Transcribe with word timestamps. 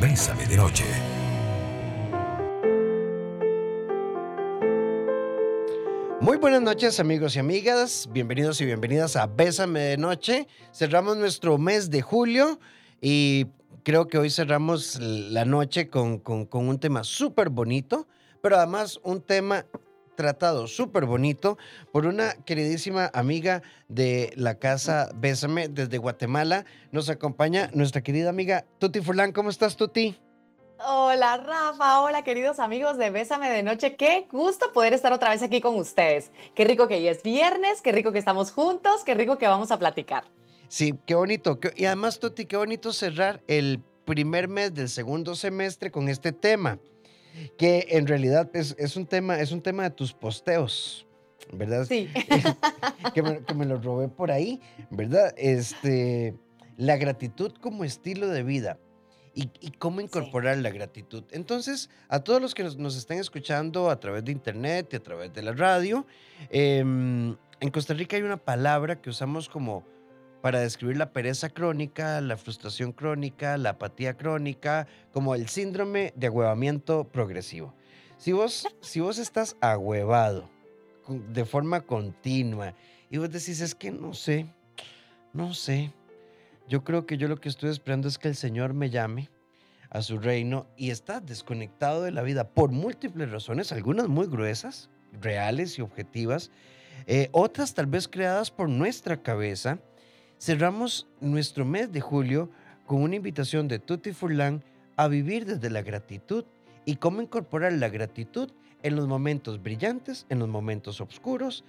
Bésame 0.00 0.44
de 0.44 0.58
Noche. 0.58 0.84
Muy 6.20 6.36
buenas 6.36 6.60
noches 6.60 7.00
amigos 7.00 7.34
y 7.36 7.38
amigas, 7.38 8.06
bienvenidos 8.12 8.60
y 8.60 8.66
bienvenidas 8.66 9.16
a 9.16 9.26
Bésame 9.26 9.80
de 9.80 9.96
Noche. 9.96 10.48
Cerramos 10.70 11.16
nuestro 11.16 11.56
mes 11.56 11.88
de 11.88 12.02
julio 12.02 12.60
y 13.00 13.46
creo 13.84 14.06
que 14.06 14.18
hoy 14.18 14.28
cerramos 14.28 14.98
la 15.00 15.46
noche 15.46 15.88
con, 15.88 16.18
con, 16.18 16.46
un 16.52 16.78
tema 16.78 17.02
súper 17.02 17.48
bonito, 17.48 18.06
pero 18.42 18.56
además 18.56 19.00
un 19.02 19.22
tema 19.22 19.64
tratado 20.16 20.66
súper 20.66 21.04
bonito 21.04 21.58
por 21.92 22.06
una 22.06 22.32
queridísima 22.44 23.10
amiga 23.14 23.62
de 23.88 24.32
la 24.36 24.58
casa 24.58 25.10
Bésame 25.14 25.68
desde 25.68 25.98
Guatemala. 25.98 26.64
Nos 26.90 27.08
acompaña 27.08 27.70
nuestra 27.72 28.02
querida 28.02 28.30
amiga 28.30 28.64
Tuti 28.78 29.00
Furlan. 29.00 29.32
¿Cómo 29.32 29.50
estás, 29.50 29.76
Tuti? 29.76 30.18
Hola 30.78 31.38
Rafa, 31.38 32.02
hola 32.02 32.22
queridos 32.22 32.58
amigos 32.58 32.98
de 32.98 33.08
Bésame 33.08 33.48
de 33.48 33.62
Noche, 33.62 33.96
qué 33.96 34.26
gusto 34.30 34.72
poder 34.74 34.92
estar 34.92 35.10
otra 35.10 35.30
vez 35.30 35.42
aquí 35.42 35.62
con 35.62 35.74
ustedes. 35.76 36.30
Qué 36.54 36.64
rico 36.64 36.86
que 36.86 36.96
hoy 36.96 37.08
es 37.08 37.22
viernes, 37.22 37.80
qué 37.80 37.92
rico 37.92 38.12
que 38.12 38.18
estamos 38.18 38.52
juntos, 38.52 39.02
qué 39.02 39.14
rico 39.14 39.38
que 39.38 39.46
vamos 39.46 39.70
a 39.70 39.78
platicar. 39.78 40.24
Sí, 40.68 40.94
qué 41.06 41.14
bonito. 41.14 41.58
Y 41.76 41.86
además, 41.86 42.18
Tuti, 42.18 42.44
qué 42.44 42.56
bonito 42.56 42.92
cerrar 42.92 43.42
el 43.46 43.80
primer 44.04 44.48
mes 44.48 44.74
del 44.74 44.88
segundo 44.88 45.34
semestre 45.34 45.90
con 45.90 46.08
este 46.08 46.32
tema 46.32 46.78
que 47.56 47.86
en 47.90 48.06
realidad 48.06 48.50
es, 48.54 48.96
un, 48.96 49.06
tema, 49.06 49.40
es 49.40 49.52
un 49.52 49.60
tema 49.60 49.84
de 49.84 49.90
tus 49.90 50.12
posteos, 50.12 51.06
¿verdad? 51.52 51.86
Sí. 51.86 52.08
que, 53.14 53.22
me, 53.22 53.66
lo 53.66 53.80
robé 53.80 54.08
por 54.08 54.30
ahí, 54.30 54.60
¿verdad? 54.90 55.34
Este, 55.36 56.34
la 56.76 56.96
gratitud 56.96 57.52
como 57.60 57.84
estilo 57.84 58.28
de 58.28 58.42
vida. 58.42 58.78
Y, 59.38 59.48
cómo 59.72 60.00
incorporar 60.00 60.56
la 60.56 60.70
gratitud. 60.70 61.24
Entonces, 61.30 61.90
a 62.08 62.20
todos 62.20 62.40
los 62.40 62.54
que 62.54 62.64
nos, 62.64 62.96
están 62.96 63.18
escuchando 63.18 63.90
a 63.90 64.00
través 64.00 64.24
de 64.24 64.32
internet 64.32 64.88
y 64.92 64.96
a 64.96 65.02
través 65.02 65.30
de 65.34 65.42
la 65.42 65.52
radio, 65.52 66.06
em, 66.48 67.36
en 67.60 67.70
Costa 67.70 67.92
Rica 67.92 68.16
hay 68.16 68.22
una 68.22 68.38
palabra 68.38 69.02
que 69.02 69.10
usamos 69.10 69.50
como 69.50 69.84
para 70.46 70.60
describir 70.60 70.96
la 70.96 71.10
pereza 71.10 71.48
crónica, 71.48 72.20
la 72.20 72.36
frustración 72.36 72.92
crónica, 72.92 73.56
la 73.56 73.70
apatía 73.70 74.16
crónica, 74.16 74.86
como 75.10 75.34
el 75.34 75.48
síndrome 75.48 76.12
de 76.14 76.28
agüevamiento 76.28 77.02
progresivo. 77.02 77.74
Si 78.16 78.30
vos, 78.30 78.68
si 78.80 79.00
vos 79.00 79.18
estás 79.18 79.56
agüevado 79.60 80.48
de 81.08 81.44
forma 81.44 81.80
continua 81.80 82.74
y 83.10 83.18
vos 83.18 83.28
decís, 83.28 83.60
es 83.60 83.74
que 83.74 83.90
no 83.90 84.14
sé, 84.14 84.46
no 85.32 85.52
sé, 85.52 85.92
yo 86.68 86.84
creo 86.84 87.06
que 87.06 87.16
yo 87.16 87.26
lo 87.26 87.40
que 87.40 87.48
estoy 87.48 87.70
esperando 87.70 88.06
es 88.06 88.16
que 88.16 88.28
el 88.28 88.36
Señor 88.36 88.72
me 88.72 88.88
llame 88.88 89.30
a 89.90 90.00
su 90.00 90.16
reino 90.16 90.68
y 90.76 90.90
estás 90.90 91.26
desconectado 91.26 92.04
de 92.04 92.12
la 92.12 92.22
vida 92.22 92.50
por 92.50 92.70
múltiples 92.70 93.32
razones, 93.32 93.72
algunas 93.72 94.06
muy 94.06 94.28
gruesas, 94.28 94.90
reales 95.20 95.76
y 95.76 95.82
objetivas, 95.82 96.52
eh, 97.08 97.30
otras 97.32 97.74
tal 97.74 97.86
vez 97.86 98.06
creadas 98.06 98.52
por 98.52 98.68
nuestra 98.68 99.16
cabeza, 99.24 99.80
Cerramos 100.38 101.06
nuestro 101.20 101.64
mes 101.64 101.90
de 101.92 102.00
julio 102.00 102.50
con 102.84 103.02
una 103.02 103.16
invitación 103.16 103.68
de 103.68 103.78
Tutti 103.78 104.12
Furlan 104.12 104.62
a 104.96 105.08
vivir 105.08 105.46
desde 105.46 105.70
la 105.70 105.80
gratitud 105.80 106.44
y 106.84 106.96
cómo 106.96 107.22
incorporar 107.22 107.72
la 107.72 107.88
gratitud 107.88 108.50
en 108.82 108.96
los 108.96 109.08
momentos 109.08 109.62
brillantes, 109.62 110.26
en 110.28 110.38
los 110.38 110.48
momentos 110.48 111.00
oscuros, 111.00 111.64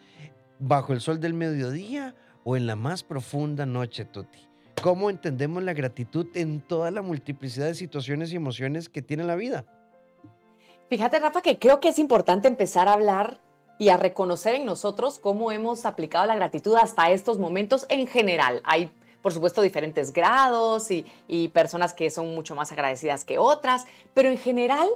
bajo 0.60 0.92
el 0.92 1.00
sol 1.00 1.22
del 1.22 1.34
mediodía 1.34 2.14
o 2.44 2.58
en 2.58 2.68
la 2.68 2.76
más 2.76 3.04
profunda 3.04 3.66
noche, 3.66 4.04
Tutti. 4.04 4.40
¿Cómo 4.82 5.10
entendemos 5.10 5.64
la 5.64 5.74
gratitud 5.74 6.28
en 6.36 6.60
toda 6.60 6.92
la 6.92 7.02
multiplicidad 7.02 7.68
de 7.68 7.74
situaciones 7.74 8.32
y 8.32 8.36
emociones 8.36 8.90
que 8.90 9.02
tiene 9.02 9.24
la 9.24 9.36
vida? 9.36 9.66
Fíjate, 10.90 11.20
Rafa, 11.20 11.42
que 11.42 11.58
creo 11.58 11.80
que 11.80 11.90
es 11.90 12.00
importante 12.00 12.48
empezar 12.48 12.88
a 12.88 12.94
hablar 12.94 13.40
y 13.80 13.90
a 13.90 13.98
reconocer 13.98 14.56
en 14.56 14.66
nosotros 14.66 15.20
cómo 15.20 15.52
hemos 15.52 15.86
aplicado 15.86 16.26
la 16.26 16.36
gratitud 16.36 16.76
hasta 16.76 17.12
estos 17.12 17.38
momentos 17.38 17.86
en 17.90 18.08
general. 18.08 18.62
Hay, 18.64 18.92
por 19.22 19.34
supuesto, 19.34 19.62
diferentes 19.62 20.14
grados 20.14 20.90
y, 20.92 21.48
personas 21.50 21.94
que 21.94 22.10
son 22.10 22.34
mucho 22.34 22.56
más 22.56 22.72
agradecidas 22.72 23.26
que 23.26 23.38
otras, 23.38 23.86
pero 24.14 24.30
en 24.30 24.38
general, 24.38 24.88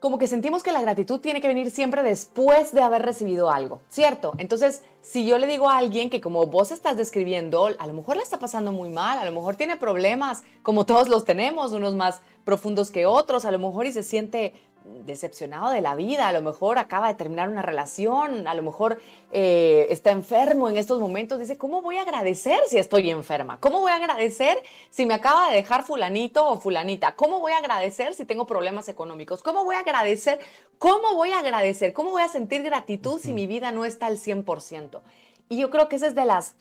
como 0.00 0.18
que 0.18 0.26
sentimos 0.26 0.62
que 0.62 0.72
la 0.72 0.82
gratitud 0.82 1.20
tiene 1.20 1.40
que 1.40 1.48
venir 1.48 1.70
siempre 1.70 2.02
después 2.02 2.72
de 2.72 2.82
haber 2.82 3.02
recibido 3.02 3.50
algo, 3.50 3.80
¿cierto? 3.88 4.34
Entonces, 4.36 4.82
si 5.00 5.26
yo 5.26 5.38
le 5.38 5.46
digo 5.46 5.70
a 5.70 5.78
alguien 5.78 6.10
que 6.10 6.20
como 6.20 6.46
vos 6.46 6.70
estás 6.70 6.96
describiendo, 6.96 7.70
a 7.78 7.86
lo 7.86 7.94
mejor 7.94 8.16
la 8.16 8.22
está 8.22 8.38
pasando 8.38 8.72
muy 8.72 8.90
mal, 8.90 9.18
a 9.18 9.24
lo 9.24 9.32
mejor 9.32 9.56
tiene 9.56 9.76
problemas, 9.76 10.42
como 10.62 10.84
todos 10.84 11.08
los 11.08 11.24
tenemos, 11.24 11.72
unos 11.72 11.94
más 11.94 12.20
profundos 12.44 12.90
que 12.90 13.06
otros, 13.06 13.46
a 13.46 13.50
lo 13.50 13.58
mejor 13.58 13.86
y 13.86 13.92
se 13.92 14.02
siente 14.02 14.52
decepcionado 14.84 15.70
de 15.70 15.80
la 15.80 15.94
vida, 15.94 16.28
a 16.28 16.32
lo 16.32 16.42
mejor 16.42 16.78
acaba 16.78 17.08
de 17.08 17.14
terminar 17.14 17.48
una 17.48 17.62
relación, 17.62 18.46
a 18.46 18.54
lo 18.54 18.62
mejor 18.62 19.00
eh, 19.32 19.86
está 19.90 20.10
enfermo 20.10 20.68
en 20.68 20.76
estos 20.76 21.00
momentos, 21.00 21.38
dice, 21.38 21.56
¿cómo 21.56 21.80
voy 21.80 21.96
a 21.96 22.02
agradecer 22.02 22.60
si 22.68 22.78
estoy 22.78 23.10
enferma? 23.10 23.58
¿Cómo 23.60 23.80
voy 23.80 23.92
a 23.92 23.96
agradecer 23.96 24.62
si 24.90 25.06
me 25.06 25.14
acaba 25.14 25.48
de 25.48 25.56
dejar 25.56 25.84
fulanito 25.84 26.46
o 26.46 26.60
fulanita? 26.60 27.14
¿Cómo 27.16 27.40
voy 27.40 27.52
a 27.52 27.58
agradecer 27.58 28.14
si 28.14 28.26
tengo 28.26 28.46
problemas 28.46 28.88
económicos? 28.88 29.42
¿Cómo 29.42 29.64
voy 29.64 29.76
a 29.76 29.80
agradecer? 29.80 30.38
¿Cómo 30.78 31.14
voy 31.14 31.32
a 31.32 31.38
agradecer? 31.38 31.94
¿Cómo 31.94 32.10
voy 32.10 32.22
a 32.22 32.28
sentir 32.28 32.62
gratitud 32.62 33.18
si 33.20 33.32
mi 33.32 33.46
vida 33.46 33.72
no 33.72 33.86
está 33.86 34.06
al 34.06 34.18
100%? 34.18 35.00
Y 35.48 35.58
yo 35.58 35.70
creo 35.70 35.88
que 35.88 35.96
esa 35.96 36.08
es 36.08 36.14
de 36.14 36.24
las 36.24 36.56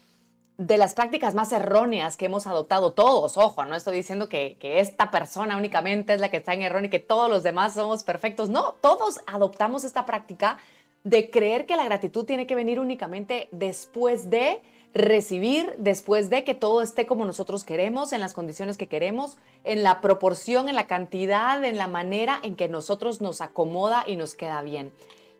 de 0.57 0.77
las 0.77 0.93
prácticas 0.93 1.33
más 1.33 1.51
erróneas 1.51 2.15
que 2.15 2.25
hemos 2.25 2.45
adoptado 2.45 2.93
todos. 2.93 3.37
Ojo, 3.37 3.65
no 3.65 3.75
estoy 3.75 3.97
diciendo 3.97 4.29
que, 4.29 4.57
esta 4.61 5.09
persona 5.09 5.57
únicamente 5.57 6.13
es 6.13 6.21
la 6.21 6.29
que 6.29 6.37
está 6.37 6.53
en 6.53 6.61
error 6.61 6.85
y 6.85 6.89
que 6.89 6.99
todos 6.99 7.29
los 7.29 7.43
demás 7.43 7.73
somos 7.73 8.03
perfectos. 8.03 8.49
No, 8.49 8.75
todos 8.81 9.19
adoptamos 9.25 9.83
esta 9.83 10.05
práctica 10.05 10.57
de 11.03 11.29
creer 11.29 11.65
que 11.65 11.75
la 11.75 11.85
gratitud 11.85 12.25
tiene 12.25 12.47
que 12.47 12.55
venir 12.55 12.79
únicamente 12.79 13.49
después 13.51 14.29
de 14.29 14.61
recibir, 14.93 15.73
después 15.77 16.29
de 16.29 16.43
que 16.43 16.53
todo 16.53 16.83
esté 16.83 17.07
como 17.07 17.25
nosotros 17.25 17.63
queremos, 17.63 18.13
en 18.13 18.21
las 18.21 18.33
condiciones 18.33 18.77
que 18.77 18.87
queremos, 18.87 19.37
en 19.63 19.81
la 19.81 20.01
proporción, 20.01 20.69
en 20.69 20.75
la 20.75 20.85
cantidad, 20.85 21.63
en 21.63 21.77
la 21.77 21.87
manera 21.87 22.39
en 22.43 22.55
que 22.55 22.69
nosotros 22.69 23.19
nos 23.19 23.41
acomoda 23.41 24.03
y 24.05 24.17
nos 24.17 24.35
queda 24.35 24.61
bien. 24.61 24.93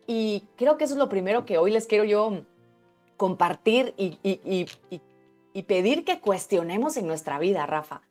Y 0.08 0.42
creo 0.56 0.76
que 0.76 0.84
eso 0.84 0.94
es 0.94 0.98
lo 0.98 1.08
primero 1.08 1.46
que 1.46 1.56
hoy 1.56 1.70
les 1.70 1.86
quiero 1.86 2.04
yo 2.04 2.42
compartir 3.16 3.94
y, 3.96 5.62
pedir 5.62 6.04
que 6.04 6.20
cuestionemos 6.20 6.96
en 6.96 7.06
nuestra 7.06 7.38
vida, 7.38 7.66
Rafa. 7.66 8.02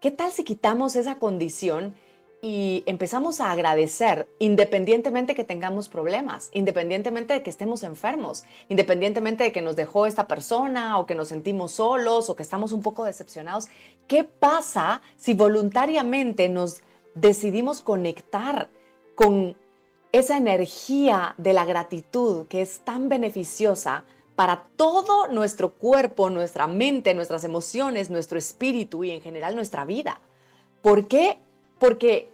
¿Qué 0.00 0.10
tal 0.10 0.32
si 0.32 0.44
quitamos 0.44 0.96
esa 0.96 1.18
condición 1.18 1.94
y 2.42 2.82
empezamos 2.86 3.40
a 3.40 3.50
agradecer 3.50 4.26
independientemente 4.38 5.34
que 5.34 5.44
tengamos 5.44 5.90
problemas, 5.90 6.50
independientemente 6.54 7.34
de 7.34 7.42
que 7.42 7.50
estemos 7.50 7.82
enfermos, 7.82 8.44
independientemente 8.70 9.44
de 9.44 9.52
que 9.52 9.60
nos 9.60 9.76
dejó 9.76 10.06
esta 10.06 10.26
persona 10.26 10.98
o 10.98 11.04
que 11.04 11.14
nos 11.14 11.28
sentimos 11.28 11.72
solos 11.72 12.30
o 12.30 12.36
que 12.36 12.42
estamos 12.42 12.72
un 12.72 12.82
poco 12.82 13.04
decepcionados? 13.04 13.68
¿Qué 14.06 14.24
pasa 14.24 15.02
si 15.16 15.34
voluntariamente 15.34 16.48
nos 16.48 16.82
decidimos 17.14 17.82
conectar 17.82 18.70
con 19.14 19.56
esa 20.12 20.38
energía 20.38 21.34
de 21.36 21.52
la 21.52 21.66
gratitud 21.66 22.46
que 22.46 22.62
es 22.62 22.80
tan 22.80 23.10
beneficiosa? 23.10 24.04
Para 24.40 24.64
todo 24.76 25.28
nuestro 25.28 25.74
cuerpo, 25.74 26.30
nuestra 26.30 26.66
mente, 26.66 27.12
nuestras 27.12 27.44
emociones, 27.44 28.08
nuestro 28.08 28.38
espíritu 28.38 29.04
y 29.04 29.10
en 29.10 29.20
general 29.20 29.54
nuestra 29.54 29.84
vida. 29.84 30.18
¿Por 30.80 31.08
qué? 31.08 31.38
Porque 31.78 32.30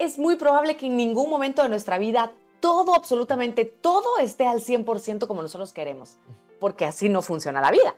es 0.00 0.18
muy 0.18 0.34
probable 0.34 0.76
que 0.76 0.86
en 0.86 0.96
ningún 0.96 1.30
momento 1.30 1.62
de 1.62 1.68
nuestra 1.68 1.98
vida 1.98 2.32
todo, 2.58 2.96
absolutamente 2.96 3.64
todo 3.64 4.18
esté 4.18 4.44
al 4.44 4.58
100% 4.58 5.28
como 5.28 5.40
nosotros 5.40 5.72
queremos, 5.72 6.16
porque 6.58 6.84
así 6.84 7.08
no 7.08 7.22
funciona 7.22 7.60
la 7.60 7.70
vida. 7.70 7.94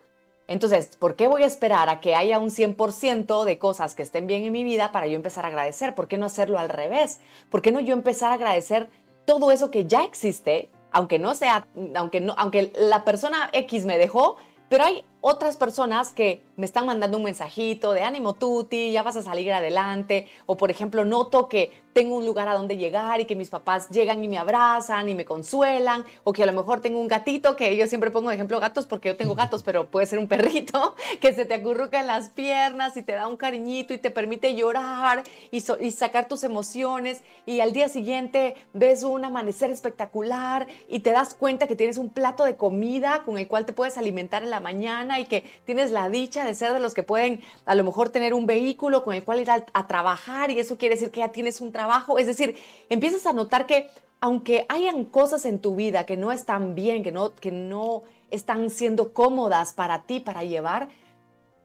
Entonces, 0.47 0.95
¿por 0.99 1.17
qué 1.17 1.27
voy 1.27 1.43
a 1.43 1.47
esperar 1.47 1.89
a 1.89 2.01
que 2.01 2.15
haya 2.15 2.39
un 2.39 2.51
100% 2.51 3.45
de 3.45 3.59
cosas 3.59 3.95
que 3.95 4.03
estén 4.03 4.27
bien 4.27 4.45
en 4.45 4.53
mi 4.53 4.63
vida 4.63 4.93
para 4.93 5.07
yo 5.07 5.17
empezar 5.17 5.47
a 5.47 5.49
agradecer? 5.49 5.95
¿Por 5.95 6.07
qué 6.07 6.19
no 6.19 6.27
hacerlo 6.27 6.59
al 6.59 6.69
revés? 6.69 7.21
¿Por 7.49 7.63
qué 7.63 7.73
no 7.73 7.81
yo 7.81 7.95
empezar 7.95 8.31
a 8.33 8.35
agradecer 8.35 8.91
todo 9.25 9.53
eso 9.53 9.71
que 9.71 9.87
ya 9.87 10.05
existe 10.05 10.69
aunque 10.93 11.19
no 11.19 11.35
sea, 11.35 11.67
aunque 11.95 12.21
no, 12.21 12.35
aunque 12.37 12.73
la 12.79 13.05
persona 13.05 13.51
X 13.53 13.85
me 13.85 13.99
dejó, 13.99 14.37
pero 14.69 14.85
hay 14.85 15.05
otras 15.29 15.57
personas 15.57 16.13
que 16.13 16.45
me 16.55 16.67
están 16.67 16.87
mandando 16.87 17.17
un 17.17 17.25
mensajito 17.25 17.93
de 17.93 18.03
ánimo 18.03 18.35
tuti, 18.35 18.93
ya 18.93 19.03
vas 19.03 19.17
a 19.17 19.23
salir 19.23 19.53
adelante, 19.53 20.29
o 20.47 20.57
por 20.57 20.71
ejemplo 20.71 21.05
noto 21.05 21.49
que 21.49 21.85
tengo 21.93 22.17
un 22.17 22.27
lugar 22.27 22.47
a 22.47 22.55
donde 22.55 22.77
llegar 22.77 23.21
y 23.21 23.25
que 23.25 23.35
mis 23.35 23.49
papás 23.49 23.89
llegan 23.89 24.23
y 24.23 24.29
me 24.29 24.39
abrazan 24.39 25.09
y 25.09 25.17
me 25.17 25.25
consuelan, 25.25 26.05
o 26.23 26.33
que 26.33 26.45
a 26.45 26.47
lo 26.47 26.53
mejor 26.53 26.81
tengo 26.81 27.01
un 27.01 27.09
gatito, 27.09 27.57
que 27.57 27.77
yo 27.77 27.89
siempre 27.89 28.13
pongo 28.13 28.29
de 28.29 28.37
ejemplo 28.37 28.61
gatos 28.61 28.87
porque 28.87 29.09
yo 29.09 29.17
tengo 29.17 29.35
gatos, 29.35 29.65
pero 29.65 29.87
puede 29.91 30.07
ser 30.07 30.21
un 30.21 30.29
perrito, 30.29 30.95
que 31.21 31.35
se 31.35 31.45
te 31.45 31.55
acurruca 31.55 31.99
en 31.99 32.07
las 32.07 32.29
piernas 32.29 32.97
y 32.97 33.03
te 33.03 33.13
da 33.13 33.27
un 33.27 33.37
cariñito 33.37 33.95
y 33.95 33.99
te 33.99 34.13
permite 34.13 34.55
llorar 34.55 35.25
y, 35.51 35.65
y 35.81 35.91
sacar 35.91 36.29
tus 36.29 36.45
emociones 36.45 37.23
y 37.47 37.59
al 37.59 37.73
día 37.73 37.89
siguiente 37.89 38.55
ves 38.75 39.03
un 39.03 39.25
amanecer 39.25 39.73
espectacular 39.73 40.69
y 40.89 41.01
te 41.01 41.11
das 41.11 41.35
cuenta 41.35 41.67
que 41.67 41.75
tienes 41.75 41.99
un 41.99 42.11
plato 42.11 42.45
de 42.45 42.57
comida 42.57 43.23
con 43.25 43.39
el 43.39 43.49
cual 43.49 43.67
te 43.67 43.73
puedes 43.73 43.99
alimentar 43.99 44.45
en 44.45 44.51
la 44.51 44.61
mañana 44.61 45.16
y 45.21 45.27
que 45.27 45.45
tienes 45.65 45.91
la 45.91 46.09
dicha 46.09 46.45
de 46.45 46.55
ser 46.55 46.73
de 46.73 46.81
los 46.81 46.95
que 46.95 47.03
pueden 47.03 47.43
a 47.65 47.75
lo 47.75 47.85
mejor 47.85 48.11
tener 48.11 48.35
un 48.35 48.47
vehículo 48.47 49.05
con 49.05 49.15
el 49.15 49.25
cual 49.25 49.41
ir 49.41 49.51
a, 49.51 49.65
a 49.73 49.87
trabajar 49.87 50.51
y 50.51 50.59
eso 50.59 50.77
quiere 50.77 50.95
decir 50.95 51.11
que 51.11 51.21
ya 51.21 51.29
tienes 51.29 51.61
un 51.61 51.73
trabajo. 51.73 52.19
Es 52.19 52.27
decir, 52.27 52.57
empiezas 52.89 53.27
a 53.27 53.33
notar 53.33 53.67
que 53.67 53.89
aunque 54.21 54.67
hayan 54.69 55.05
cosas 55.05 55.45
en 55.45 55.61
tu 55.61 55.77
vida 55.77 56.05
que 56.07 56.17
no 56.17 56.33
están 56.33 56.75
bien, 56.75 57.03
que 57.03 57.13
no, 57.13 57.35
que 57.35 57.51
no 57.51 58.03
están 58.31 58.71
siendo 58.71 59.13
cómodas 59.13 59.73
para 59.73 60.03
ti, 60.03 60.21
para 60.21 60.45
llevar, 60.45 60.89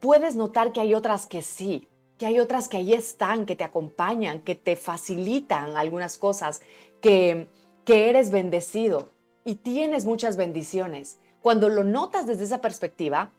puedes 0.00 0.36
notar 0.36 0.72
que 0.72 0.80
hay 0.80 0.94
otras 0.94 1.26
que 1.26 1.42
sí, 1.42 1.88
que 2.18 2.26
hay 2.26 2.38
otras 2.38 2.68
que 2.68 2.76
ahí 2.76 2.92
están, 2.92 3.46
que 3.46 3.56
te 3.56 3.64
acompañan, 3.64 4.40
que 4.40 4.54
te 4.54 4.76
facilitan 4.76 5.76
algunas 5.76 6.18
cosas, 6.18 6.60
que, 7.00 7.48
que 7.84 8.10
eres 8.10 8.30
bendecido 8.30 9.10
y 9.44 9.56
tienes 9.56 10.04
muchas 10.04 10.36
bendiciones. 10.36 11.18
Cuando 11.40 11.68
lo 11.68 11.84
notas 11.84 12.26
desde 12.26 12.44
esa 12.44 12.60
perspectiva, 12.60 13.32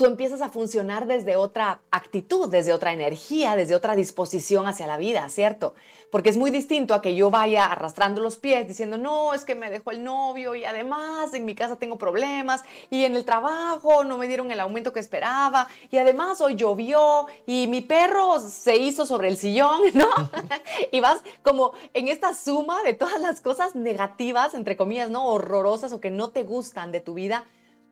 tú 0.00 0.06
empiezas 0.06 0.40
a 0.40 0.48
funcionar 0.48 1.06
desde 1.06 1.36
otra 1.36 1.82
actitud, 1.90 2.48
desde 2.48 2.72
otra 2.72 2.94
energía, 2.94 3.54
desde 3.54 3.74
otra 3.74 3.94
disposición 3.94 4.66
hacia 4.66 4.86
la 4.86 4.96
vida, 4.96 5.28
¿cierto? 5.28 5.74
Porque 6.10 6.30
es 6.30 6.38
muy 6.38 6.50
distinto 6.50 6.94
a 6.94 7.02
que 7.02 7.14
yo 7.14 7.30
vaya 7.30 7.66
arrastrando 7.66 8.22
los 8.22 8.38
pies 8.38 8.66
diciendo, 8.66 8.96
no, 8.96 9.34
es 9.34 9.44
que 9.44 9.54
me 9.54 9.68
dejó 9.68 9.90
el 9.90 10.02
novio 10.02 10.54
y 10.54 10.64
además 10.64 11.34
en 11.34 11.44
mi 11.44 11.54
casa 11.54 11.76
tengo 11.76 11.98
problemas 11.98 12.62
y 12.88 13.04
en 13.04 13.14
el 13.14 13.26
trabajo 13.26 14.02
no 14.02 14.16
me 14.16 14.26
dieron 14.26 14.50
el 14.50 14.60
aumento 14.60 14.94
que 14.94 15.00
esperaba 15.00 15.68
y 15.90 15.98
además 15.98 16.40
hoy 16.40 16.54
llovió 16.56 17.26
y 17.44 17.66
mi 17.66 17.82
perro 17.82 18.40
se 18.40 18.76
hizo 18.78 19.04
sobre 19.04 19.28
el 19.28 19.36
sillón, 19.36 19.82
¿no? 19.92 20.08
y 20.92 21.00
vas 21.00 21.20
como 21.42 21.74
en 21.92 22.08
esta 22.08 22.32
suma 22.32 22.82
de 22.84 22.94
todas 22.94 23.20
las 23.20 23.42
cosas 23.42 23.74
negativas, 23.74 24.54
entre 24.54 24.78
comillas, 24.78 25.10
¿no? 25.10 25.26
Horrorosas 25.26 25.92
o 25.92 26.00
que 26.00 26.10
no 26.10 26.30
te 26.30 26.42
gustan 26.42 26.90
de 26.90 27.00
tu 27.00 27.12
vida 27.12 27.44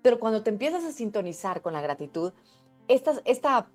pero 0.03 0.19
cuando 0.19 0.43
te 0.43 0.51
empiezas 0.51 0.85
a 0.85 0.93
sintonizar 0.93 1.61
con 1.63 1.73
la 1.73 1.81
gratitud, 1.81 2.33
esta, 2.89 3.21
esta, 3.25 3.69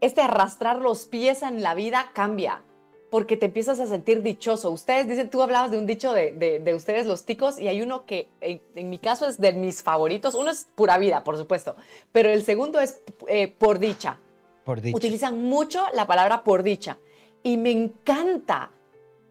este 0.00 0.20
arrastrar 0.20 0.78
los 0.78 1.06
pies 1.06 1.42
en 1.42 1.62
la 1.62 1.74
vida 1.74 2.10
cambia, 2.14 2.62
porque 3.10 3.36
te 3.36 3.46
empiezas 3.46 3.78
a 3.78 3.86
sentir 3.86 4.22
dichoso. 4.22 4.70
Ustedes 4.70 5.06
dicen, 5.06 5.28
tú 5.28 5.42
hablabas 5.42 5.70
de 5.70 5.78
un 5.78 5.86
dicho 5.86 6.12
de, 6.12 6.32
de, 6.32 6.74
ustedes 6.74 7.06
los 7.06 7.24
ticos 7.24 7.60
y 7.60 7.68
hay 7.68 7.82
uno 7.82 8.06
que 8.06 8.28
en, 8.40 8.88
mi 8.88 8.98
caso 8.98 9.26
es 9.28 9.38
de 9.38 9.52
mis 9.52 9.82
favoritos. 9.82 10.34
Uno 10.34 10.50
es 10.50 10.68
pura 10.74 10.96
vida, 10.98 11.22
por 11.22 11.36
supuesto, 11.36 11.76
pero 12.10 12.30
el 12.30 12.42
segundo 12.42 12.80
es 12.80 13.02
eh, 13.28 13.48
por 13.48 13.78
dicha. 13.78 14.18
Por 14.64 14.80
dicha. 14.80 14.96
Utilizan 14.96 15.42
mucho 15.42 15.84
la 15.92 16.06
palabra 16.06 16.42
por 16.42 16.62
dicha 16.62 16.98
y 17.42 17.56
me 17.56 17.70
encanta. 17.70 18.70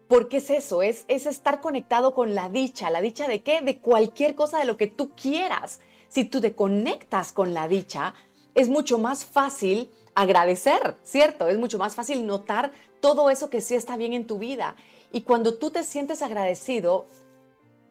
Porque 0.06 0.36
es 0.36 0.50
eso, 0.50 0.82
es, 0.82 1.06
es 1.08 1.24
estar 1.24 1.62
conectado 1.62 2.14
con 2.14 2.34
la 2.34 2.50
dicha. 2.50 2.90
¿La 2.90 3.00
dicha 3.00 3.26
de 3.26 3.42
qué? 3.42 3.62
De 3.62 3.78
cualquier 3.78 4.34
cosa 4.34 4.58
de 4.58 4.66
lo 4.66 4.76
que 4.76 4.86
tú 4.86 5.10
quieras 5.16 5.80
si 6.12 6.24
tú 6.24 6.40
te 6.40 6.54
conectas 6.54 7.32
con 7.32 7.54
la 7.54 7.68
dicha, 7.68 8.14
es 8.54 8.68
mucho 8.68 8.98
más 8.98 9.24
fácil 9.24 9.90
agradecer, 10.14 10.96
¿cierto? 11.04 11.48
Es 11.48 11.58
mucho 11.58 11.78
más 11.78 11.94
fácil 11.94 12.26
notar 12.26 12.70
todo 13.00 13.30
eso 13.30 13.48
que 13.48 13.62
sí 13.62 13.74
está 13.74 13.96
bien 13.96 14.12
en 14.12 14.26
tu 14.26 14.38
vida. 14.38 14.76
Y 15.10 15.22
cuando 15.22 15.54
tú 15.54 15.70
te 15.70 15.84
sientes 15.84 16.20
agradecido, 16.20 17.06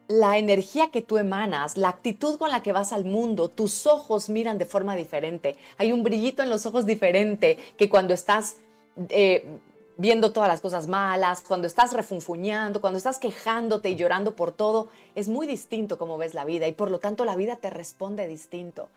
la 0.06 0.38
energía 0.38 0.90
que 0.92 1.02
tú 1.02 1.18
emanas, 1.18 1.76
la 1.76 1.88
actitud 1.88 2.38
con 2.38 2.50
la 2.50 2.62
que 2.62 2.72
vas 2.72 2.92
al 2.92 3.04
mundo, 3.04 3.48
tus 3.48 3.86
ojos 3.86 4.28
miran 4.28 4.58
de 4.58 4.66
forma 4.66 4.94
diferente. 4.94 5.56
Hay 5.76 5.92
un 5.92 6.04
brillito 6.04 6.44
en 6.44 6.50
los 6.50 6.64
ojos 6.64 6.86
diferente 6.86 7.58
que 7.76 7.88
cuando 7.88 8.14
estás 8.14 8.56
eh, 9.08 9.44
viendo 9.96 10.32
todas 10.32 10.48
las 10.48 10.60
cosas 10.60 10.88
malas, 10.88 11.42
cuando 11.42 11.66
estás 11.66 11.92
refunfuñando, 11.92 12.80
cuando 12.80 12.96
estás 12.96 13.18
quejándote 13.18 13.90
y 13.90 13.96
llorando 13.96 14.34
por 14.34 14.52
todo, 14.52 14.88
es 15.14 15.28
muy 15.28 15.46
distinto 15.46 15.98
como 15.98 16.18
ves 16.18 16.34
la 16.34 16.44
vida 16.44 16.66
y 16.66 16.72
por 16.72 16.90
lo 16.90 16.98
tanto 16.98 17.24
la 17.24 17.36
vida 17.36 17.56
te 17.56 17.70
responde 17.70 18.26
distinto. 18.26 18.88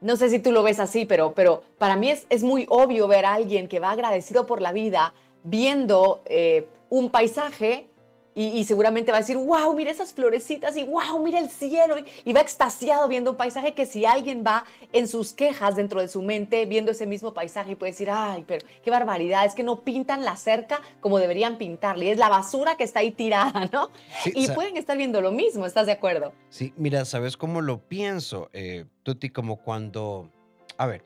No 0.00 0.16
sé 0.16 0.28
si 0.28 0.38
tú 0.38 0.52
lo 0.52 0.62
ves 0.62 0.80
así, 0.80 1.06
pero, 1.06 1.32
pero 1.32 1.62
para 1.78 1.96
mí 1.96 2.10
es, 2.10 2.26
es 2.28 2.42
muy 2.42 2.66
obvio 2.68 3.08
ver 3.08 3.24
a 3.24 3.34
alguien 3.34 3.68
que 3.68 3.80
va 3.80 3.90
agradecido 3.90 4.46
por 4.46 4.60
la 4.60 4.72
vida 4.72 5.14
viendo 5.44 6.22
eh, 6.26 6.66
un 6.90 7.10
paisaje 7.10 7.86
y, 8.36 8.64
seguramente 8.64 9.12
va 9.12 9.18
a 9.18 9.20
decir, 9.20 9.36
wow, 9.36 9.72
mira 9.74 9.92
esas 9.92 10.12
florecitas 10.12 10.76
y 10.76 10.82
wow, 10.84 11.22
mira 11.22 11.38
el 11.38 11.50
cielo. 11.50 11.94
Y, 12.24 12.32
va 12.32 12.40
extasiado 12.40 13.06
viendo 13.06 13.30
un 13.30 13.36
paisaje 13.36 13.74
que 13.74 13.86
si 13.86 14.04
alguien 14.04 14.42
va 14.44 14.64
en 14.92 15.06
sus 15.06 15.32
quejas 15.32 15.76
dentro 15.76 16.00
de 16.00 16.08
su 16.08 16.20
mente 16.20 16.66
viendo 16.66 16.90
ese 16.90 17.06
mismo 17.06 17.32
paisaje 17.32 17.72
y 17.72 17.74
puede 17.76 17.92
decir, 17.92 18.10
ay, 18.10 18.44
pero 18.46 18.66
qué 18.82 18.90
barbaridad, 18.90 19.44
es 19.44 19.54
que 19.54 19.62
no 19.62 19.80
pintan 19.80 20.24
la 20.24 20.36
cerca 20.36 20.80
como 21.00 21.18
deberían 21.18 21.58
pintarle. 21.58 22.10
Es 22.10 22.18
la 22.18 22.28
basura 22.28 22.76
que 22.76 22.82
está 22.82 23.00
ahí 23.00 23.12
tirada, 23.12 23.68
¿no? 23.72 23.90
y 24.26 24.48
pueden 24.48 24.76
estar 24.76 24.96
viendo 24.96 25.20
lo 25.20 25.30
mismo, 25.30 25.64
¿estás 25.64 25.86
de 25.86 25.92
acuerdo? 25.92 26.32
Sí, 26.48 26.72
mira, 26.76 27.04
¿sabes 27.04 27.36
cómo 27.36 27.60
lo 27.60 27.78
pienso, 27.78 28.50
eh, 28.52 28.84
Tuti? 29.04 29.30
Como 29.30 29.56
cuando, 29.56 30.28
a 30.76 30.86
ver, 30.86 31.04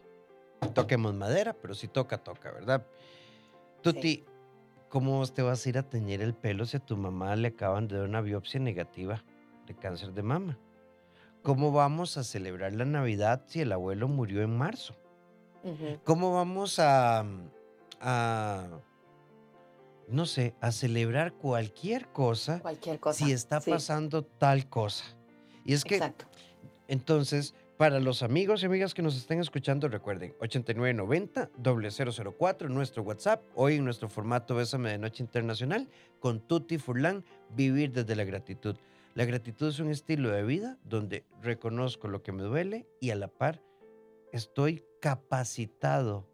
toquemos 0.72 1.14
madera, 1.14 1.52
pero 1.52 1.74
si 1.74 1.88
toca, 1.88 2.18
toca, 2.18 2.50
¿verdad? 2.52 2.86
Tuti, 3.82 4.24
¿Cómo 4.88 5.26
te 5.26 5.42
vas 5.42 5.64
a 5.64 5.68
ir 5.68 5.78
a 5.78 5.82
teñir 5.82 6.22
el 6.22 6.34
pelo 6.34 6.64
si 6.64 6.76
a 6.78 6.80
tu 6.80 6.96
mamá 6.96 7.36
le 7.36 7.48
acaban 7.48 7.88
de 7.88 7.96
dar 7.96 8.08
una 8.08 8.22
biopsia 8.22 8.58
negativa 8.58 9.22
de 9.66 9.74
cáncer 9.74 10.12
de 10.12 10.22
mama? 10.22 10.58
¿Cómo 11.42 11.72
vamos 11.72 12.16
a 12.16 12.24
celebrar 12.24 12.72
la 12.72 12.84
Navidad 12.84 13.42
si 13.46 13.60
el 13.60 13.72
abuelo 13.72 14.08
murió 14.08 14.42
en 14.42 14.56
marzo? 14.56 14.94
¿Cómo 16.04 16.32
vamos 16.32 16.78
a, 16.78 17.24
no 20.08 20.26
sé, 20.26 20.54
a 20.60 20.72
celebrar 20.72 21.34
cualquier 21.34 22.08
cosa, 22.08 22.60
cualquier 22.60 22.98
cosa 22.98 23.24
si 23.24 23.32
está 23.32 23.60
pasando 23.60 24.24
tal 24.24 24.68
cosa? 24.68 25.04
Y 25.64 25.74
es 25.74 25.84
que, 25.84 25.96
Exacto. 25.96 26.24
entonces, 26.86 27.54
para 27.78 27.98
los 28.00 28.22
amigos 28.24 28.62
y 28.62 28.66
amigas 28.66 28.92
que 28.92 29.02
nos 29.02 29.16
estén 29.16 29.38
escuchando, 29.38 29.86
recuerden 29.86 30.34
8990-004, 30.40 32.68
nuestro 32.68 33.04
WhatsApp, 33.04 33.44
hoy 33.54 33.76
en 33.76 33.84
nuestro 33.84 34.08
formato 34.08 34.56
Bésame 34.56 34.90
de 34.90 34.98
Noche 34.98 35.22
Internacional, 35.22 35.88
con 36.18 36.40
Tutti 36.40 36.76
Furlan, 36.76 37.24
vivir 37.54 37.92
desde 37.92 38.16
la 38.16 38.24
gratitud. 38.24 38.74
La 39.14 39.24
gratitud 39.24 39.68
es 39.68 39.78
un 39.78 39.90
estilo 39.90 40.30
de 40.30 40.42
vida 40.42 40.76
donde 40.82 41.24
reconozco 41.40 42.08
lo 42.08 42.24
que 42.24 42.32
me 42.32 42.42
duele 42.42 42.88
y 43.00 43.10
a 43.10 43.14
la 43.14 43.28
par 43.28 43.62
estoy 44.32 44.82
capacitado 45.00 46.28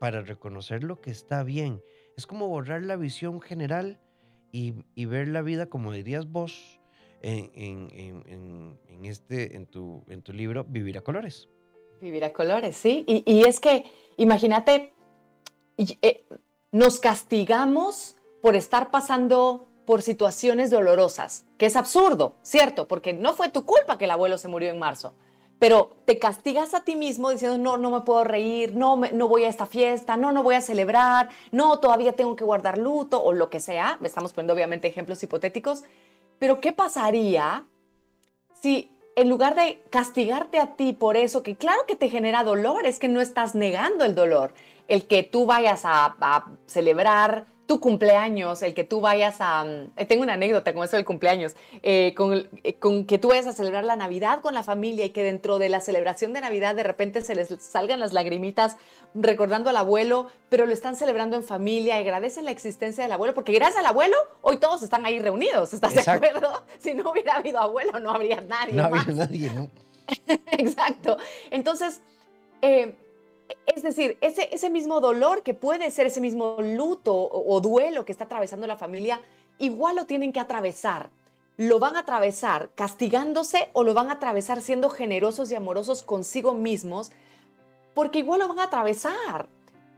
para 0.00 0.22
reconocer 0.22 0.82
lo 0.82 1.02
que 1.02 1.10
está 1.10 1.42
bien. 1.42 1.82
Es 2.16 2.26
como 2.26 2.48
borrar 2.48 2.82
la 2.82 2.96
visión 2.96 3.42
general 3.42 4.00
y 4.50 5.04
ver 5.04 5.28
la 5.28 5.42
vida, 5.42 5.66
como 5.66 5.92
dirías 5.92 6.32
vos, 6.32 6.75
en, 7.22 8.78
este, 9.04 9.56
en, 9.56 9.66
tu, 9.66 10.04
en 10.08 10.22
tu 10.22 10.32
libro 10.32 10.64
Vivir 10.64 10.98
a 10.98 11.00
Colores. 11.00 11.48
Vivir 12.00 12.24
a 12.24 12.32
Colores, 12.32 12.76
sí. 12.76 13.04
Y, 13.06 13.44
es 13.44 13.60
que, 13.60 13.84
imagínate, 14.16 14.92
eh, 15.78 16.26
nos 16.72 17.00
castigamos 17.00 18.16
por 18.42 18.54
estar 18.54 18.90
pasando 18.90 19.68
por 19.86 20.02
situaciones 20.02 20.70
dolorosas, 20.70 21.46
que 21.56 21.66
es 21.66 21.76
absurdo, 21.76 22.34
¿cierto? 22.42 22.88
Porque 22.88 23.12
no 23.12 23.34
fue 23.34 23.48
tu 23.48 23.64
culpa 23.64 23.96
que 23.96 24.04
el 24.04 24.10
abuelo 24.10 24.36
se 24.36 24.48
murió 24.48 24.70
en 24.70 24.78
marzo, 24.78 25.14
pero 25.58 25.96
te 26.04 26.18
castigas 26.18 26.74
a 26.74 26.84
ti 26.84 26.96
mismo 26.96 27.30
diciendo, 27.30 27.56
no, 27.56 27.78
no 27.78 27.90
me 27.90 28.00
puedo 28.02 28.24
reír, 28.24 28.74
no, 28.74 28.96
no 28.96 29.28
voy 29.28 29.44
a 29.44 29.48
esta 29.48 29.64
fiesta, 29.64 30.16
no, 30.16 30.32
no 30.32 30.42
voy 30.42 30.56
a 30.56 30.60
celebrar, 30.60 31.30
no, 31.50 31.78
todavía 31.78 32.12
tengo 32.12 32.36
que 32.36 32.44
guardar 32.44 32.76
luto 32.76 33.22
o 33.22 33.32
lo 33.32 33.48
que 33.48 33.60
sea. 33.60 33.98
Estamos 34.02 34.32
poniendo 34.32 34.52
obviamente 34.52 34.88
ejemplos 34.88 35.22
hipotéticos, 35.22 35.84
pero 36.38 36.60
¿qué 36.60 36.72
pasaría 36.72 37.64
si 38.60 38.90
en 39.16 39.30
lugar 39.30 39.54
de 39.54 39.82
castigarte 39.90 40.60
a 40.60 40.76
ti 40.76 40.92
por 40.92 41.16
eso, 41.16 41.42
que 41.42 41.56
claro 41.56 41.86
que 41.86 41.96
te 41.96 42.10
genera 42.10 42.44
dolor, 42.44 42.86
es 42.86 42.98
que 42.98 43.08
no 43.08 43.20
estás 43.20 43.54
negando 43.54 44.04
el 44.04 44.14
dolor, 44.14 44.52
el 44.88 45.06
que 45.06 45.22
tú 45.22 45.46
vayas 45.46 45.82
a, 45.84 46.44
celebrar 46.66 47.46
tu 47.66 47.80
cumpleaños, 47.80 48.62
el 48.62 48.74
que 48.74 48.84
tú 48.84 49.00
vayas 49.00 49.36
a... 49.40 49.64
Mm, 49.64 50.06
tengo 50.06 50.22
una 50.22 50.34
anécdota 50.34 50.72
con 50.72 50.84
eso 50.84 50.96
del 50.96 51.04
cumpleaños, 51.04 51.56
eh, 51.82 52.14
con, 52.16 52.48
eh, 52.62 52.74
con, 52.74 53.04
que 53.06 53.18
tú 53.18 53.28
vayas 53.28 53.46
a 53.48 53.52
celebrar 53.52 53.84
la 53.84 53.96
Navidad 53.96 54.40
con 54.40 54.54
la 54.54 54.62
familia 54.62 55.04
y 55.04 55.10
que 55.10 55.24
dentro 55.24 55.58
de 55.58 55.68
la 55.68 55.80
celebración 55.80 56.32
de 56.32 56.40
Navidad 56.40 56.74
de 56.74 56.84
repente 56.84 57.22
se 57.22 57.34
les 57.34 57.48
salgan 57.58 58.00
las 58.00 58.12
lagrimitas 58.12 58.76
recordando 59.14 59.70
al 59.70 59.76
abuelo, 59.76 60.28
pero 60.48 60.66
lo 60.66 60.72
están 60.72 60.94
celebrando 60.94 61.36
en 61.36 61.42
familia 61.42 61.96
y 61.96 62.02
agradecen 62.02 62.44
la 62.44 62.50
existencia 62.50 63.02
del 63.02 63.12
abuelo, 63.12 63.34
porque 63.34 63.52
gracias 63.52 63.78
al 63.78 63.86
abuelo 63.86 64.16
hoy 64.42 64.58
todos 64.58 64.82
están 64.82 65.04
ahí 65.04 65.18
reunidos, 65.18 65.72
¿estás 65.74 65.94
de 65.94 66.10
acuerdo? 66.10 66.64
Si 66.78 66.94
no 66.94 67.10
hubiera 67.10 67.36
habido 67.36 67.58
abuelo 67.58 67.98
no 67.98 68.10
habría 68.10 68.40
nadie. 68.40 68.74
No 68.74 68.84
habría 68.84 69.04
nadie, 69.14 69.50
¿no? 69.50 69.68
Exacto. 70.52 71.16
Entonces, 71.50 72.00
eh, 72.62 72.94
es 73.66 73.82
decir, 73.82 74.16
ese, 74.20 74.48
ese 74.52 74.70
mismo 74.70 75.00
dolor 75.00 75.42
que 75.42 75.54
puede 75.54 75.90
ser 75.90 76.06
ese 76.06 76.20
mismo 76.20 76.56
luto 76.60 77.14
o, 77.14 77.60
duelo 77.60 78.04
que 78.04 78.12
está 78.12 78.24
atravesando 78.24 78.66
la 78.66 78.76
familia, 78.76 79.20
igual 79.58 79.96
lo 79.96 80.06
tienen 80.06 80.32
que 80.32 80.40
atravesar. 80.40 81.10
Lo 81.56 81.78
van 81.78 81.96
a 81.96 82.00
atravesar 82.00 82.70
castigándose 82.74 83.70
o 83.72 83.82
lo 83.82 83.94
van 83.94 84.10
a 84.10 84.14
atravesar 84.14 84.60
siendo 84.60 84.90
generosos 84.90 85.50
y 85.50 85.54
amorosos 85.54 86.02
consigo 86.02 86.54
mismos, 86.54 87.12
porque 87.94 88.18
igual 88.18 88.40
lo 88.40 88.48
van 88.48 88.58
a 88.58 88.64
atravesar. 88.64 89.48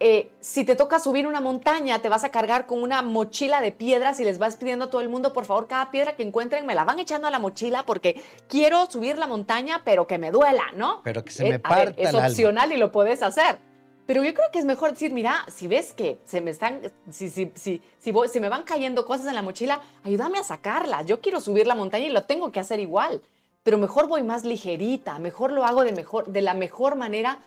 Eh, 0.01 0.31
si 0.41 0.65
te 0.65 0.77
toca 0.77 1.01
subir 1.01 1.27
una 1.27 1.41
montaña, 1.41 1.99
te 2.01 2.09
vas 2.09 2.23
a 2.23 2.29
cargar 2.29 2.67
con 2.67 2.83
una 2.83 3.03
mochila 3.03 3.61
de 3.61 3.73
piedras 3.73 4.21
y 4.21 4.25
les 4.25 4.39
vas 4.39 4.57
pidiendo 4.57 4.85
a 4.85 4.91
todo 4.91 5.01
el 5.01 5.09
mundo, 5.09 5.33
por 5.33 5.45
favor, 5.45 5.67
cada 5.67 5.91
piedra 5.91 6.15
que 6.15 6.23
encuentren 6.23 6.67
me 6.67 6.77
la 6.77 6.85
van 6.85 7.01
echando 7.01 7.27
a 7.27 7.31
la 7.31 7.41
mochila 7.41 7.85
porque 7.85 8.23
quiero 8.49 8.87
subir 8.87 9.19
la 9.19 9.27
montaña, 9.27 9.83
pero 9.85 10.07
que 10.07 10.19
me 10.19 10.31
duela, 10.31 10.65
¿no? 10.77 11.01
Pero 11.03 11.25
que 11.25 11.33
se 11.33 11.49
me 11.49 11.59
parta 11.59 11.95
Es 11.97 12.15
opcional 12.15 12.73
y 12.73 12.77
lo 12.77 12.93
puedes 12.93 13.23
hacer. 13.23 13.59
Pero 14.07 14.25
yo 14.25 14.33
creo 14.33 14.47
que 14.53 14.61
es 14.61 14.65
mejor 14.65 14.93
decir, 14.93 15.13
mira, 15.13 15.45
si 15.49 15.67
ves 15.67 15.93
que 15.93 16.19
se 16.25 16.41
me 16.41 16.53
están, 16.53 16.81
si, 17.11 17.29
si, 17.29 17.53
si, 17.57 17.83
si, 17.99 18.13
si 18.33 18.41
me 18.41 18.49
van 18.49 18.63
cayendo 18.63 19.05
cosas 19.05 19.27
en 19.27 19.35
la 19.35 19.43
mochila, 19.43 19.83
ayúdame 20.05 20.39
a 20.39 20.45
sacarlas. 20.45 21.05
Yo 21.07 21.21
quiero 21.21 21.41
subir 21.41 21.67
la 21.67 21.75
montaña 21.75 22.07
y 22.07 22.11
lo 22.11 22.23
tengo 22.23 22.51
que 22.51 22.61
hacer 22.61 22.81
igual. 22.81 23.21
Pero 23.65 23.77
mejor 23.77 24.07
voy 24.07 24.23
más 24.23 24.45
ligerita, 24.45 25.19
mejor 25.19 25.53
lo 25.53 25.67
hago 25.67 25.85
de, 25.85 25.93
mejor, 25.93 26.27
de 26.27 26.41
la 26.41 26.55
mejor 26.55 26.97
manera 26.97 27.41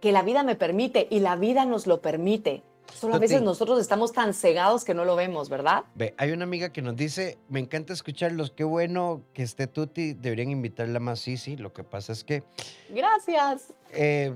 que 0.00 0.12
la 0.12 0.22
vida 0.22 0.42
me 0.42 0.56
permite 0.56 1.06
y 1.10 1.20
la 1.20 1.36
vida 1.36 1.64
nos 1.64 1.86
lo 1.86 2.00
permite. 2.00 2.62
Solo 2.94 3.16
a 3.16 3.18
veces 3.18 3.42
nosotros 3.42 3.80
estamos 3.80 4.12
tan 4.12 4.32
cegados 4.32 4.84
que 4.84 4.94
no 4.94 5.04
lo 5.04 5.16
vemos, 5.16 5.48
¿verdad? 5.48 5.84
Ve, 5.94 6.14
hay 6.18 6.30
una 6.30 6.44
amiga 6.44 6.72
que 6.72 6.82
nos 6.82 6.96
dice, 6.96 7.38
me 7.48 7.60
encanta 7.60 7.92
escucharlos, 7.92 8.50
qué 8.50 8.64
bueno 8.64 9.22
que 9.34 9.42
esté 9.42 9.66
Tuti, 9.66 10.14
deberían 10.14 10.50
invitarla 10.50 11.00
más, 11.00 11.20
sí, 11.20 11.36
sí, 11.36 11.56
lo 11.56 11.72
que 11.72 11.84
pasa 11.84 12.12
es 12.12 12.24
que... 12.24 12.42
Gracias. 12.88 13.74
Eh, 13.92 14.32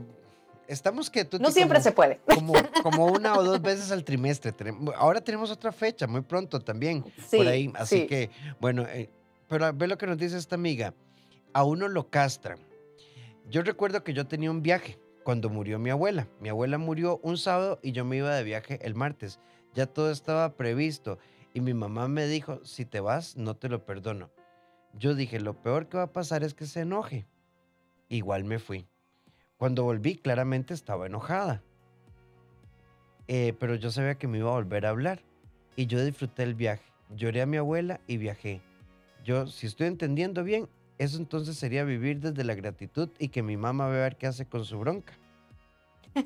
estamos 0.67 1.11
que 1.11 1.25
Tuti... 1.25 1.43
No 1.43 1.51
siempre 1.51 1.81
se 1.81 1.93
puede. 1.93 2.21
Como, 2.35 2.55
como, 2.83 3.07
una 3.07 3.39
o 3.39 3.43
dos 3.43 3.63
veces 3.63 3.91
al 3.93 4.05
trimestre. 4.05 4.53
Ahora 4.97 5.21
tenemos 5.21 5.51
otra 5.51 5.73
fecha, 5.73 6.07
muy 6.07 6.23
pronto 6.23 6.61
también, 6.61 7.05
por 7.31 7.47
ahí. 7.47 7.73
Así 7.75 8.07
que, 8.07 8.31
bueno, 8.61 8.83
eh, 8.89 9.09
pero 9.49 9.73
ve 9.73 9.87
lo 9.87 9.97
que 9.97 10.07
nos 10.07 10.19
dice 10.19 10.37
esta 10.37 10.57
amiga, 10.57 10.93
a 11.53 11.65
uno 11.65 11.89
lo 11.89 12.11
castran. 12.11 12.59
Yo 13.49 13.63
recuerdo 13.63 14.05
que 14.05 14.13
yo 14.13 14.27
tenía 14.27 14.51
un 14.51 14.63
viaje 14.63 14.99
cuando 15.23 15.49
murió 15.51 15.79
mi 15.79 15.91
abuela. 15.91 16.29
Mi 16.41 16.49
abuela 16.49 16.79
murió 16.79 17.21
un 17.23 17.39
sábado 17.39 17.79
y 17.83 17.93
yo 17.93 18.05
me 18.05 18.17
iba 18.17 18.35
de 18.35 18.45
viaje 18.45 18.79
el 18.83 18.95
martes. 18.95 19.41
Ya 19.75 19.87
todo 19.87 20.11
estaba 20.11 20.57
previsto 20.57 21.19
y 21.55 21.61
mi 21.61 21.75
mamá 21.75 22.09
me 22.09 22.27
dijo, 22.27 22.65
si 22.65 22.85
te 22.85 23.01
vas, 23.01 23.37
no 23.37 23.57
te 23.57 23.69
lo 23.69 23.85
perdono. 23.85 24.31
Yo 24.95 25.15
dije, 25.15 25.41
lo 25.41 25.55
peor 25.63 25.89
que 25.89 25.99
va 25.99 26.05
a 26.05 26.13
pasar 26.13 26.43
es 26.43 26.55
que 26.55 26.67
se 26.67 26.81
enoje. 26.81 27.27
Igual 28.09 28.45
me 28.45 28.59
fui. 28.59 28.87
Cuando 29.57 29.85
volví, 29.85 30.17
claramente 30.17 30.75
estaba 30.75 31.07
enojada. 31.07 31.63
Eh, 33.29 33.55
pero 33.61 33.77
yo 33.77 33.91
sabía 33.91 34.17
que 34.17 34.27
me 34.27 34.39
iba 34.39 34.49
a 34.49 34.55
volver 34.55 34.87
a 34.87 34.91
hablar. 34.91 35.21
Y 35.77 35.87
yo 35.87 36.05
disfruté 36.05 36.43
el 36.43 36.55
viaje. 36.55 36.85
Lloré 37.15 37.43
a 37.43 37.47
mi 37.47 37.57
abuela 37.57 38.01
y 38.07 38.17
viajé. 38.17 38.61
Yo, 39.25 39.47
si 39.47 39.67
estoy 39.67 39.87
entendiendo 39.87 40.43
bien, 40.43 40.69
eso 41.01 41.17
entonces 41.17 41.57
sería 41.57 41.83
vivir 41.83 42.21
desde 42.21 42.45
la 42.45 42.55
gratitud 42.55 43.09
y 43.19 43.29
que 43.29 43.43
mi 43.43 43.57
mamá 43.57 43.89
vea 43.89 44.11
qué 44.11 44.27
hace 44.27 44.45
con 44.45 44.67
su 44.67 44.79
bronca. 44.79 45.15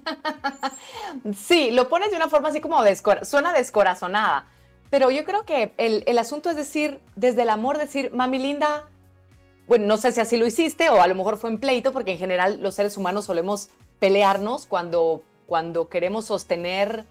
Sí, 1.36 1.70
lo 1.70 1.88
pones 1.88 2.10
de 2.10 2.16
una 2.16 2.28
forma 2.28 2.48
así 2.48 2.60
como 2.60 2.82
suena 3.22 3.52
descorazonada, 3.52 4.48
pero 4.90 5.12
yo 5.12 5.24
creo 5.24 5.44
que 5.44 5.72
el, 5.76 6.02
el, 6.06 6.18
asunto 6.18 6.50
es 6.50 6.56
decir, 6.56 6.98
desde 7.14 7.42
el 7.42 7.50
amor, 7.50 7.78
decir, 7.78 8.10
mami 8.12 8.40
linda, 8.40 8.88
bueno, 9.68 9.86
no 9.86 9.96
sé 9.96 10.10
si 10.10 10.20
así 10.20 10.36
lo 10.36 10.44
hiciste 10.44 10.90
o 10.90 11.00
a 11.00 11.06
lo 11.06 11.14
mejor 11.14 11.36
fue 11.36 11.50
en 11.50 11.58
pleito, 11.58 11.92
porque 11.92 12.12
en 12.12 12.18
general 12.18 12.60
los 12.60 12.74
seres 12.74 12.96
humanos 12.96 13.26
solemos 13.26 13.70
pelearnos 14.00 14.66
cuando, 14.66 15.22
cuando 15.46 15.88
queremos 15.88 16.24
sostener 16.24 17.06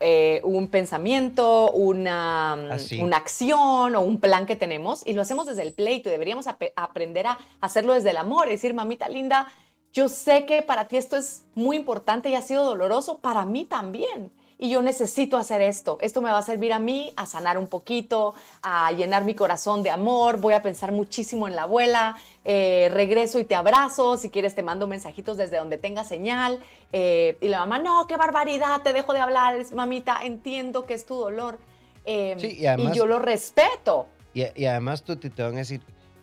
eh, 0.00 0.40
un 0.44 0.68
pensamiento, 0.68 1.72
una, 1.72 2.56
mm, 2.56 3.02
una, 3.02 3.16
acción 3.16 3.96
o 3.96 4.00
un 4.00 4.20
plan 4.20 4.46
que 4.46 4.54
tenemos 4.54 5.04
y 5.04 5.12
lo 5.12 5.22
hacemos 5.22 5.46
desde 5.46 5.62
el 5.62 5.72
pleito 5.72 6.08
y 6.08 6.12
deberíamos 6.12 6.46
aprender 6.76 7.26
a 7.26 7.38
hacerlo 7.60 7.94
desde 7.94 8.10
el 8.10 8.16
amor 8.16 8.48
decir, 8.48 8.74
mamita 8.74 9.08
linda, 9.08 9.52
yo 9.92 10.08
sé 10.08 10.46
que 10.46 10.62
para 10.62 10.86
ti 10.86 10.96
esto 10.96 11.16
es 11.16 11.44
muy 11.54 11.76
importante 11.76 12.28
y 12.30 12.34
ha 12.34 12.42
sido 12.42 12.64
doloroso, 12.64 13.18
para 13.18 13.44
mí 13.44 13.64
también 13.64 14.30
y 14.60 14.70
yo 14.70 14.82
necesito 14.82 15.36
hacer 15.36 15.60
esto. 15.60 15.98
Esto 16.00 16.20
me 16.20 16.32
va 16.32 16.38
a 16.38 16.42
servir 16.42 16.72
a 16.72 16.80
mí 16.80 17.12
a 17.14 17.26
sanar 17.26 17.58
un 17.58 17.68
poquito, 17.68 18.34
a 18.60 18.90
llenar 18.90 19.24
mi 19.24 19.34
corazón 19.34 19.84
de 19.84 19.90
amor. 19.90 20.40
Voy 20.40 20.54
a 20.54 20.62
pensar 20.62 20.90
muchísimo 20.90 21.46
en 21.46 21.54
la 21.54 21.62
abuela. 21.62 22.16
Eh, 22.44 22.90
regreso 22.92 23.38
y 23.38 23.44
te 23.44 23.54
abrazo. 23.54 24.16
Si 24.16 24.30
quieres, 24.30 24.56
te 24.56 24.64
mando 24.64 24.88
mensajitos 24.88 25.36
desde 25.36 25.58
donde 25.58 25.78
tenga 25.78 26.02
señal. 26.02 26.58
Eh, 26.92 27.38
y 27.40 27.46
la 27.46 27.60
mamá, 27.60 27.78
no, 27.78 28.08
qué 28.08 28.16
barbaridad, 28.16 28.82
te 28.82 28.92
dejo 28.92 29.12
de 29.12 29.20
hablar. 29.20 29.64
mamita, 29.72 30.18
entiendo 30.24 30.86
que 30.86 30.94
es 30.94 31.06
tu 31.06 31.14
dolor. 31.14 31.60
Em, 32.04 32.36
y, 32.40 32.96
yo 32.96 33.06
lo 33.06 33.20
respeto. 33.20 34.08
Y, 34.34 34.64
además 34.64 35.04
tú 35.04 35.16
te, 35.16 35.30
van 35.40 35.54
a 35.54 35.58
decir, 35.58 35.82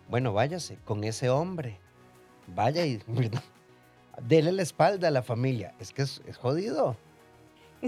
bueno, 0.09 0.33
váyase 0.33 0.77
con 0.83 1.05
ese 1.05 1.29
hombre. 1.29 1.79
Vaya 2.47 2.85
y 2.85 3.01
dele 4.27 4.51
la 4.51 4.61
espalda 4.61 5.07
a 5.07 5.11
la 5.11 5.23
familia. 5.23 5.73
Es 5.79 5.93
que 5.93 6.01
es 6.01 6.21
jodido. 6.37 6.97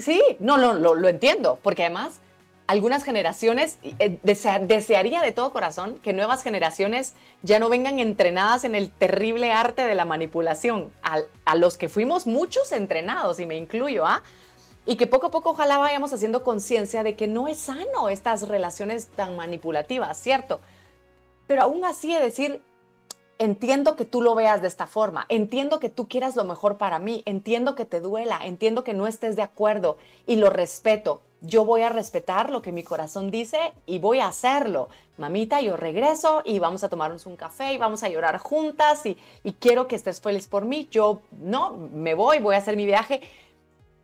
Sí, 0.01 0.21
no, 0.39 0.57
lo, 0.57 1.07
entiendo, 1.07 1.59
porque 1.61 1.83
además 1.83 2.19
algunas 2.67 3.03
generaciones, 3.03 3.79
eh, 3.81 4.19
desearía 4.21 5.21
de 5.21 5.31
todo 5.31 5.53
corazón 5.53 5.99
que 5.99 6.11
nuevas 6.11 6.43
generaciones 6.43 7.13
ya 7.41 7.59
no 7.59 7.69
vengan 7.69 7.99
entrenadas 7.99 8.65
en 8.65 8.75
el 8.75 8.91
terrible 8.91 9.53
arte 9.53 9.83
de 9.87 9.95
la 9.95 10.03
manipulación, 10.03 10.91
a, 11.01 11.19
a 11.45 11.55
los 11.55 11.77
que 11.77 11.87
fuimos 11.87 12.27
muchos 12.27 12.73
entrenados, 12.73 13.39
y 13.39 13.45
me 13.45 13.55
incluyo, 13.55 14.05
¿ah? 14.05 14.21
Y 14.85 14.95
que 14.95 15.07
poco 15.07 15.27
a 15.27 15.31
poco 15.31 15.51
ojalá 15.51 15.77
vayamos 15.77 16.13
haciendo 16.13 16.43
conciencia 16.43 17.03
de 17.03 17.15
que 17.15 17.27
no 17.27 17.47
es 17.47 17.57
sano 17.57 18.09
estas 18.09 18.47
relaciones 18.47 19.07
tan 19.07 19.35
manipulativas, 19.35 20.17
¿cierto? 20.17 20.59
Pero 21.45 21.63
aún 21.63 21.85
así 21.85 22.13
de 22.13 22.21
decir, 22.21 22.61
entiendo 23.39 23.95
que 23.95 24.05
tú 24.05 24.21
lo 24.21 24.35
veas 24.35 24.61
de 24.61 24.67
esta 24.67 24.87
forma, 24.87 25.25
entiendo 25.29 25.79
que 25.79 25.89
tú 25.89 26.07
quieras 26.07 26.35
lo 26.35 26.43
mejor 26.43 26.77
para 26.77 26.99
mí, 26.99 27.23
entiendo 27.25 27.75
que 27.75 27.85
te 27.85 27.99
duela, 27.99 28.39
entiendo 28.43 28.83
que 28.83 28.93
no 28.93 29.07
estés 29.07 29.35
de 29.35 29.41
acuerdo 29.41 29.97
y 30.25 30.37
lo 30.37 30.49
respeto. 30.49 31.21
Yo 31.41 31.65
voy 31.65 31.81
a 31.81 31.89
respetar 31.89 32.49
lo 32.49 32.63
que 32.63 32.71
mi 32.71 32.83
corazón 32.83 33.29
dice 33.29 33.73
y 33.85 33.99
voy 33.99 34.19
a 34.19 34.27
hacerlo. 34.27 34.89
Mamita, 35.17 35.61
yo 35.61 35.77
regreso 35.77 36.41
y 36.43 36.57
vamos 36.59 36.83
a 36.83 36.89
tomarnos 36.89 37.25
un 37.25 37.35
café 37.35 37.73
y 37.73 37.77
vamos 37.77 38.03
a 38.03 38.09
llorar 38.09 38.39
juntas 38.39 39.05
y, 39.05 39.17
quiero 39.59 39.87
que 39.87 39.95
estés 39.95 40.19
feliz 40.19 40.47
por 40.47 40.65
mí. 40.65 40.87
Yo 40.89 41.21
no, 41.31 41.73
me 41.93 42.15
voy, 42.15 42.39
voy 42.39 42.55
a 42.55 42.59
hacer 42.59 42.75
mi 42.75 42.85
viaje. 42.85 43.21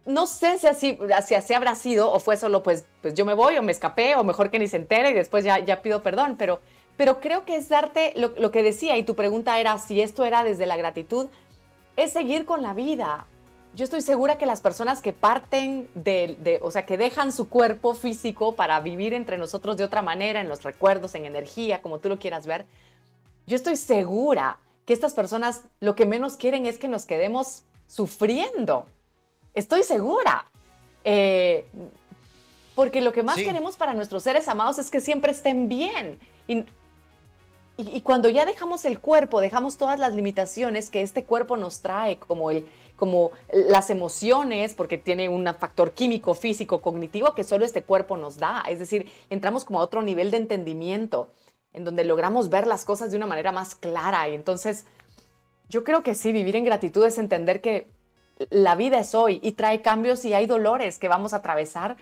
No 0.06 0.28
sé 0.28 0.60
si 0.60 0.68
así, 0.68 1.00
si 1.26 1.34
así 1.34 1.54
habrá 1.54 1.76
sido 1.76 2.12
o 2.12 2.20
fue 2.20 2.38
solo 2.38 2.62
pues, 2.62 2.86
pues 3.02 3.14
yo 3.14 3.26
me 3.26 3.34
voy 3.34 3.58
o 3.58 3.64
me 3.64 3.72
escapé 3.72 4.16
o 4.16 4.24
mejor 4.24 4.52
que 4.52 4.60
ni 4.60 4.68
se 4.68 4.78
entere 4.78 5.12
y 5.12 5.14
después 5.14 5.44
ya, 5.44 5.60
ya 5.60 5.82
pido 5.82 6.04
perdón, 6.04 6.36
pero 6.38 6.60
pero 6.98 7.20
creo 7.20 7.46
que 7.46 7.56
es 7.56 7.70
darte 7.70 8.14
lo, 8.16 8.52
que 8.52 8.64
decía 8.64 8.98
y 8.98 9.04
tu 9.04 9.16
pregunta 9.16 9.60
era 9.60 9.78
si 9.78 10.02
esto 10.02 10.26
era 10.26 10.44
desde 10.44 10.66
la 10.66 10.78
gratitud, 10.78 11.28
es 11.96 12.14
seguir 12.14 12.46
con 12.46 12.62
la 12.62 12.74
vida. 12.74 13.26
Yo 13.76 13.86
estoy 13.86 14.02
segura 14.02 14.38
que 14.38 14.46
las 14.46 14.62
personas 14.62 15.02
que 15.02 15.14
parten 15.14 15.90
de, 15.96 16.60
o 16.62 16.70
sea, 16.70 16.86
que 16.86 16.98
dejan 16.98 17.32
su 17.32 17.50
cuerpo 17.50 17.96
físico 17.96 18.56
para 18.56 18.80
vivir 18.82 19.14
entre 19.14 19.40
nosotros 19.40 19.78
de 19.78 19.84
otra 19.84 20.04
manera, 20.04 20.42
en 20.42 20.50
los 20.50 20.62
recuerdos, 20.62 21.16
en 21.16 21.26
energía, 21.26 21.82
como 21.82 21.98
tú 21.98 22.10
lo 22.10 22.20
quieras 22.20 22.46
ver, 22.46 22.66
yo 23.48 23.56
estoy 23.56 23.76
segura 23.76 24.60
que 24.86 24.94
estas 24.94 25.14
personas 25.14 25.62
lo 25.80 25.96
que 25.96 26.06
menos 26.06 26.38
quieren 26.38 26.68
es 26.68 26.78
que 26.78 26.88
nos 26.88 27.06
quedemos 27.06 27.64
sufriendo. 27.88 28.86
Estoy 29.56 29.84
segura. 29.84 30.46
Eh, 31.04 31.66
porque 32.76 33.02
lo 33.02 33.12
que 33.12 33.24
más 33.24 33.36
queremos 33.36 33.76
para 33.76 33.94
nuestros 33.94 34.24
seres 34.24 34.48
amados 34.48 34.80
es 34.80 34.90
que 34.90 35.00
siempre 35.00 35.32
estén 35.32 35.68
bien. 35.68 36.20
Y 36.48 36.66
y, 37.76 38.02
cuando 38.02 38.30
ya 38.30 38.46
dejamos 38.46 38.86
el 38.86 39.00
cuerpo, 39.00 39.42
dejamos 39.42 39.78
todas 39.78 40.00
las 40.00 40.14
limitaciones 40.14 40.90
que 40.92 41.02
este 41.02 41.24
cuerpo 41.24 41.58
nos 41.58 41.82
trae, 41.82 42.18
como, 42.18 42.52
el, 42.52 42.68
como 42.96 43.32
las 43.52 43.90
emociones, 43.90 44.76
porque 44.76 45.00
tiene 45.00 45.28
un 45.28 45.46
factor 45.56 45.92
químico, 45.92 46.36
físico, 46.36 46.82
cognitivo 46.82 47.34
que 47.34 47.44
solo 47.44 47.66
este 47.66 47.82
cuerpo 47.82 48.16
nos 48.16 48.38
da. 48.38 48.64
Es 48.70 48.78
decir, 48.78 49.12
entramos 49.32 49.66
como 49.66 49.80
a 49.80 49.84
otro 49.84 50.04
nivel 50.04 50.30
de 50.30 50.38
entendimiento, 50.38 51.30
en 51.74 51.84
donde 51.84 52.04
logramos 52.04 52.50
ver 52.50 52.68
las 52.68 52.86
cosas 52.86 53.10
de 53.10 53.18
una 53.18 53.26
manera 53.26 53.52
más 53.52 53.74
clara. 53.74 54.30
Y 54.30 54.36
entonces, 54.36 54.86
yo 55.68 55.84
creo 55.84 56.04
que 56.04 56.14
sí, 56.14 56.32
vivir 56.32 56.56
en 56.56 56.66
gratitud 56.66 57.04
es 57.06 57.18
entender 57.18 57.60
que 57.60 57.88
la 58.52 58.76
vida 58.76 59.00
es 59.00 59.16
hoy 59.16 59.40
y 59.42 59.54
trae 59.54 59.82
cambios 59.82 60.26
y 60.26 60.34
hay 60.34 60.46
dolores 60.46 61.00
que 61.00 61.08
vamos 61.08 61.34
a 61.34 61.38
atravesar 61.38 61.98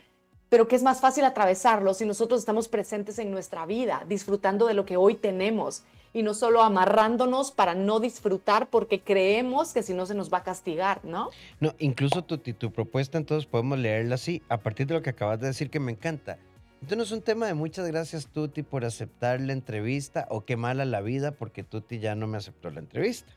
pero 0.51 0.67
que 0.67 0.75
es 0.75 0.84
más 0.84 1.00
fácil 1.00 1.24
atravesarlo 1.24 1.93
si 1.93 2.03
nosotros 2.03 2.41
estamos 2.41 2.67
presentes 2.67 3.20
en 3.20 3.31
nuestra 3.31 3.65
vida, 3.65 4.03
disfrutando 4.10 4.67
de 4.67 4.74
lo 4.74 4.84
que 4.84 4.98
hoy 4.98 5.15
tenemos 5.15 5.84
y 6.12 6.24
no 6.24 6.34
solo 6.34 6.62
amarrándonos 6.62 7.53
para 7.53 7.74
no 7.74 8.01
disfrutar 8.01 8.70
porque 8.70 9.00
creemos 9.00 9.72
que 9.72 9.81
si 9.81 9.93
no 9.93 10.05
se 10.05 10.13
nos 10.13 10.31
va 10.31 10.39
a 10.39 10.43
castigar, 10.43 11.05
¿no? 11.05 11.29
No, 11.62 11.74
incluso 11.79 12.25
tu, 12.25 12.38
tu 12.38 12.70
propuesta 12.74 13.17
entonces 13.17 13.50
podemos 13.50 13.79
leerla 13.79 14.15
así, 14.15 14.43
a 14.50 14.58
partir 14.58 14.88
de 14.88 14.96
lo 14.96 15.01
que 15.01 15.12
acabas 15.12 15.39
de 15.39 15.48
decir 15.48 15.70
que 15.70 15.79
me 15.79 15.93
encanta. 15.93 16.38
Entonces 16.81 16.98
no 16.98 17.03
es 17.05 17.12
un 17.13 17.22
tema 17.22 17.48
de 17.48 17.53
muchas 17.53 17.88
gracias 17.88 18.27
Tuti 18.27 18.62
por 18.62 18.84
aceptar 18.84 19.39
la 19.39 19.53
entrevista 19.53 20.27
o 20.29 20.43
qué 20.43 20.58
mala 20.58 20.84
la 20.84 21.00
vida 21.00 21.31
porque 21.31 21.63
Tuti 21.63 22.00
ya 22.00 22.13
no 22.13 22.27
me 22.27 22.36
aceptó 22.36 22.70
la 22.72 22.81
entrevista. 22.81 23.31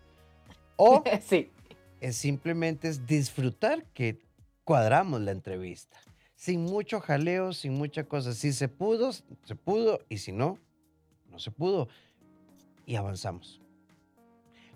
O 0.74 1.04
sí. 1.24 1.52
es 2.00 2.16
simplemente 2.16 2.88
es 2.88 3.06
disfrutar 3.06 3.84
que 3.94 4.18
cuadramos 4.64 5.20
la 5.20 5.30
entrevista 5.30 5.96
sin 6.34 6.62
mucho 6.62 7.00
jaleo, 7.00 7.52
sin 7.52 7.74
mucha 7.74 8.04
cosa. 8.04 8.34
Si 8.34 8.52
se 8.52 8.68
pudo, 8.68 9.12
se 9.12 9.54
pudo, 9.54 10.00
y 10.08 10.18
si 10.18 10.32
no, 10.32 10.58
no 11.30 11.38
se 11.38 11.50
pudo. 11.50 11.88
Y 12.86 12.96
avanzamos. 12.96 13.60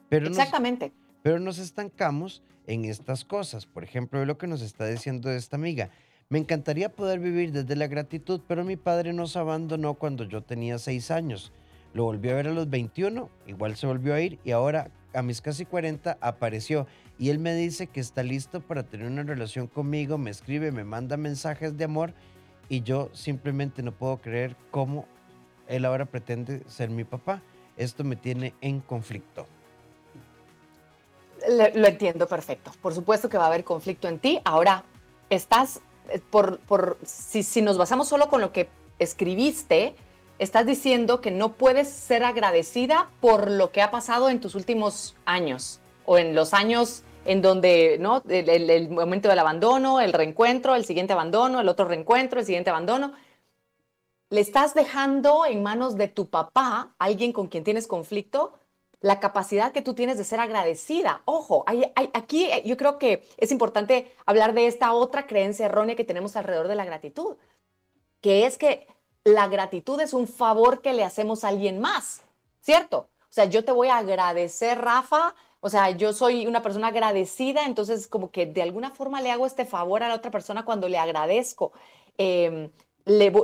Pero 0.09 0.27
Exactamente. 0.29 0.93
pero 1.23 1.39
nos 1.39 1.59
estancamos 1.59 2.43
en 2.67 2.85
estas 2.85 3.25
cosas. 3.25 3.67
Por 3.67 3.85
ejemplo, 3.85 4.25
lo 4.25 4.39
que 4.39 4.47
nos 4.47 4.63
está 4.63 4.87
diciendo 4.87 5.31
esta 5.31 5.57
amiga. 5.57 5.91
Me 6.31 6.39
encantaría 6.39 6.95
poder 6.95 7.21
vivir 7.21 7.53
desde 7.53 7.75
la 7.75 7.87
gratitud, 7.87 8.43
pero 8.47 8.63
mi 8.63 8.77
padre 8.77 9.15
nos 9.15 9.35
abandonó 9.37 9.95
cuando 9.95 10.25
yo 10.25 10.43
tenía 10.43 10.79
seis 10.79 11.11
años. 11.11 11.53
Lo 11.95 12.05
volví 12.05 12.29
a 12.29 12.35
ver 12.35 12.49
a 12.49 12.53
los 12.53 12.69
21, 12.69 13.31
igual 13.47 13.77
se 13.77 13.87
volvió 13.87 14.13
a 14.15 14.21
ir 14.21 14.39
y 14.45 14.51
ahora 14.51 14.91
a 15.15 15.23
mis 15.23 15.41
casi 15.41 15.65
40 15.65 16.19
apareció 16.21 16.87
y 17.19 17.31
él 17.31 17.39
me 17.39 17.55
dice 17.55 17.89
que 17.89 18.01
está 18.01 18.23
listo 18.23 18.61
para 18.61 18.85
tener 18.85 19.07
una 19.07 19.25
relación 19.25 19.67
conmigo, 19.67 20.19
me 20.19 20.31
escribe, 20.31 20.71
me 20.71 20.85
manda 20.85 21.17
mensajes 21.17 21.77
de 21.77 21.85
amor 21.85 22.15
y 22.69 22.83
yo 22.83 23.11
simplemente 23.13 23.83
no 23.83 23.93
puedo 23.93 24.19
creer 24.19 24.55
cómo 24.71 25.07
él 25.67 25.85
ahora 25.85 26.07
pretende 26.07 26.63
ser 26.69 26.91
mi 26.91 27.05
papá. 27.05 27.43
Esto 27.77 28.05
me 28.05 28.17
tiene 28.17 28.55
en 28.61 28.81
conflicto. 28.81 29.47
lo 31.49 31.87
entiendo 31.87 32.27
perfecto. 32.29 32.73
Por 32.81 32.95
supuesto 32.95 33.29
que 33.29 33.37
va 33.37 33.45
a 33.45 33.49
haber 33.49 33.65
conflicto 33.65 34.09
en 34.09 34.19
ti. 34.19 34.41
Ahora, 34.45 34.85
estás, 35.31 35.81
eh, 36.11 36.21
por, 36.31 36.59
por 36.61 36.99
si, 37.05 37.43
si 37.43 37.63
nos 37.63 37.79
basamos 37.79 38.09
solo 38.09 38.29
con 38.29 38.41
lo 38.41 38.53
que 38.53 38.69
escribiste, 38.99 39.95
estás 40.39 40.67
diciendo 40.67 41.21
que 41.21 41.31
no 41.31 41.55
puedes 41.55 41.89
ser 41.89 42.25
agradecida 42.25 43.11
por 43.21 43.51
lo 43.51 43.73
que 43.73 43.83
ha 43.83 43.91
pasado 43.91 44.31
en 44.31 44.41
tus 44.41 44.55
últimos 44.55 45.17
años 45.25 45.81
o 46.05 46.19
en 46.19 46.35
los 46.35 46.55
años 46.55 47.05
en 47.29 47.43
donde, 47.43 47.99
¿no? 48.01 48.23
El, 48.27 48.89
momento 48.89 49.29
del 49.29 49.39
abandono, 49.39 50.01
el 50.01 50.15
reencuentro, 50.15 50.75
el 50.75 50.87
siguiente 50.87 51.13
abandono, 51.13 51.61
el 51.61 51.69
otro 51.69 51.85
reencuentro, 51.85 52.41
el 52.41 52.47
siguiente 52.47 52.71
abandono. 52.71 53.13
Le 54.31 54.41
estás 54.41 54.73
dejando 54.73 55.45
en 55.45 55.63
manos 55.63 55.99
de 55.99 56.09
tu 56.09 56.31
papá, 56.31 56.95
alguien 56.99 57.35
con 57.35 57.49
quien 57.49 57.65
tienes 57.65 57.87
conflicto, 57.87 58.55
la 59.03 59.21
capacidad 59.21 59.73
que 59.73 59.83
tú 59.83 59.93
tienes 59.93 60.17
de 60.17 60.25
ser 60.25 60.41
agradecida. 60.41 61.21
Ojo, 61.27 61.67
aquí 62.15 62.47
eh, 62.47 62.63
yo 62.65 62.79
creo 62.79 62.99
que 62.99 63.29
es 63.37 63.53
importante 63.53 64.11
hablar 64.25 64.55
de 64.55 64.67
esta 64.67 64.95
otra 64.95 65.27
creencia 65.27 65.67
errónea 65.67 65.97
que 65.97 66.05
tenemos 66.05 66.35
alrededor 66.35 66.67
de 66.67 66.77
la 66.77 66.87
gratitud, 66.87 67.37
que 68.23 68.47
es 68.47 68.57
que 68.57 68.87
la 69.25 69.49
gratitud 69.49 70.01
es 70.01 70.15
un 70.15 70.27
favor 70.27 70.81
que 70.81 70.95
le 70.95 71.05
hacemos 71.05 71.45
a 71.45 71.49
alguien 71.49 71.79
más, 71.79 72.23
¿cierto? 72.63 73.11
O 73.21 73.33
sea, 73.33 73.45
yo 73.45 73.67
te 73.67 73.73
voy 73.73 73.89
a 73.89 73.99
agradecer, 73.99 74.79
Rafa, 74.81 75.35
o 75.61 75.69
sea, 75.69 75.91
yo 75.91 76.13
soy 76.13 76.47
una 76.47 76.63
persona 76.63 76.89
agradecida, 76.89 77.65
entonces 77.65 78.07
como 78.07 78.31
que 78.31 78.47
de 78.47 78.63
alguna 78.63 78.91
forma 78.91 79.21
le 79.21 79.31
hago 79.31 79.47
este 79.47 79.65
favor 79.65 80.03
a 80.03 80.09
la 80.09 80.15
otra 80.15 80.31
persona 80.31 80.65
cuando 80.65 80.89
le 80.89 80.99
agradezco. 80.99 81.73
Em, 82.17 82.71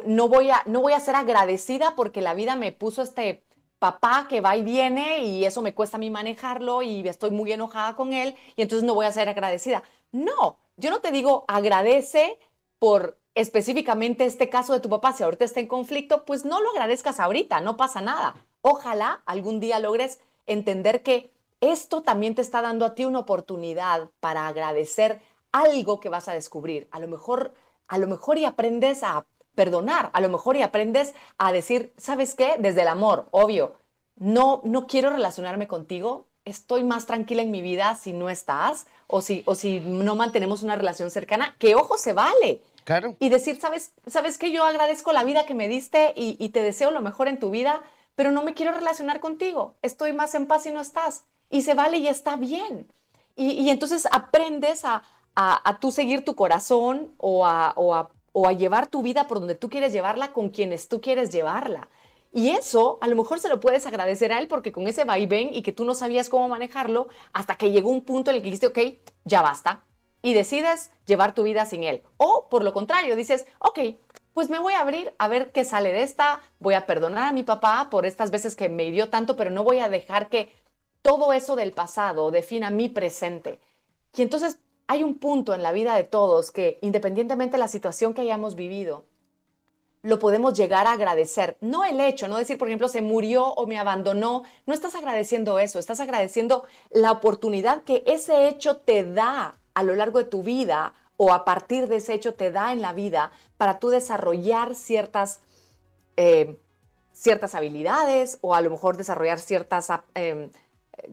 no, 0.06 0.28
voy 0.28 0.50
a, 0.50 0.62
no 0.66 0.80
voy 0.80 0.92
a 0.92 1.00
ser 1.00 1.16
agradecida 1.16 1.94
porque 1.96 2.20
la 2.20 2.34
vida 2.34 2.54
me 2.54 2.72
puso 2.72 3.02
este 3.02 3.44
papá 3.78 4.26
que 4.28 4.40
va 4.40 4.56
y 4.56 4.62
viene 4.62 5.24
y 5.24 5.44
eso 5.44 5.62
me 5.62 5.74
cuesta 5.74 5.96
a 5.96 6.00
mí 6.00 6.10
manejarlo 6.10 6.82
y 6.82 7.06
estoy 7.08 7.30
muy 7.30 7.52
enojada 7.52 7.96
con 7.96 8.12
él 8.12 8.36
y 8.56 8.62
entonces 8.62 8.84
no 8.84 8.94
voy 8.94 9.06
a 9.06 9.12
ser 9.12 9.28
agradecida. 9.28 9.82
No, 10.12 10.58
yo 10.76 10.90
no 10.90 11.00
te 11.00 11.10
digo 11.10 11.44
agradece 11.48 12.38
por 12.78 13.18
específicamente 13.34 14.24
este 14.24 14.48
caso 14.48 14.72
de 14.72 14.80
tu 14.80 14.88
papá, 14.88 15.12
si 15.12 15.24
ahorita 15.24 15.44
está 15.44 15.60
en 15.60 15.66
conflicto, 15.66 16.24
pues 16.24 16.44
no 16.44 16.60
lo 16.60 16.70
agradezcas 16.70 17.18
ahorita, 17.18 17.60
no 17.60 17.76
pasa 17.76 18.00
nada. 18.00 18.36
Ojalá 18.60 19.22
algún 19.26 19.58
día 19.58 19.80
logres 19.80 20.20
entender 20.46 21.02
que 21.02 21.33
esto 21.72 22.02
también 22.02 22.34
te 22.34 22.42
está 22.42 22.62
dando 22.62 22.84
a 22.84 22.94
ti 22.94 23.04
una 23.04 23.20
oportunidad 23.20 24.10
para 24.20 24.46
agradecer 24.48 25.20
algo 25.52 26.00
que 26.00 26.08
vas 26.08 26.28
a 26.28 26.34
descubrir. 26.34 26.88
A 26.90 26.98
lo 26.98 27.08
mejor, 27.08 27.54
a 27.86 27.98
lo 27.98 28.08
mejor 28.08 28.38
y 28.38 28.44
aprendes 28.44 29.02
a 29.02 29.24
perdonar, 29.54 30.10
a 30.12 30.20
lo 30.20 30.28
mejor 30.28 30.56
y 30.56 30.62
aprendes 30.62 31.14
a 31.38 31.52
decir, 31.52 31.92
¿sabes 31.96 32.34
qué? 32.34 32.56
Desde 32.58 32.82
el 32.82 32.88
amor, 32.88 33.28
obvio. 33.30 33.76
No 34.16 34.60
no 34.64 34.86
quiero 34.86 35.10
relacionarme 35.10 35.66
contigo, 35.66 36.26
estoy 36.44 36.84
más 36.84 37.06
tranquila 37.06 37.42
en 37.42 37.50
mi 37.50 37.62
vida 37.62 37.96
si 37.96 38.12
no 38.12 38.30
estás 38.30 38.86
o 39.06 39.22
si 39.22 39.42
o 39.46 39.54
si 39.54 39.80
no 39.80 40.14
mantenemos 40.16 40.62
una 40.62 40.76
relación 40.76 41.10
cercana, 41.10 41.56
que 41.58 41.74
ojo 41.74 41.98
se 41.98 42.12
vale. 42.12 42.62
Claro. 42.84 43.16
Y 43.18 43.28
decir, 43.28 43.60
¿sabes 43.60 43.92
sabes 44.06 44.38
que 44.38 44.52
yo 44.52 44.64
agradezco 44.64 45.12
la 45.12 45.24
vida 45.24 45.46
que 45.46 45.54
me 45.54 45.68
diste 45.68 46.12
y, 46.16 46.36
y 46.38 46.50
te 46.50 46.62
deseo 46.62 46.90
lo 46.90 47.00
mejor 47.00 47.28
en 47.28 47.38
tu 47.38 47.50
vida, 47.50 47.82
pero 48.14 48.30
no 48.30 48.42
me 48.42 48.54
quiero 48.54 48.72
relacionar 48.72 49.20
contigo. 49.20 49.74
Estoy 49.82 50.12
más 50.12 50.34
en 50.34 50.46
paz 50.46 50.64
si 50.64 50.70
no 50.70 50.80
estás 50.80 51.24
y 51.50 51.62
se 51.62 51.74
vale 51.74 51.98
y 51.98 52.08
está 52.08 52.36
bien. 52.36 52.92
Y, 53.36 53.68
entonces 53.68 54.06
aprendes 54.12 54.84
a, 54.84 55.02
a, 55.34 55.78
tú 55.80 55.90
seguir 55.90 56.24
tu 56.24 56.36
corazón 56.36 57.12
o 57.18 57.44
a, 57.44 57.72
o, 57.76 58.08
o 58.32 58.48
a 58.48 58.52
llevar 58.52 58.86
tu 58.86 59.02
vida 59.02 59.26
por 59.26 59.40
donde 59.40 59.56
tú 59.56 59.68
quieres 59.68 59.92
llevarla 59.92 60.32
con 60.32 60.50
quienes 60.50 60.88
tú 60.88 61.00
quieres 61.00 61.30
llevarla. 61.30 61.88
Y 62.32 62.50
eso 62.50 62.98
a 63.00 63.06
lo 63.06 63.14
mejor 63.14 63.38
se 63.38 63.48
lo 63.48 63.60
puedes 63.60 63.86
agradecer 63.86 64.32
a 64.32 64.40
él 64.40 64.48
porque 64.48 64.72
con 64.72 64.88
ese 64.88 65.04
vaivén 65.04 65.54
y 65.54 65.62
que 65.62 65.72
tú 65.72 65.84
no 65.84 65.94
sabías 65.94 66.28
cómo 66.28 66.48
manejarlo 66.48 67.06
hasta 67.32 67.54
que 67.54 67.70
llegó 67.70 67.90
un 67.90 68.04
punto 68.04 68.30
en 68.30 68.36
el 68.36 68.42
que 68.42 68.46
dijiste, 68.46 68.66
ok, 68.66 68.78
ya 69.24 69.40
basta. 69.40 69.84
Y 70.20 70.34
decides 70.34 70.90
llevar 71.06 71.34
tu 71.34 71.44
vida 71.44 71.64
sin 71.64 71.84
él. 71.84 72.02
O 72.16 72.48
por 72.50 72.64
lo 72.64 72.72
contrario, 72.72 73.14
dices, 73.14 73.46
ok, 73.60 73.78
pues 74.32 74.50
me 74.50 74.58
voy 74.58 74.74
a 74.74 74.80
abrir 74.80 75.14
a 75.18 75.28
ver 75.28 75.52
qué 75.52 75.64
sale 75.64 75.92
de 75.92 76.02
esta, 76.02 76.40
voy 76.58 76.74
a 76.74 76.86
perdonar 76.86 77.28
a 77.28 77.32
mi 77.32 77.44
papá 77.44 77.88
por 77.88 78.04
estas 78.04 78.32
veces 78.32 78.56
que 78.56 78.68
me 78.68 78.84
hirió 78.84 79.10
tanto, 79.10 79.36
pero 79.36 79.50
no 79.50 79.62
voy 79.62 79.78
a 79.78 79.88
dejar 79.88 80.28
que 80.28 80.52
todo 81.04 81.34
eso 81.34 81.54
del 81.54 81.72
pasado 81.72 82.30
defina 82.30 82.70
mi 82.70 82.88
presente. 82.88 83.60
Y 84.16 84.22
entonces 84.22 84.58
hay 84.86 85.04
un 85.04 85.18
punto 85.18 85.52
en 85.52 85.62
la 85.62 85.70
vida 85.70 85.94
de 85.96 86.04
todos 86.04 86.50
que 86.50 86.78
independientemente 86.80 87.56
de 87.56 87.58
la 87.58 87.68
situación 87.68 88.14
que 88.14 88.22
hayamos 88.22 88.54
vivido, 88.54 89.04
lo 90.00 90.18
podemos 90.18 90.54
llegar 90.54 90.86
a 90.86 90.92
agradecer. 90.92 91.58
No 91.60 91.84
el 91.84 92.00
hecho, 92.00 92.26
no 92.26 92.38
decir, 92.38 92.56
por 92.56 92.68
ejemplo, 92.68 92.88
se 92.88 93.02
murió 93.02 93.48
o 93.48 93.66
me 93.66 93.78
abandonó. 93.78 94.44
No 94.64 94.72
estás 94.72 94.94
agradeciendo 94.94 95.58
eso, 95.58 95.78
estás 95.78 96.00
agradeciendo 96.00 96.64
la 96.90 97.12
oportunidad 97.12 97.82
que 97.82 98.02
ese 98.06 98.48
hecho 98.48 98.78
te 98.78 99.04
da 99.04 99.58
a 99.74 99.82
lo 99.82 99.94
largo 99.94 100.20
de 100.20 100.24
tu 100.24 100.42
vida 100.42 100.94
o 101.18 101.34
a 101.34 101.44
partir 101.44 101.86
de 101.86 101.96
ese 101.96 102.14
hecho 102.14 102.32
te 102.32 102.50
da 102.50 102.72
en 102.72 102.80
la 102.80 102.94
vida 102.94 103.30
para 103.58 103.78
tú 103.78 103.90
desarrollar 103.90 104.74
ciertas, 104.74 105.40
eh, 106.16 106.58
ciertas 107.12 107.54
habilidades 107.54 108.38
o 108.40 108.54
a 108.54 108.62
lo 108.62 108.70
mejor 108.70 108.96
desarrollar 108.96 109.38
ciertas... 109.38 109.90
Eh, 110.14 110.48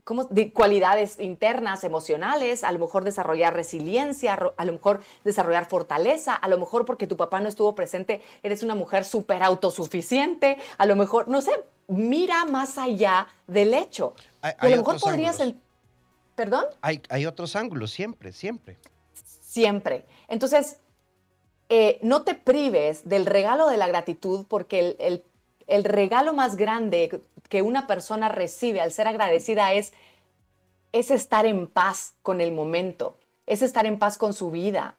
¿cómo? 0.04 0.26
De 0.26 0.52
cualidades 0.52 1.20
internas, 1.20 1.84
emocionales, 1.84 2.64
a 2.64 2.72
lo 2.72 2.80
mejor 2.80 3.04
desarrollar 3.04 3.54
resiliencia, 3.54 4.34
a 4.34 4.66
lo 4.66 4.74
mejor 4.74 5.02
desarrollar 5.24 5.66
fortaleza, 5.68 6.34
a 6.34 6.48
lo 6.48 6.58
mejor 6.58 6.86
porque 6.86 7.08
tu 7.08 7.18
papá 7.18 7.40
no 7.40 7.50
estuvo 7.50 7.76
presente, 7.76 8.22
eres 8.44 8.64
una 8.64 8.76
mujer 8.76 9.06
súper 9.06 9.44
autosuficiente, 9.44 10.58
a 10.78 10.86
lo 10.86 10.96
mejor, 10.96 11.28
no 11.28 11.42
sé, 11.42 11.52
mira 11.88 12.46
más 12.46 12.78
allá 12.78 13.28
del 13.48 13.74
hecho. 13.74 14.16
a 14.42 14.68
lo 14.68 14.78
mejor 14.78 15.00
podrías... 15.00 15.40
El, 15.40 15.60
¿Perdón? 16.36 16.66
Hay, 16.82 17.02
hay 17.10 17.26
otros 17.26 17.56
ángulos, 17.56 17.92
siempre, 17.92 18.32
siempre. 18.32 18.78
Siempre. 19.14 20.06
Entonces, 20.28 20.78
eh, 21.74 22.00
no 22.02 22.24
te 22.24 22.36
prives 22.36 23.08
del 23.08 23.26
regalo 23.26 23.70
de 23.70 23.78
la 23.78 23.88
gratitud 23.88 24.46
porque 24.50 24.80
el, 24.80 24.96
el, 25.00 25.24
el 25.72 25.86
regalo 25.86 26.34
más 26.34 26.58
grande 26.58 27.22
que 27.48 27.62
una 27.62 27.88
persona 27.88 28.28
recibe 28.28 28.82
al 28.82 28.92
ser 28.92 29.08
agradecida 29.08 29.74
es, 29.74 29.94
es 30.92 31.12
estar 31.12 31.46
en 31.46 31.68
paz 31.68 32.14
con 32.22 32.42
el 32.42 32.52
momento, 32.52 33.18
es 33.48 33.62
estar 33.62 33.86
en 33.86 33.98
paz 33.98 34.18
con 34.18 34.34
su 34.34 34.52
vida. 34.52 34.98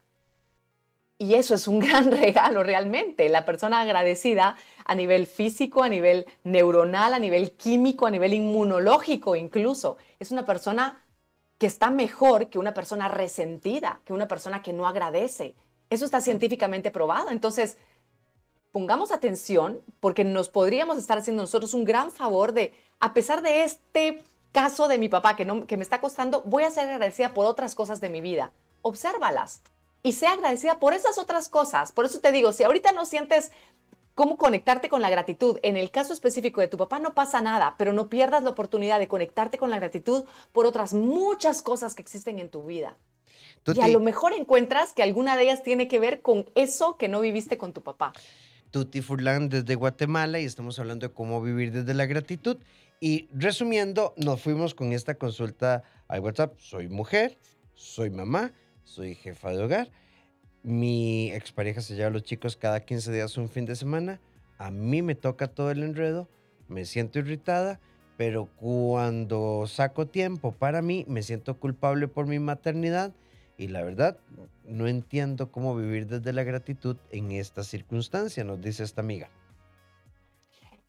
Y 1.19 1.35
eso 1.35 1.53
es 1.53 1.67
un 1.67 1.79
gran 1.87 2.11
regalo 2.11 2.63
realmente. 2.63 3.29
La 3.29 3.45
persona 3.45 3.81
agradecida 3.81 4.55
a 4.83 4.95
nivel 4.95 5.27
físico, 5.27 5.83
a 5.83 5.89
nivel 5.89 6.25
neuronal, 6.43 7.13
a 7.13 7.19
nivel 7.19 7.51
químico, 7.51 8.07
a 8.07 8.11
nivel 8.11 8.33
inmunológico 8.33 9.35
incluso, 9.35 9.97
es 10.19 10.31
una 10.31 10.43
persona 10.43 11.03
que 11.59 11.67
está 11.67 11.91
mejor 11.91 12.49
que 12.49 12.57
una 12.57 12.73
persona 12.73 13.09
resentida, 13.09 14.01
que 14.05 14.13
una 14.13 14.27
persona 14.27 14.63
que 14.63 14.73
no 14.73 14.87
agradece. 14.87 15.53
Eso 15.91 16.03
está 16.03 16.19
científicamente 16.19 16.89
probado. 16.89 17.29
Entonces, 17.29 17.77
pongamos 18.73 19.11
atención 19.11 19.79
porque 20.01 20.25
nos 20.25 20.49
podríamos 20.49 20.97
estar 20.97 21.17
haciendo 21.17 21.43
nosotros 21.43 21.73
un 21.73 21.85
gran 21.85 22.11
favor 22.11 22.51
de, 22.51 22.73
a 22.99 23.13
pesar 23.13 23.41
de 23.41 23.63
este 23.63 24.23
caso 24.51 24.87
de 24.87 24.97
mi 24.97 25.07
papá 25.07 25.35
que, 25.35 25.45
no, 25.45 25.65
que 25.65 25.77
me 25.77 25.83
está 25.83 26.01
costando, 26.01 26.41
voy 26.41 26.63
a 26.63 26.71
ser 26.71 26.89
agradecida 26.89 27.33
por 27.33 27.45
otras 27.45 27.75
cosas 27.75 28.01
de 28.01 28.09
mi 28.09 28.19
vida. 28.19 28.51
Obsérvalas 28.81 29.61
y 30.01 30.13
sea 30.13 30.33
agradecida 30.33 30.79
por 30.79 30.93
esas 30.93 31.19
otras 31.19 31.49
cosas. 31.49 31.91
Por 31.91 32.05
eso 32.05 32.19
te 32.19 32.31
digo, 32.31 32.51
si 32.51 32.63
ahorita 32.63 32.91
no 32.91 33.05
sientes 33.05 33.51
cómo 34.15 34.37
conectarte 34.37 34.89
con 34.89 35.03
la 35.03 35.09
gratitud, 35.11 35.59
en 35.61 35.77
el 35.77 35.91
caso 35.91 36.11
específico 36.11 36.59
de 36.59 36.67
tu 36.67 36.77
papá 36.77 36.97
no 36.97 37.13
pasa 37.13 37.41
nada, 37.41 37.75
pero 37.77 37.93
no 37.93 38.09
pierdas 38.09 38.43
la 38.43 38.49
oportunidad 38.49 38.97
de 38.97 39.07
conectarte 39.07 39.59
con 39.59 39.69
la 39.69 39.77
gratitud 39.77 40.25
por 40.51 40.65
otras 40.65 40.95
muchas 40.95 41.61
cosas 41.61 41.93
que 41.93 42.01
existen 42.01 42.39
en 42.39 42.49
tu 42.49 42.63
vida. 42.63 42.97
y 43.65 43.81
a 43.81 43.87
lo 43.87 43.99
mejor 43.99 44.33
encuentras 44.33 44.93
que 44.93 45.03
alguna 45.03 45.37
de 45.37 45.43
ellas 45.43 45.61
tiene 45.61 45.87
que 45.87 45.99
ver 45.99 46.21
con 46.21 46.49
eso 46.55 46.97
que 46.97 47.07
no 47.07 47.21
viviste 47.21 47.59
con 47.59 47.71
tu 47.71 47.81
papá. 47.81 48.13
Tuti 48.73 49.01
Furlan 49.01 49.49
desde 49.49 49.75
Guatemala 49.75 50.39
y 50.39 50.45
estamos 50.45 50.79
hablando 50.79 51.07
de 51.07 51.13
cómo 51.13 51.43
vivir 51.43 51.71
desde 51.71 51.93
la 51.93 52.07
gratitud. 52.07 52.57
Y 52.99 53.29
resumiendo, 53.31 54.15
nos 54.17 54.41
fuimos 54.41 54.73
con 54.73 54.93
esta 54.93 55.13
consulta 55.13 55.83
al 56.07 56.21
WhatsApp. 56.21 56.57
Soy 56.57 56.89
mujer, 56.89 57.37
soy 57.75 58.09
mamá, 58.09 58.51
soy 58.83 59.13
jefa 59.13 59.51
de 59.51 59.63
hogar. 59.63 59.91
Mi 60.63 61.31
expareja 61.33 61.81
se 61.81 61.93
lleva 61.93 62.09
los 62.09 62.23
chicos 62.23 62.57
cada 62.57 62.79
15 62.79 63.11
días 63.11 63.37
un 63.37 63.47
fin 63.47 63.65
de 63.65 63.75
semana. 63.75 64.19
A 64.57 64.71
mí 64.71 65.03
me 65.03 65.13
toca 65.13 65.49
todo 65.49 65.69
el 65.69 65.83
enredo, 65.83 66.27
me 66.67 66.85
siento 66.85 67.19
irritada, 67.19 67.79
pero 68.17 68.49
cuando 68.55 69.65
saco 69.67 70.07
tiempo 70.07 70.51
para 70.51 70.81
mí, 70.81 71.05
me 71.07 71.21
siento 71.21 71.59
culpable 71.59 72.07
por 72.07 72.25
mi 72.25 72.39
maternidad 72.39 73.13
y 73.57 73.67
la 73.67 73.83
verdad, 73.83 74.17
no 74.65 74.87
entiendo 74.87 75.51
cómo 75.51 75.75
vivir 75.75 76.07
desde 76.07 76.33
la 76.33 76.43
gratitud 76.43 76.97
en 77.11 77.31
esta 77.31 77.63
circunstancia, 77.63 78.43
nos 78.43 78.61
dice 78.61 78.83
esta 78.83 79.01
amiga. 79.01 79.29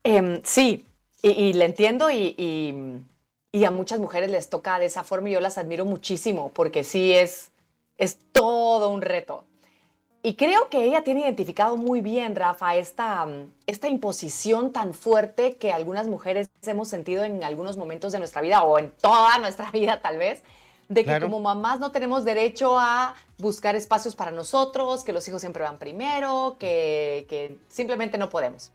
Em, 0.02 0.40
sí, 0.44 0.86
y, 1.22 1.54
le 1.54 1.64
entiendo 1.64 2.10
y, 2.10 3.04
a 3.64 3.70
muchas 3.70 3.98
mujeres 3.98 4.30
les 4.30 4.50
toca 4.50 4.78
de 4.78 4.86
esa 4.86 5.04
forma 5.04 5.30
y 5.30 5.32
yo 5.32 5.40
las 5.40 5.56
admiro 5.58 5.84
muchísimo 5.84 6.50
porque 6.52 6.84
sí 6.84 7.12
es, 7.12 7.50
es 7.96 8.18
todo 8.32 8.90
un 8.90 9.00
reto. 9.00 9.44
Y 10.22 10.36
creo 10.36 10.70
que 10.70 10.84
ella 10.84 11.04
tiene 11.04 11.20
identificado 11.20 11.76
muy 11.76 12.00
bien, 12.00 12.34
Rafa, 12.34 12.76
esta, 12.76 13.26
esta 13.66 13.88
imposición 13.88 14.72
tan 14.72 14.94
fuerte 14.94 15.56
que 15.56 15.70
algunas 15.70 16.06
mujeres 16.06 16.48
hemos 16.66 16.88
sentido 16.88 17.24
en 17.24 17.44
algunos 17.44 17.76
momentos 17.76 18.12
de 18.12 18.18
nuestra 18.18 18.40
vida 18.40 18.62
o 18.62 18.78
en 18.78 18.90
toda 18.90 19.38
nuestra 19.38 19.70
vida 19.72 20.00
tal 20.00 20.16
vez, 20.16 20.42
de 20.94 21.04
que 21.04 21.20
como 21.20 21.40
mamás 21.40 21.80
no 21.80 21.90
tenemos 21.90 22.24
derecho 22.24 22.78
a 22.78 23.14
buscar 23.38 23.74
espacios 23.74 24.14
para 24.14 24.30
nosotros, 24.30 25.04
que 25.04 25.12
los 25.12 25.26
hijos 25.28 25.40
siempre 25.40 25.62
van 25.62 25.78
primero, 25.78 26.56
que, 26.58 27.26
que 27.28 27.58
simplemente 27.68 28.16
no 28.16 28.28
podemos. 28.28 28.70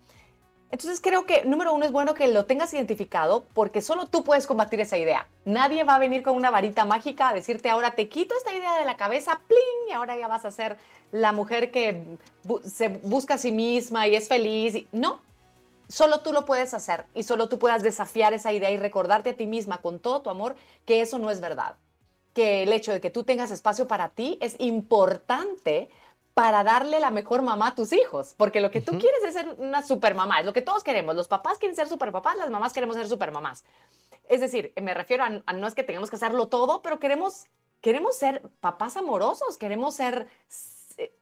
Entonces 0.72 1.02
creo 1.02 1.26
que, 1.26 1.46
número 1.46 1.74
uno, 1.74 1.86
es 1.86 1.92
bueno 1.92 2.14
que 2.14 2.28
lo 2.28 2.46
tengas 2.46 2.74
identificado 2.74 3.46
porque 3.54 3.82
solo 3.82 4.06
tú 4.08 4.24
puedes 4.24 4.46
combatir 4.46 4.80
esa 4.82 4.98
idea. 4.98 5.28
Nadie 5.46 5.84
va 5.84 5.96
a 5.96 6.00
venir 6.00 6.22
con 6.22 6.36
una 6.36 6.52
varita 6.52 6.86
mágica 6.86 7.30
a 7.30 7.34
decirte 7.34 7.70
ahora 7.70 7.96
te 7.96 8.08
quito 8.08 8.36
esta 8.38 8.54
idea 8.54 8.78
de 8.78 8.86
la 8.86 8.96
cabeza, 8.96 9.42
¡pling! 9.48 9.90
Y 9.90 9.94
ahora 9.94 10.16
ya 10.16 10.28
vas 10.28 10.46
a 10.46 10.52
ser 10.52 10.78
la 11.12 11.32
mujer 11.32 11.72
que 11.72 12.18
se 12.66 12.90
busca 12.90 13.36
a 13.36 13.38
sí 13.40 13.52
misma 13.52 14.08
y 14.08 14.16
es 14.16 14.28
feliz. 14.28 14.86
No, 14.92 15.22
solo 15.88 16.20
tú 16.20 16.32
lo 16.32 16.46
puedes 16.46 16.76
hacer 16.76 17.06
y 17.16 17.24
solo 17.24 17.50
tú 17.50 17.58
puedas 17.58 17.82
desafiar 17.82 18.34
esa 18.34 18.54
idea 18.54 18.70
y 18.70 18.78
recordarte 18.78 19.32
a 19.32 19.36
ti 19.36 19.48
misma 19.48 19.80
con 19.80 20.00
todo 20.00 20.22
tu 20.22 20.30
amor 20.30 20.56
que 20.86 21.02
eso 21.02 21.18
no 21.18 21.32
es 21.32 21.42
verdad. 21.42 21.78
Que 22.40 22.64
el 22.64 22.72
hecho 22.72 22.94
de 22.94 23.02
que 23.02 23.10
tú 23.10 23.26
tengas 23.26 23.52
espacio 23.52 23.86
para 23.86 24.08
ti 24.08 24.38
es 24.40 24.56
importante 24.60 25.90
para 26.34 26.64
darle 26.64 27.02
la 27.02 27.12
mejor 27.12 27.42
mamá 27.42 27.68
a 27.68 27.76
tus 27.76 27.92
hijos, 27.92 28.34
porque 28.38 28.62
lo 28.62 28.72
que 28.72 28.80
tú 28.80 28.98
quieres 28.98 29.22
es 29.28 29.34
ser 29.34 29.56
una 29.58 29.84
super 29.84 30.16
mamá, 30.16 30.40
es 30.40 30.46
lo 30.46 30.54
que 30.54 30.62
todos 30.62 30.86
queremos. 30.86 31.14
Los 31.18 31.28
papás 31.28 31.58
quieren 31.58 31.76
ser 31.76 31.90
super 31.90 32.14
papás, 32.14 32.38
las 32.38 32.50
mamás 32.50 32.72
queremos 32.72 32.96
ser 32.96 33.10
super 33.10 33.34
mamás. 33.34 33.66
Es 34.30 34.40
decir, 34.40 34.72
me 34.82 34.94
refiero 34.94 35.26
a, 35.26 35.52
no 35.52 35.68
es 35.68 35.76
que 35.76 35.84
tengamos 35.84 36.10
que 36.10 36.16
hacerlo 36.16 36.48
todo, 36.48 36.82
pero 36.82 36.98
queremos, 36.98 37.48
queremos 37.82 38.16
ser 38.16 38.42
papás 38.62 38.96
amorosos, 38.96 39.58
queremos 39.58 39.96
ser 39.96 40.30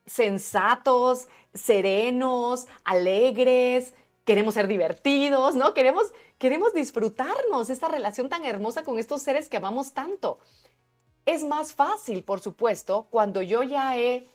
sensatos, 0.05 1.27
serenos, 1.51 2.67
alegres, 2.83 3.95
queremos 4.23 4.53
ser 4.53 4.67
divertidos, 4.67 5.55
¿no? 5.55 5.73
Queremos, 5.73 6.13
queremos 6.37 6.75
disfrutarnos 6.75 7.71
esta 7.71 7.87
relación 7.87 8.29
tan 8.29 8.45
hermosa 8.45 8.83
con 8.83 8.99
estos 8.99 9.23
seres 9.23 9.49
que 9.49 9.57
amamos 9.57 9.93
tanto. 9.93 10.37
Es 11.27 11.43
más 11.43 11.73
fácil, 11.73 12.23
por 12.23 12.39
supuesto, 12.39 13.05
cuando 13.09 13.41
yo 13.41 13.61
ya 13.61 13.97
he 13.97 14.29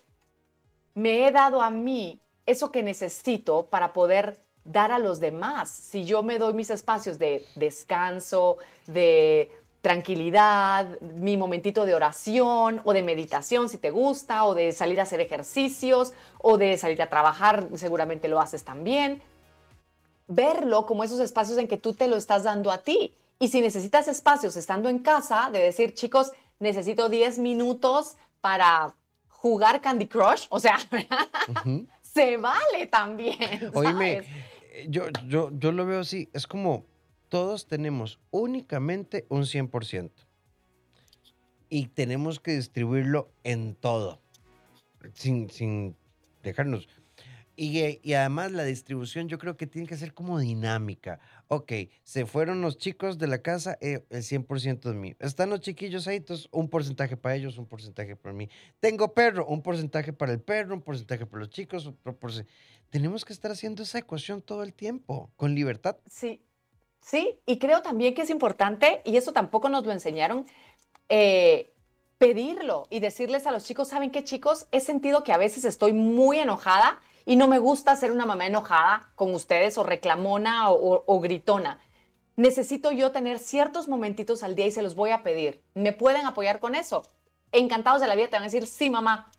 me 0.94 1.26
he 1.26 1.32
dado 1.32 1.62
a 1.62 1.70
mí 1.70 2.20
eso 2.44 2.70
que 2.70 2.82
necesito 2.82 3.64
para 3.64 3.94
poder 3.94 4.38
dar 4.62 4.92
a 4.92 4.98
los 4.98 5.18
demás. 5.18 5.70
Si 5.70 6.04
yo 6.04 6.22
me 6.22 6.38
doy 6.38 6.52
mis 6.52 6.68
espacios 6.68 7.18
de 7.18 7.46
descanso, 7.54 8.58
de 8.86 9.50
tranquilidad, 9.80 11.00
mi 11.00 11.38
momentito 11.38 11.86
de 11.86 11.94
oración 11.94 12.82
o 12.84 12.92
de 12.92 13.02
meditación 13.02 13.70
si 13.70 13.78
te 13.78 13.90
gusta, 13.90 14.44
o 14.44 14.54
de 14.54 14.72
salir 14.72 15.00
a 15.00 15.04
hacer 15.04 15.20
ejercicios, 15.20 16.12
o 16.42 16.58
de 16.58 16.76
salir 16.76 17.00
a 17.00 17.08
trabajar, 17.08 17.68
seguramente 17.74 18.28
lo 18.28 18.38
haces 18.38 18.64
también. 18.64 19.22
Verlo 20.28 20.84
como 20.84 21.04
esos 21.04 21.20
espacios 21.20 21.56
en 21.56 21.68
que 21.68 21.78
tú 21.78 21.94
te 21.94 22.06
lo 22.06 22.16
estás 22.16 22.42
dando 22.42 22.70
a 22.70 22.82
ti. 22.82 23.14
Y 23.38 23.48
si 23.48 23.62
necesitas 23.62 24.08
espacios 24.08 24.56
estando 24.56 24.90
en 24.90 25.00
casa, 25.00 25.48
de 25.50 25.58
decir, 25.58 25.94
chicos, 25.94 26.32
necesito 26.62 27.08
10 27.08 27.38
minutos 27.38 28.16
para 28.40 28.94
jugar 29.28 29.80
Candy 29.80 30.06
Crush, 30.06 30.46
o 30.48 30.60
sea, 30.60 30.78
se 32.02 32.36
vale 32.36 32.86
también. 32.86 33.70
Oíme, 33.74 34.22
eh, 34.72 34.86
yo, 34.88 35.04
yo, 35.26 35.50
yo 35.52 35.72
lo 35.72 35.84
veo 35.84 36.00
así, 36.00 36.30
es 36.32 36.46
como 36.46 36.86
todos 37.28 37.66
tenemos 37.66 38.20
únicamente 38.30 39.26
un 39.28 39.42
100% 39.42 40.10
y 41.68 41.86
tenemos 41.86 42.38
que 42.38 42.52
distribuirlo 42.52 43.32
en 43.42 43.74
todo, 43.74 44.20
sin, 45.14 45.50
sin 45.50 45.96
dejarnos. 46.42 46.88
Y, 47.56 48.00
y, 48.02 48.14
además 48.14 48.52
la 48.52 48.64
distribución 48.64 49.28
yo 49.28 49.38
creo 49.38 49.56
que 49.56 49.66
tiene 49.66 49.86
que 49.86 49.96
ser 49.96 50.14
como 50.14 50.38
dinámica. 50.38 51.20
Ok, 51.54 51.70
se 52.02 52.24
fueron 52.24 52.62
los 52.62 52.78
chicos 52.78 53.18
de 53.18 53.26
la 53.26 53.42
casa, 53.42 53.76
eh, 53.82 54.06
el 54.08 54.22
100% 54.22 54.88
de 54.88 54.94
mí. 54.94 55.14
Están 55.18 55.50
los 55.50 55.60
chiquillos 55.60 56.08
ahí, 56.08 56.16
entonces 56.16 56.48
un 56.50 56.70
porcentaje 56.70 57.14
para 57.18 57.34
ellos, 57.34 57.58
un 57.58 57.66
porcentaje 57.66 58.16
para 58.16 58.32
mí. 58.32 58.48
Tengo 58.80 59.12
perro, 59.12 59.44
un 59.44 59.60
porcentaje 59.60 60.14
para 60.14 60.32
el 60.32 60.40
perro, 60.40 60.74
un 60.74 60.80
porcentaje 60.80 61.26
para 61.26 61.40
los 61.40 61.50
chicos. 61.50 61.86
Otro 61.86 62.16
Tenemos 62.88 63.26
que 63.26 63.34
estar 63.34 63.50
haciendo 63.50 63.82
esa 63.82 63.98
ecuación 63.98 64.40
todo 64.40 64.62
el 64.62 64.72
tiempo, 64.72 65.30
con 65.36 65.54
libertad. 65.54 65.98
Sí, 66.08 66.40
sí, 67.02 67.38
y 67.44 67.58
creo 67.58 67.82
también 67.82 68.14
que 68.14 68.22
es 68.22 68.30
importante, 68.30 69.02
y 69.04 69.18
eso 69.18 69.34
tampoco 69.34 69.68
nos 69.68 69.84
lo 69.84 69.92
enseñaron, 69.92 70.46
eh, 71.10 71.70
pedirlo 72.16 72.86
y 72.88 73.00
decirles 73.00 73.46
a 73.46 73.52
los 73.52 73.66
chicos, 73.66 73.88
¿saben 73.88 74.10
qué 74.10 74.24
chicos? 74.24 74.68
He 74.72 74.80
sentido 74.80 75.22
que 75.22 75.34
a 75.34 75.36
veces 75.36 75.66
estoy 75.66 75.92
muy 75.92 76.38
enojada 76.38 76.98
y 77.24 77.36
no 77.36 77.48
me 77.48 77.58
gusta 77.58 77.96
ser 77.96 78.12
una 78.12 78.26
mamá 78.26 78.46
enojada 78.46 79.10
con 79.14 79.34
ustedes 79.34 79.78
o 79.78 79.82
reclamona 79.82 80.70
o, 80.70 81.20
gritona. 81.20 81.80
Necesito 82.36 82.90
yo 82.92 83.12
tener 83.12 83.38
ciertos 83.38 83.88
momentitos 83.88 84.42
al 84.42 84.54
día 84.54 84.66
y 84.66 84.72
se 84.72 84.82
los 84.82 84.94
voy 84.94 85.10
a 85.10 85.22
pedir. 85.22 85.62
¿Me 85.74 85.92
pueden 85.92 86.26
apoyar 86.26 86.60
con 86.60 86.74
eso? 86.74 87.02
Encantados 87.52 88.00
de 88.00 88.06
la 88.06 88.14
vida 88.14 88.28
te 88.28 88.36
van 88.36 88.42
a 88.42 88.46
decir, 88.46 88.66
sí, 88.66 88.88
mamá, 88.88 89.30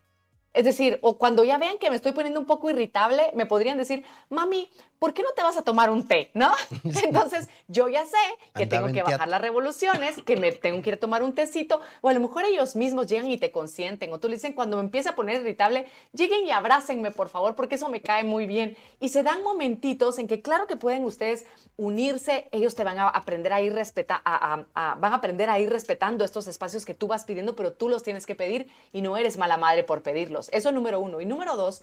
es 0.53 0.65
decir, 0.65 0.99
o 1.01 1.17
cuando 1.17 1.43
ya 1.43 1.57
vean 1.57 1.77
que 1.79 1.89
me 1.89 1.95
estoy 1.95 2.11
poniendo 2.11 2.39
un 2.39 2.45
poco 2.45 2.69
irritable, 2.69 3.31
me 3.33 3.45
podrían 3.45 3.77
decir, 3.77 4.03
mami, 4.29 4.69
¿por 4.99 5.13
qué 5.13 5.23
no 5.23 5.31
te 5.35 5.41
vas 5.41 5.57
a 5.57 5.63
tomar 5.63 5.89
un 5.89 6.07
té? 6.07 6.29
¿No? 6.33 6.51
Entonces, 7.03 7.49
yo 7.67 7.89
ya 7.89 8.05
sé 8.05 8.17
que 8.55 8.67
tengo 8.67 8.87
que 8.91 9.01
bajar 9.01 9.27
las 9.27 9.41
revoluciones, 9.41 10.21
que 10.23 10.37
me 10.37 10.51
tengo 10.51 10.81
que 10.81 10.91
ir 10.91 10.93
a 10.95 10.99
tomar 10.99 11.23
un 11.23 11.33
tecito, 11.33 11.81
o 12.01 12.09
a 12.09 12.13
lo 12.13 12.19
mejor 12.19 12.45
ellos 12.45 12.75
mismos 12.75 13.07
llegan 13.07 13.29
y 13.29 13.37
te 13.37 13.51
consienten, 13.51 14.13
o 14.13 14.19
tú 14.19 14.29
le 14.29 14.35
dicen, 14.35 14.53
cuando 14.53 14.77
me 14.77 14.83
empieza 14.83 15.09
a 15.09 15.15
poner 15.15 15.41
irritable, 15.41 15.87
lleguen 16.13 16.45
y 16.45 16.51
abrácenme, 16.51 17.11
por 17.11 17.29
favor, 17.29 17.55
porque 17.55 17.75
eso 17.75 17.89
me 17.89 18.01
cae 18.01 18.23
muy 18.23 18.45
bien. 18.45 18.77
Y 18.99 19.09
se 19.09 19.23
dan 19.23 19.41
momentitos 19.43 20.19
en 20.19 20.27
que, 20.27 20.41
claro 20.41 20.67
que 20.67 20.77
pueden 20.77 21.03
ustedes 21.03 21.45
unirse, 21.75 22.47
ellos 22.51 22.75
te 22.75 22.83
van 22.83 22.99
a 22.99 23.09
aprender 23.09 23.51
a 23.53 23.61
ir 23.61 23.73
respeta, 23.73 24.21
van 24.23 24.67
a 24.75 25.15
aprender 25.15 25.49
a 25.49 25.59
ir 25.59 25.69
respetando 25.69 26.23
estos 26.23 26.47
espacios 26.47 26.85
que 26.85 26.93
tú 26.93 27.07
vas 27.07 27.25
pidiendo, 27.25 27.55
pero 27.55 27.73
tú 27.73 27.89
los 27.89 28.03
tienes 28.03 28.25
que 28.25 28.35
pedir 28.35 28.67
y 28.91 29.01
no 29.01 29.17
eres 29.17 29.37
mala 29.37 29.57
madre 29.57 29.83
por 29.83 30.03
pedirlos. 30.03 30.49
Eso 30.51 30.69
es 30.69 30.75
número 30.75 30.99
uno. 30.99 31.19
Y 31.19 31.25
número 31.25 31.55
dos, 31.55 31.81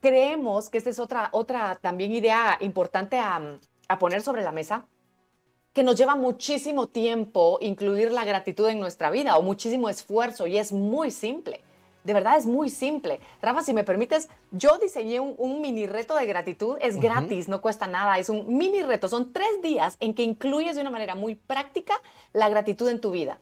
creemos 0.00 0.68
que 0.68 0.78
esta 0.78 0.90
es 0.90 0.98
otra, 0.98 1.30
otra 1.32 1.78
también 1.80 2.12
idea 2.12 2.58
importante 2.60 3.18
a, 3.18 3.58
a 3.88 3.98
poner 3.98 4.22
sobre 4.22 4.42
la 4.42 4.52
mesa, 4.52 4.86
que 5.72 5.82
nos 5.82 5.96
lleva 5.96 6.16
muchísimo 6.16 6.86
tiempo 6.86 7.58
incluir 7.60 8.10
la 8.10 8.24
gratitud 8.24 8.68
en 8.68 8.80
nuestra 8.80 9.10
vida 9.10 9.36
o 9.36 9.42
muchísimo 9.42 9.88
esfuerzo 9.88 10.46
y 10.46 10.58
es 10.58 10.72
muy 10.72 11.10
simple. 11.10 11.60
De 12.06 12.14
verdad 12.14 12.38
es 12.38 12.46
muy 12.46 12.70
simple. 12.70 13.18
Rafa, 13.42 13.62
si 13.62 13.74
me 13.74 13.82
permites, 13.82 14.28
yo 14.52 14.78
diseñé 14.78 15.18
un, 15.18 15.60
mini 15.60 15.88
reto 15.88 16.14
de 16.14 16.24
gratitud. 16.24 16.78
Es 16.80 17.00
gratis, 17.00 17.48
no 17.48 17.60
cuesta 17.60 17.88
nada. 17.88 18.16
Es 18.20 18.28
un 18.28 18.56
mini 18.56 18.82
reto. 18.82 19.08
Son 19.08 19.32
tres 19.32 19.60
días 19.60 19.96
en 19.98 20.14
que 20.14 20.22
incluyes 20.22 20.76
de 20.76 20.82
una 20.82 20.90
manera 20.90 21.16
muy 21.16 21.34
práctica 21.34 22.00
la 22.32 22.48
gratitud 22.48 22.88
en 22.88 23.00
tu 23.00 23.10
vida. 23.10 23.40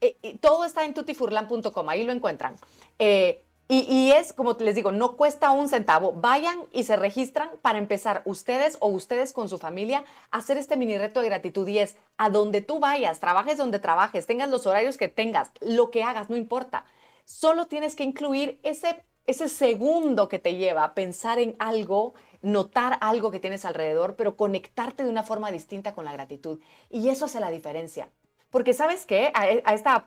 Eh, 0.00 0.38
todo 0.40 0.64
está 0.64 0.84
en 0.84 0.94
tutifurlan.com, 0.94 1.88
ahí 1.88 2.04
lo 2.04 2.12
encuentran. 2.12 2.54
Eh, 3.00 3.42
y, 3.70 4.12
es, 4.12 4.32
como 4.32 4.54
les 4.60 4.76
digo, 4.76 4.92
no 4.92 5.16
cuesta 5.16 5.50
un 5.50 5.68
centavo. 5.68 6.12
Vayan 6.12 6.60
y 6.72 6.84
se 6.84 6.96
registran 6.96 7.50
para 7.60 7.78
empezar 7.78 8.22
ustedes 8.24 8.78
o 8.80 8.86
ustedes 8.88 9.32
con 9.32 9.48
su 9.48 9.58
familia 9.58 10.04
a 10.30 10.38
hacer 10.38 10.56
este 10.56 10.76
mini 10.76 10.96
reto 10.96 11.20
de 11.20 11.28
gratitud. 11.28 11.66
Y 11.66 11.80
es 11.80 11.96
a 12.16 12.30
donde 12.30 12.62
tú 12.62 12.78
vayas, 12.78 13.18
trabajes 13.18 13.58
donde 13.58 13.80
trabajes, 13.80 14.26
tengas 14.26 14.48
los 14.48 14.64
horarios 14.64 14.96
que 14.96 15.08
tengas, 15.08 15.50
lo 15.60 15.90
que 15.90 16.04
hagas, 16.04 16.30
no 16.30 16.36
importa 16.36 16.84
solo 17.28 17.66
tienes 17.66 17.94
que 17.94 18.04
incluir 18.04 18.58
ese, 18.62 19.04
ese 19.26 19.50
segundo 19.50 20.28
que 20.28 20.38
te 20.38 20.56
lleva 20.56 20.82
a 20.82 20.94
pensar 20.94 21.38
en 21.38 21.54
algo, 21.58 22.14
notar 22.40 22.96
algo 23.02 23.30
que 23.30 23.38
tienes 23.38 23.66
alrededor, 23.66 24.16
pero 24.16 24.34
conectarte 24.34 25.04
de 25.04 25.10
una 25.10 25.22
forma 25.22 25.52
distinta 25.52 25.94
con 25.94 26.06
la 26.06 26.12
gratitud. 26.14 26.58
Y 26.88 27.10
eso 27.10 27.26
hace 27.26 27.38
la 27.38 27.50
diferencia. 27.50 28.08
Porque 28.48 28.72
sabes 28.72 29.04
qué, 29.04 29.30
a, 29.34 29.74
esta 29.74 30.06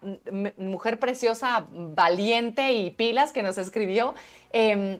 mujer 0.58 0.98
preciosa, 1.00 1.68
valiente 1.70 2.74
y 2.74 2.90
pilas 2.90 3.32
que 3.32 3.44
nos 3.44 3.60
escribió, 3.60 4.16
eh, 4.52 5.00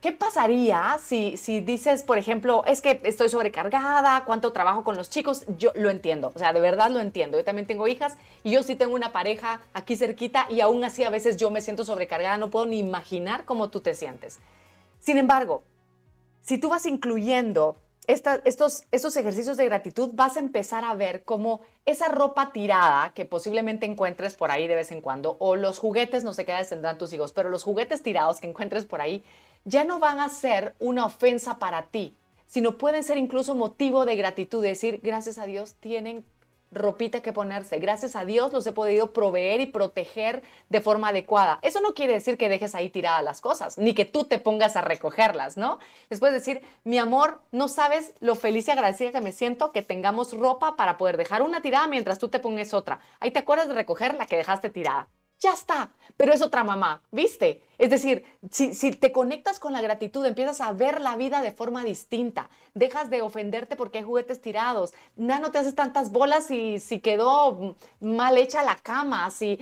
¿Qué 0.00 0.12
pasaría 0.12 0.96
si, 1.04 1.36
si 1.36 1.60
dices, 1.60 2.04
por 2.04 2.18
ejemplo, 2.18 2.62
es 2.66 2.80
que 2.80 3.00
estoy 3.02 3.28
sobrecargada, 3.28 4.24
cuánto 4.24 4.52
trabajo 4.52 4.84
con 4.84 4.96
los 4.96 5.10
chicos? 5.10 5.44
Yo 5.58 5.72
lo 5.74 5.90
entiendo, 5.90 6.30
o 6.32 6.38
sea, 6.38 6.52
de 6.52 6.60
verdad 6.60 6.88
lo 6.88 7.00
entiendo. 7.00 7.36
Yo 7.36 7.44
también 7.44 7.66
tengo 7.66 7.88
hijas 7.88 8.16
y 8.44 8.52
yo 8.52 8.62
sí 8.62 8.76
tengo 8.76 8.94
una 8.94 9.10
pareja 9.10 9.60
aquí 9.72 9.96
cerquita 9.96 10.46
y 10.50 10.60
aún 10.60 10.84
así 10.84 11.02
a 11.02 11.10
veces 11.10 11.36
yo 11.36 11.50
me 11.50 11.62
siento 11.62 11.84
sobrecargada, 11.84 12.36
no 12.36 12.48
puedo 12.48 12.66
ni 12.66 12.78
imaginar 12.78 13.44
cómo 13.44 13.70
tú 13.70 13.80
te 13.80 13.94
sientes. 13.94 14.38
Sin 15.00 15.18
embargo, 15.18 15.64
si 16.42 16.58
tú 16.58 16.68
vas 16.68 16.86
incluyendo 16.86 17.76
estos, 18.06 18.84
estos 18.90 19.16
ejercicios 19.16 19.56
de 19.56 19.64
gratitud 19.66 20.10
vas 20.14 20.36
a 20.36 20.40
empezar 20.40 20.84
a 20.84 20.94
ver 20.94 21.24
cómo 21.24 21.60
esa 21.84 22.08
ropa 22.08 22.52
tirada 22.52 23.12
que 23.14 23.24
posiblemente 23.24 23.84
encuentres 23.84 24.34
por 24.36 24.50
ahí 24.50 24.66
de 24.68 24.76
vez 24.76 24.92
en 24.92 25.00
cuando, 25.00 25.36
o 25.40 25.56
los 25.56 25.78
juguetes, 25.78 26.24
no 26.24 26.32
sé 26.32 26.44
qué 26.46 26.54
tendrán 26.68 26.98
tus 26.98 27.12
hijos, 27.12 27.32
pero 27.32 27.50
los 27.50 27.64
juguetes 27.64 28.02
tirados 28.02 28.40
que 28.40 28.46
encuentres 28.46 28.86
por 28.86 29.00
ahí 29.00 29.24
ya 29.64 29.84
no 29.84 29.98
van 29.98 30.20
a 30.20 30.28
ser 30.28 30.74
una 30.78 31.06
ofensa 31.06 31.58
para 31.58 31.82
ti, 31.82 32.16
sino 32.46 32.78
pueden 32.78 33.04
ser 33.04 33.18
incluso 33.18 33.54
motivo 33.54 34.04
de 34.06 34.16
gratitud, 34.16 34.62
decir, 34.62 35.00
gracias 35.02 35.38
a 35.38 35.46
Dios 35.46 35.74
tienen 35.80 36.24
ropita 36.70 37.20
que 37.20 37.32
ponerse. 37.32 37.78
Gracias 37.78 38.16
a 38.16 38.24
Dios 38.24 38.52
los 38.52 38.66
he 38.66 38.72
podido 38.72 39.12
proveer 39.12 39.60
y 39.60 39.66
proteger 39.66 40.42
de 40.68 40.80
forma 40.80 41.08
adecuada. 41.08 41.58
Eso 41.62 41.80
no 41.80 41.94
quiere 41.94 42.12
decir 42.14 42.36
que 42.36 42.48
dejes 42.48 42.74
ahí 42.74 42.90
tiradas 42.90 43.24
las 43.24 43.40
cosas, 43.40 43.78
ni 43.78 43.94
que 43.94 44.04
tú 44.04 44.24
te 44.24 44.38
pongas 44.38 44.76
a 44.76 44.82
recogerlas, 44.82 45.56
¿no? 45.56 45.78
Después 46.10 46.32
decir, 46.32 46.62
mi 46.84 46.98
amor, 46.98 47.40
no 47.52 47.68
sabes 47.68 48.12
lo 48.20 48.34
feliz 48.34 48.68
y 48.68 48.72
agradecida 48.72 49.12
que 49.12 49.20
me 49.20 49.32
siento 49.32 49.72
que 49.72 49.82
tengamos 49.82 50.32
ropa 50.32 50.76
para 50.76 50.98
poder 50.98 51.16
dejar 51.16 51.42
una 51.42 51.62
tirada 51.62 51.86
mientras 51.86 52.18
tú 52.18 52.28
te 52.28 52.38
pones 52.38 52.74
otra. 52.74 53.00
Ahí 53.20 53.30
te 53.30 53.38
acuerdas 53.38 53.68
de 53.68 53.74
recoger 53.74 54.14
la 54.14 54.26
que 54.26 54.36
dejaste 54.36 54.70
tirada 54.70 55.08
ya 55.40 55.52
está, 55.52 55.90
pero 56.16 56.32
es 56.32 56.42
otra 56.42 56.64
mamá, 56.64 57.00
¿viste? 57.12 57.62
Es 57.78 57.90
decir, 57.90 58.24
si, 58.50 58.90
te 58.90 59.12
conectas 59.12 59.60
con 59.60 59.72
la 59.72 59.80
gratitud, 59.80 60.26
empiezas 60.26 60.60
a 60.60 60.72
ver 60.72 61.00
la 61.00 61.16
vida 61.16 61.42
de 61.42 61.52
forma 61.52 61.84
distinta, 61.84 62.50
dejas 62.74 63.08
de 63.08 63.22
ofenderte 63.22 63.76
porque 63.76 63.98
hay 63.98 64.04
juguetes 64.04 64.40
tirados, 64.40 64.92
ya 65.16 65.38
no 65.38 65.52
te 65.52 65.58
haces 65.58 65.76
tantas 65.76 66.10
bolas 66.10 66.50
y 66.50 66.80
si 66.80 66.98
quedó 66.98 67.76
mal 68.00 68.36
hecha 68.36 68.64
la 68.64 68.76
cama, 68.76 69.30
si, 69.30 69.60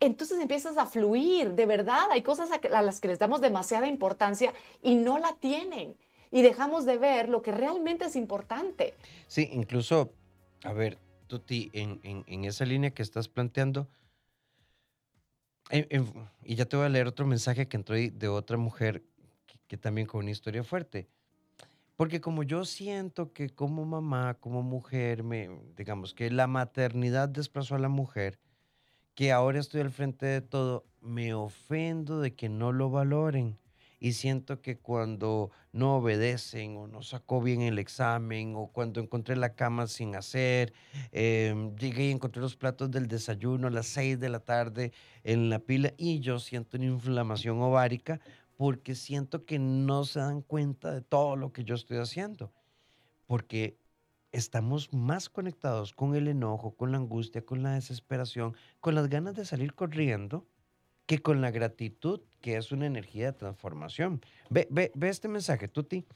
entonces 0.00 0.40
empiezas 0.40 0.78
a 0.78 0.86
fluir, 0.86 1.52
de 1.52 1.66
verdad, 1.66 2.10
hay 2.10 2.22
cosas 2.22 2.48
a, 2.50 2.82
las 2.82 3.00
que 3.00 3.08
les 3.08 3.18
damos 3.18 3.42
demasiada 3.42 3.86
importancia 3.86 4.54
y 4.82 4.94
no 4.94 5.18
la 5.18 5.34
tienen. 5.34 5.96
Y 6.32 6.42
dejamos 6.42 6.86
de 6.86 6.96
ver 6.96 7.28
lo 7.28 7.42
que 7.42 7.50
realmente 7.50 8.04
es 8.04 8.14
importante. 8.14 8.94
Sí, 9.26 9.50
incluso, 9.52 10.12
a 10.62 10.72
ver, 10.72 10.96
Tuti, 11.26 11.70
en, 11.72 12.00
en 12.04 12.44
esa 12.44 12.64
línea 12.64 12.92
que 12.92 13.02
estás 13.02 13.28
planteando, 13.28 13.88
y 15.70 16.54
ya 16.54 16.64
te 16.64 16.76
voy 16.76 16.86
a 16.86 16.88
leer 16.88 17.06
otro 17.06 17.26
mensaje 17.26 17.68
que 17.68 17.76
entró 17.76 17.94
de 17.94 18.28
otra 18.28 18.56
mujer 18.56 19.02
que, 19.68 19.76
también 19.76 20.06
con 20.06 20.22
una 20.22 20.30
historia 20.30 20.64
fuerte. 20.64 21.08
Porque 21.96 22.20
como 22.20 22.42
yo 22.42 22.64
siento 22.64 23.32
que 23.32 23.50
como 23.50 23.84
mamá, 23.84 24.34
como 24.34 24.62
mujer, 24.62 25.22
me, 25.22 25.50
digamos 25.76 26.14
que 26.14 26.30
la 26.30 26.46
maternidad 26.46 27.28
desplazó 27.28 27.74
a 27.74 27.78
la 27.78 27.88
mujer, 27.88 28.38
que 29.14 29.32
ahora 29.32 29.60
estoy 29.60 29.82
al 29.82 29.90
frente 29.90 30.26
de 30.26 30.40
todo, 30.40 30.86
me 31.00 31.34
ofendo 31.34 32.20
de 32.20 32.34
que 32.34 32.48
no 32.48 32.72
lo 32.72 32.90
valoren 32.90 33.59
y 34.00 34.14
siento 34.14 34.62
que 34.62 34.78
cuando 34.78 35.50
no 35.72 35.96
obedecen 35.96 36.76
o 36.78 36.88
no 36.88 37.02
sacó 37.02 37.42
bien 37.42 37.60
el 37.60 37.78
examen 37.78 38.54
o 38.56 38.68
cuando 38.68 39.00
encontré 39.00 39.36
la 39.36 39.54
cama 39.54 39.86
sin 39.86 40.16
hacer, 40.16 40.72
em, 41.12 41.76
llegué 41.76 42.06
y 42.06 42.10
encontré 42.10 42.40
los 42.40 42.56
platos 42.56 42.90
del 42.90 43.06
desayuno 43.06 43.68
a 43.68 43.70
las 43.70 43.86
6 43.86 44.18
de 44.18 44.30
la 44.30 44.40
tarde 44.40 44.92
en 45.22 45.50
la 45.50 45.58
pila 45.58 45.92
y 45.98 46.20
yo 46.20 46.38
siento 46.38 46.78
una 46.78 46.86
inflamación 46.86 47.60
ovárica 47.60 48.20
porque 48.56 48.94
siento 48.94 49.44
que 49.44 49.58
no 49.58 50.04
se 50.04 50.20
dan 50.20 50.42
cuenta 50.42 50.92
de 50.92 51.02
todo 51.02 51.36
lo 51.36 51.52
que 51.52 51.64
yo 51.64 51.74
estoy 51.74 51.98
haciendo. 51.98 52.52
Porque 53.26 53.78
estamos 54.32 54.92
más 54.92 55.28
conectados 55.28 55.92
con 55.92 56.14
el 56.14 56.28
enojo, 56.28 56.74
con 56.74 56.92
la 56.92 56.98
angustia, 56.98 57.44
con 57.44 57.62
la 57.62 57.74
desesperación, 57.74 58.54
con 58.80 58.94
las 58.94 59.08
ganas 59.08 59.34
de 59.34 59.44
salir 59.44 59.74
corriendo 59.74 60.46
que 61.06 61.20
con 61.20 61.40
la 61.40 61.50
gratitud, 61.50 62.20
que 62.40 62.56
es 62.56 62.72
una 62.72 62.86
energía 62.86 63.26
de 63.26 63.32
transformación. 63.32 64.20
Ve, 64.48 64.66
ve, 64.70 64.90
ve 64.94 65.08
este 65.08 65.28
mensaje, 65.28 65.68
Tuti. 65.68 66.06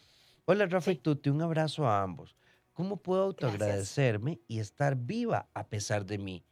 Hola, 0.47 0.67
Rafa 0.67 0.93
y 0.93 0.97
Tuti, 0.97 1.31
un 1.31 1.43
abrazo 1.43 1.87
a 1.87 2.03
ambos. 2.03 2.37
¿Cómo 2.73 2.97
puedo 2.97 3.23
autoagradecerme 3.23 4.41
y 4.49 4.59
estar 4.59 4.97
viva 4.97 5.49
a 5.55 5.69
pesar 5.69 6.05
de 6.05 6.19
mí? 6.19 6.45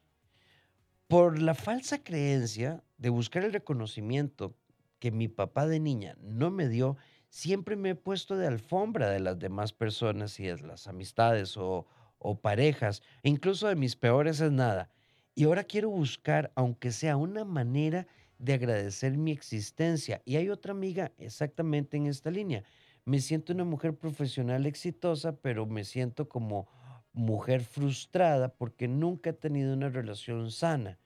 Por 1.09 1.41
la 1.41 1.55
falsa 1.55 2.03
creencia 2.03 2.83
de 2.97 3.11
buscar 3.11 3.45
el 3.45 3.53
reconocimiento 3.53 4.55
que 4.99 5.11
mi 5.11 5.27
papá 5.27 5.67
de 5.67 5.81
niña 5.81 6.17
no 6.21 6.51
me 6.51 6.69
dio, 6.69 6.97
siempre 7.29 7.75
me 7.75 7.91
he 7.91 7.95
puesto 7.97 8.37
de 8.37 8.47
alfombra 8.47 9.11
de 9.11 9.19
las 9.19 9.39
demás 9.39 9.73
personas 9.73 10.39
y 10.39 10.45
de 10.45 10.59
las 10.59 10.87
amistades 10.87 11.57
o, 11.57 11.87
o 12.19 12.41
parejas, 12.41 13.03
e 13.25 13.29
incluso 13.29 13.67
de 13.67 13.75
mis 13.75 13.97
peores 13.97 14.41
es 14.41 14.53
nada. 14.53 14.91
Y 15.35 15.45
ahora 15.45 15.65
quiero 15.65 15.91
buscar, 15.91 16.53
aunque 16.55 16.93
sea 16.93 17.17
una 17.17 17.45
manera 17.45 18.07
de 18.43 18.55
agradecer 18.55 19.17
mi 19.17 19.31
existencia. 19.31 20.21
Y 20.25 20.35
hay 20.35 20.51
otra 20.51 20.73
amiga 20.73 21.13
exactamente 21.17 21.97
en 21.97 22.07
esta 22.07 22.29
línea. 22.29 22.65
Me 23.05 23.21
siento 23.21 23.53
una 23.53 23.65
mujer 23.65 23.97
profesional 23.97 24.67
exitosa, 24.67 25.37
pero 25.37 25.65
me 25.65 25.85
siento 25.85 26.29
como 26.29 26.67
mujer 27.13 27.63
frustrada 27.63 28.49
porque 28.49 28.89
nunca 28.89 29.31
he 29.31 29.33
tenido 29.33 29.73
una 29.73 29.91
relación 29.91 30.51
sana. 30.51 30.99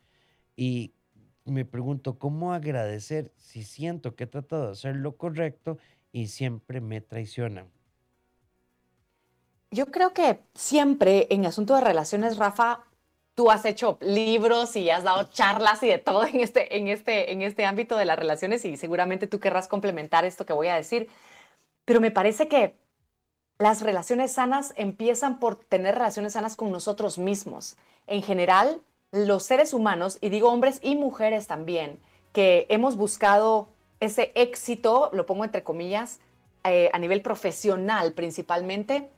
Y 0.56 0.94
me 1.44 1.66
pregunto, 1.66 2.18
¿cómo 2.18 2.54
agradecer 2.54 3.30
si 3.36 3.64
siento 3.64 4.16
que 4.16 4.24
he 4.24 4.26
tratado 4.26 4.66
de 4.66 4.72
hacer 4.72 4.96
lo 4.96 5.18
correcto 5.18 5.76
y 6.12 6.28
siempre 6.28 6.80
me 6.80 7.02
traicionan? 7.02 7.68
Yo 9.70 9.90
creo 9.90 10.14
que 10.14 10.40
siempre 10.54 11.26
en 11.28 11.44
asunto 11.44 11.74
de 11.74 11.82
relaciones, 11.82 12.38
Rafa, 12.38 12.86
tú 13.36 13.50
has 13.50 13.66
hecho 13.66 13.98
libros 14.00 14.74
y 14.76 14.88
has 14.90 15.04
dado 15.04 15.24
charlas 15.30 15.82
y 15.82 15.88
de 15.88 15.98
todo 15.98 16.24
en 16.26 16.40
este, 16.40 16.78
en 16.78 16.88
este, 16.88 17.32
en 17.32 17.42
este 17.42 17.66
ámbito 17.66 17.96
de 17.96 18.06
las 18.06 18.18
relaciones 18.18 18.64
y 18.64 18.76
seguramente 18.78 19.26
tú 19.28 19.38
querrás 19.38 19.68
complementar 19.68 20.24
esto 20.24 20.46
que 20.46 20.54
voy 20.54 20.68
a 20.68 20.74
decir. 20.74 21.08
Pero 21.84 22.00
me 22.00 22.10
parece 22.10 22.48
que 22.48 22.74
las 23.58 23.82
relaciones 23.82 24.32
sanas 24.32 24.72
empiezan 24.76 25.38
por 25.38 25.56
tener 25.56 25.94
relaciones 25.94 26.32
sanas 26.32 26.56
con 26.56 26.72
nosotros 26.72 27.18
mismos. 27.18 27.76
En 28.06 28.22
general, 28.22 28.80
los 29.12 29.44
seres 29.44 29.74
humanos, 29.74 30.16
y 30.22 30.30
digo 30.30 30.50
hombres 30.50 30.80
y 30.82 30.96
mujeres 30.96 31.46
también, 31.46 32.00
que 32.32 32.66
hemos 32.70 32.96
buscado 32.96 33.68
ese 34.00 34.32
éxito, 34.34 35.10
lo 35.12 35.26
pongo 35.26 35.44
entre 35.44 35.62
comillas, 35.62 36.20
eh, 36.64 36.90
a 36.92 36.98
nivel 36.98 37.20
profesional 37.20 38.14
principalmente, 38.14 39.10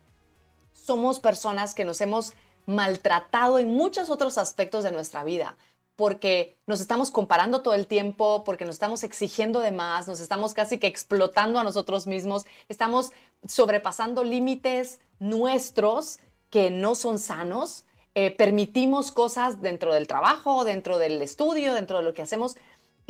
somos 0.73 1.21
personas 1.21 1.75
que 1.75 1.85
nos 1.85 2.01
hemos 2.01 2.35
maltratado 2.69 3.59
en 3.59 3.71
muchos 3.71 4.11
otros 4.11 4.37
aspectos 4.37 4.85
de 4.85 4.93
nuestra 4.93 5.25
vida, 5.25 5.57
porque 5.97 6.59
nos 6.67 6.83
estamos 6.83 7.11
comparando 7.11 7.63
todo 7.63 7.73
el 7.73 7.87
tiempo, 7.87 8.45
porque 8.45 8.67
nos 8.67 8.75
estamos 8.75 9.03
exigiendo 9.05 9.61
de 9.61 9.73
más, 9.73 10.07
nos 10.07 10.21
estamos 10.21 10.53
casi 10.53 10.79
que 10.79 10.87
explotando 10.87 11.59
a 11.59 11.65
nosotros 11.65 12.07
mismos, 12.07 12.45
estamos 12.69 13.11
sobrepasando 13.47 14.23
límites 14.23 15.01
nuestros 15.19 16.19
que 16.51 16.71
no 16.71 16.95
son 16.95 17.19
sanos, 17.19 17.87
eh, 18.15 18.33
permitimos 18.33 19.13
cosas 19.13 19.63
dentro 19.63 19.95
del 19.95 20.07
trabajo, 20.07 20.65
dentro 20.65 20.99
del 20.99 21.23
estudio, 21.23 21.73
dentro 21.73 21.99
de 21.99 22.05
lo 22.05 22.13
que 22.13 22.23
hacemos 22.23 22.57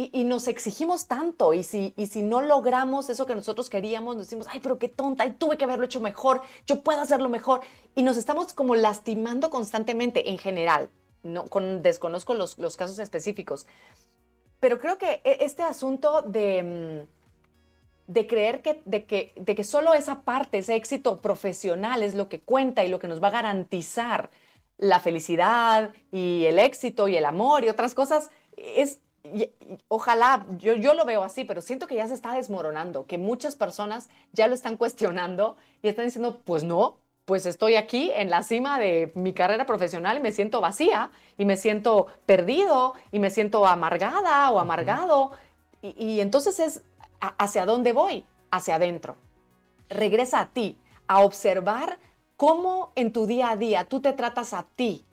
y, 0.00 0.22
nos 0.22 0.46
exigimos 0.46 1.08
tanto 1.08 1.52
y 1.54 1.64
si, 1.64 1.92
y 1.96 2.06
si 2.06 2.22
no 2.22 2.40
logramos 2.40 3.11
eso 3.11 3.26
que 3.26 3.34
nosotros 3.34 3.68
queríamos, 3.68 4.14
nos 4.14 4.26
decimos, 4.26 4.46
ay, 4.48 4.61
pero 4.61 4.78
qué 4.78 4.88
tonta, 4.88 5.26
y 5.26 5.32
tuve 5.32 5.56
que 5.56 5.64
haberlo 5.64 5.87
hecho 5.87 6.00
mejor, 6.00 6.40
yo 6.68 6.82
puedo 6.82 7.00
hacerlo 7.00 7.28
mejor. 7.28 7.62
Y 7.96 8.04
nos 8.04 8.16
estamos 8.16 8.52
como 8.52 8.76
lastimando 8.76 9.50
constantemente 9.50 10.30
en 10.30 10.38
general. 10.38 10.88
No, 11.24 11.46
con, 11.48 11.82
desconozco 11.82 12.34
los, 12.34 12.58
los 12.58 12.76
casos 12.76 13.00
específicos. 13.00 13.66
Pero 14.61 14.78
creo 14.78 14.98
que 14.98 15.20
e, 15.24 15.38
este 15.40 15.64
asunto 15.64 16.22
de, 16.22 16.62
mm, 18.06 18.12
de 18.12 18.26
creer 18.28 18.62
que 18.62 18.80
de, 18.84 19.04
que, 19.04 19.32
de 19.34 19.56
que 19.56 19.64
solo 19.64 19.94
esa 19.94 20.22
parte, 20.22 20.58
ese 20.58 20.76
éxito 20.76 21.20
profesional 21.20 22.04
es 22.04 22.14
lo 22.14 22.28
que 22.28 22.40
cuenta 22.40 22.84
y 22.84 22.88
lo 22.88 23.00
que 23.00 23.08
nos 23.08 23.20
va 23.20 23.28
a 23.28 23.32
garantizar 23.32 24.30
la 24.76 25.00
felicidad 25.00 25.92
y 26.12 26.44
el 26.44 26.61
éxito 26.61 27.08
y 27.08 27.16
el 27.16 27.24
amor 27.24 27.64
y 27.64 27.68
otras 27.68 27.94
cosas, 27.94 28.30
es 28.56 29.00
ojalá, 29.88 30.46
yo, 30.59 30.74
yo 30.74 30.94
lo 30.94 31.04
veo 31.04 31.22
así, 31.22 31.44
pero 31.44 31.61
siento 31.61 31.87
que 31.87 31.96
ya 31.96 32.09
se 32.09 32.14
está 32.14 32.35
desmoronando, 32.35 33.07
que 33.07 33.18
muchas 33.18 33.57
personas 33.57 34.09
ya 34.33 34.48
lo 34.48 34.54
están 34.54 34.76
cuestionando 34.76 35.57
y 35.83 35.88
están 35.88 36.07
diciendo, 36.07 36.40
pues 36.44 36.64
no, 36.64 36.98
pues 37.24 37.44
estoy 37.44 37.76
aquí 37.76 38.11
en 38.14 38.31
la 38.31 38.42
cima 38.42 38.78
de 38.78 39.12
mi 39.14 39.35
carrera 39.35 39.66
profesional 39.66 40.16
y 40.16 40.20
me 40.20 40.33
siento 40.33 40.61
vacía 40.61 41.11
y 41.37 41.44
me 41.44 41.57
siento 41.57 42.07
perdido 42.24 42.94
y 43.12 43.18
me 43.18 43.31
siento 43.31 43.66
amargada 43.66 44.50
o 44.50 44.59
amargado. 44.59 45.33
y, 45.83 45.94
y, 46.02 46.20
entonces 46.20 46.59
es 46.59 46.83
hacia 47.20 47.66
dónde 47.66 47.92
voy, 47.92 48.24
hacia 48.50 48.76
adentro. 48.76 49.16
Regresa 49.90 50.40
a 50.40 50.46
ti, 50.46 50.78
a 51.07 51.22
observar 51.22 51.98
cómo 52.37 52.92
en 52.94 53.12
tu 53.12 53.26
día 53.26 53.50
a 53.50 53.57
día 53.57 53.85
tú 53.85 54.00
te 54.00 54.12
tratas 54.12 54.54
a 54.54 54.66
ti, 54.76 55.04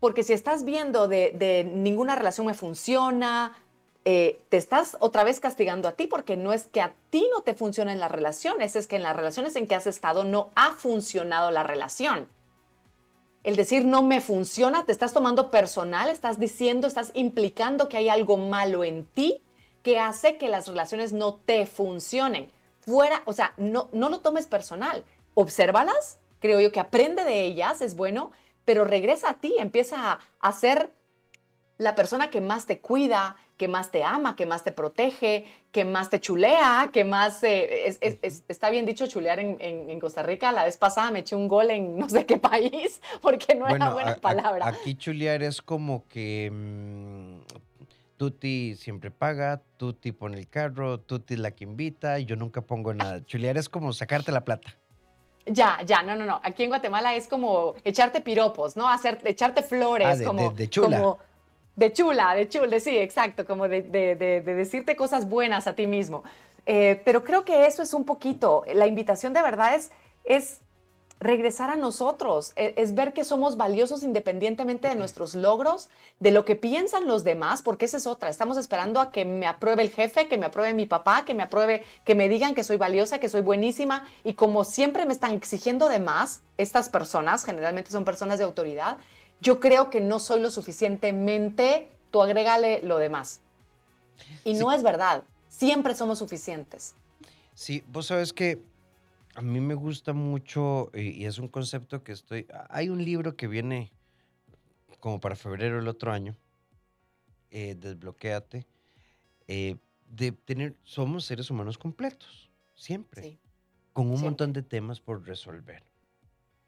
porque 0.00 0.22
si 0.22 0.32
estás 0.32 0.64
viendo 0.64 1.08
de, 1.08 1.70
ninguna 1.74 2.14
relación 2.14 2.46
me 2.46 2.54
funciona, 2.54 3.56
eh, 4.04 4.40
te 4.48 4.56
estás 4.56 4.96
otra 5.00 5.24
vez 5.24 5.40
castigando 5.40 5.88
a 5.88 5.92
ti 5.92 6.06
porque 6.06 6.36
no 6.36 6.52
es 6.52 6.64
que 6.64 6.80
a 6.80 6.94
ti 7.10 7.28
no 7.32 7.42
te 7.42 7.54
funcionen 7.54 7.98
las 7.98 8.10
relaciones, 8.10 8.76
es 8.76 8.86
que 8.86 8.96
en 8.96 9.02
las 9.02 9.16
relaciones 9.16 9.56
en 9.56 9.66
que 9.66 9.74
has 9.74 9.86
estado 9.86 10.24
no 10.24 10.50
ha 10.54 10.72
funcionado 10.72 11.50
la 11.50 11.62
relación. 11.62 12.28
El 13.44 13.56
decir 13.56 13.84
no 13.84 14.02
me 14.02 14.20
funciona, 14.20 14.84
te 14.84 14.92
estás 14.92 15.12
tomando 15.12 15.50
personal, 15.50 16.10
estás 16.10 16.38
diciendo, 16.38 16.86
estás 16.86 17.12
implicando 17.14 17.88
que 17.88 17.96
hay 17.96 18.08
algo 18.08 18.36
malo 18.36 18.84
en 18.84 19.04
ti 19.06 19.42
que 19.82 19.98
hace 19.98 20.38
que 20.38 20.48
las 20.48 20.68
relaciones 20.68 21.12
no 21.12 21.36
te 21.36 21.66
funcionen. 21.66 22.50
Fuera, 22.80 23.22
o 23.26 23.32
sea, 23.32 23.54
no, 23.56 23.88
no 23.92 24.08
lo 24.08 24.20
tomes 24.20 24.46
personal. 24.46 25.04
obsérvalas, 25.34 26.18
creo 26.40 26.60
yo 26.60 26.72
que 26.72 26.80
aprende 26.80 27.24
de 27.24 27.44
ellas, 27.44 27.80
es 27.80 27.94
bueno, 27.94 28.32
pero 28.68 28.84
regresa 28.84 29.30
a 29.30 29.34
ti, 29.40 29.54
empieza 29.58 30.18
a, 30.40 30.52
ser 30.52 30.92
la 31.78 31.94
persona 31.94 32.28
que 32.28 32.42
más 32.42 32.66
te 32.66 32.80
cuida, 32.80 33.36
que 33.56 33.66
más 33.66 33.90
te 33.90 34.04
ama, 34.04 34.36
que 34.36 34.44
más 34.44 34.62
te 34.62 34.72
protege, 34.72 35.46
que 35.72 35.86
más 35.86 36.10
te 36.10 36.20
chulea, 36.20 36.90
que 36.92 37.02
más... 37.02 37.42
Eh, 37.44 37.96
está 38.46 38.68
bien 38.68 38.84
dicho 38.84 39.06
chulear 39.06 39.38
en, 39.40 40.00
Costa 40.00 40.22
Rica. 40.22 40.52
La 40.52 40.64
vez 40.64 40.76
pasada 40.76 41.10
me 41.10 41.20
eché 41.20 41.34
un 41.34 41.48
gol 41.48 41.70
en 41.70 41.96
no 41.96 42.10
sé 42.10 42.26
qué 42.26 42.36
país 42.36 43.00
porque 43.22 43.54
no 43.54 43.66
era 43.66 43.88
buena 43.88 44.16
palabra. 44.16 44.68
aquí 44.68 44.94
chulear 44.96 45.42
es 45.42 45.62
como 45.62 46.06
que 46.06 46.50
mm, 46.52 47.38
Tuti 48.18 48.76
siempre 48.76 49.10
paga, 49.10 49.62
Tuti 49.78 50.12
pone 50.12 50.36
el 50.36 50.46
carro, 50.46 51.00
Tuti 51.00 51.32
es 51.32 51.40
la 51.40 51.52
que 51.52 51.64
invita 51.64 52.18
y 52.18 52.26
yo 52.26 52.36
nunca 52.36 52.60
pongo 52.60 52.92
nada. 52.92 53.24
Chulear 53.24 53.56
es 53.56 53.70
como 53.70 53.94
sacarte 53.94 54.30
la 54.30 54.44
plata. 54.44 54.76
Ya, 55.50 55.78
ya, 55.84 56.02
no, 56.02 56.14
no, 56.16 56.24
no. 56.24 56.40
Aquí 56.42 56.64
en 56.64 56.70
Guatemala 56.70 57.14
es 57.14 57.26
como 57.26 57.74
echarte 57.84 58.20
piropos, 58.20 58.76
¿no? 58.76 58.88
Hacer, 58.88 59.20
echarte 59.24 59.62
flores, 59.62 60.20
ah, 60.20 60.24
como, 60.24 60.50
de, 60.50 60.68
chula. 60.68 60.98
Como 60.98 61.18
de 61.76 61.92
chula, 61.92 62.34
de 62.34 62.48
chula, 62.48 62.80
sí, 62.80 62.96
exacto, 62.98 63.44
como 63.44 63.68
de, 63.68 63.82
decirte 64.44 64.96
cosas 64.96 65.28
buenas 65.28 65.66
a 65.66 65.74
ti 65.74 65.86
mismo. 65.86 66.24
Eh, 66.66 67.00
pero 67.04 67.24
creo 67.24 67.44
que 67.44 67.66
eso 67.66 67.82
es 67.82 67.94
un 67.94 68.04
poquito, 68.04 68.64
la 68.74 68.86
invitación 68.86 69.32
de 69.32 69.42
verdad 69.42 69.74
es, 69.74 69.90
es 70.24 70.60
regresar 71.20 71.70
a 71.70 71.76
nosotros, 71.76 72.52
e, 72.56 72.74
es, 72.76 72.94
ver 72.94 73.12
que 73.12 73.24
somos 73.24 73.56
valiosos 73.56 74.02
independientemente 74.02 74.88
de 74.88 74.94
nuestros 74.94 75.34
logros, 75.34 75.88
de 76.20 76.30
lo 76.30 76.44
que 76.44 76.56
piensan 76.56 77.06
los 77.06 77.24
demás, 77.24 77.62
porque 77.62 77.86
esa 77.86 77.96
es 77.96 78.06
otra. 78.06 78.28
Estamos 78.28 78.56
esperando 78.56 79.00
a 79.00 79.10
que 79.10 79.24
me 79.24 79.46
apruebe 79.46 79.82
el 79.82 79.90
jefe, 79.90 80.28
que 80.28 80.38
me 80.38 80.46
apruebe 80.46 80.74
mi 80.74 80.86
papá, 80.86 81.24
que 81.24 81.34
me 81.34 81.42
apruebe, 81.42 81.84
que 82.04 82.14
me 82.14 82.28
digan 82.28 82.54
que 82.54 82.64
soy 82.64 82.76
valiosa, 82.76 83.18
que 83.18 83.28
soy 83.28 83.40
buenísima. 83.40 84.06
Y 84.24 84.34
como 84.34 84.64
siempre 84.64 85.06
me 85.06 85.12
están 85.12 85.32
exigiendo 85.32 85.88
de 85.88 85.98
más, 85.98 86.42
estas 86.56 86.88
personas, 86.88 87.44
generalmente 87.44 87.90
son 87.90 88.04
personas 88.04 88.38
de 88.38 88.44
autoridad, 88.44 88.98
yo 89.40 89.60
creo 89.60 89.90
que 89.90 90.00
no 90.00 90.18
soy 90.18 90.40
lo 90.40 90.50
suficientemente, 90.50 91.88
tú 92.10 92.22
agrégale 92.22 92.80
lo 92.82 92.98
demás. 92.98 93.40
Y 94.44 94.54
no 94.54 94.72
es 94.72 94.82
verdad, 94.82 95.22
siempre 95.48 95.94
somos 95.94 96.18
suficientes. 96.18 96.94
Sí, 97.54 97.84
vos 97.88 98.06
sabes 98.06 98.32
que 98.32 98.60
a 99.38 99.40
mí 99.40 99.60
me 99.60 99.74
gusta 99.74 100.14
mucho 100.14 100.90
y 100.92 101.24
es 101.24 101.38
un 101.38 101.46
concepto 101.46 102.02
que 102.02 102.10
estoy... 102.10 102.48
Hay 102.70 102.88
un 102.88 103.04
libro 103.04 103.36
que 103.36 103.46
viene 103.46 103.92
como 104.98 105.20
para 105.20 105.36
febrero 105.36 105.76
del 105.76 105.86
otro 105.86 106.10
año, 106.10 106.36
eh, 107.52 107.76
Desbloquéate, 107.78 108.66
eh, 109.46 109.76
de 110.08 110.32
tener, 110.32 110.74
somos 110.82 111.24
seres 111.24 111.52
humanos 111.52 111.78
completos, 111.78 112.50
siempre, 112.74 113.38
con 113.92 114.10
un 114.10 114.20
montón 114.20 114.52
de 114.52 114.62
temas 114.62 115.00
por 115.00 115.24
resolver. 115.24 115.84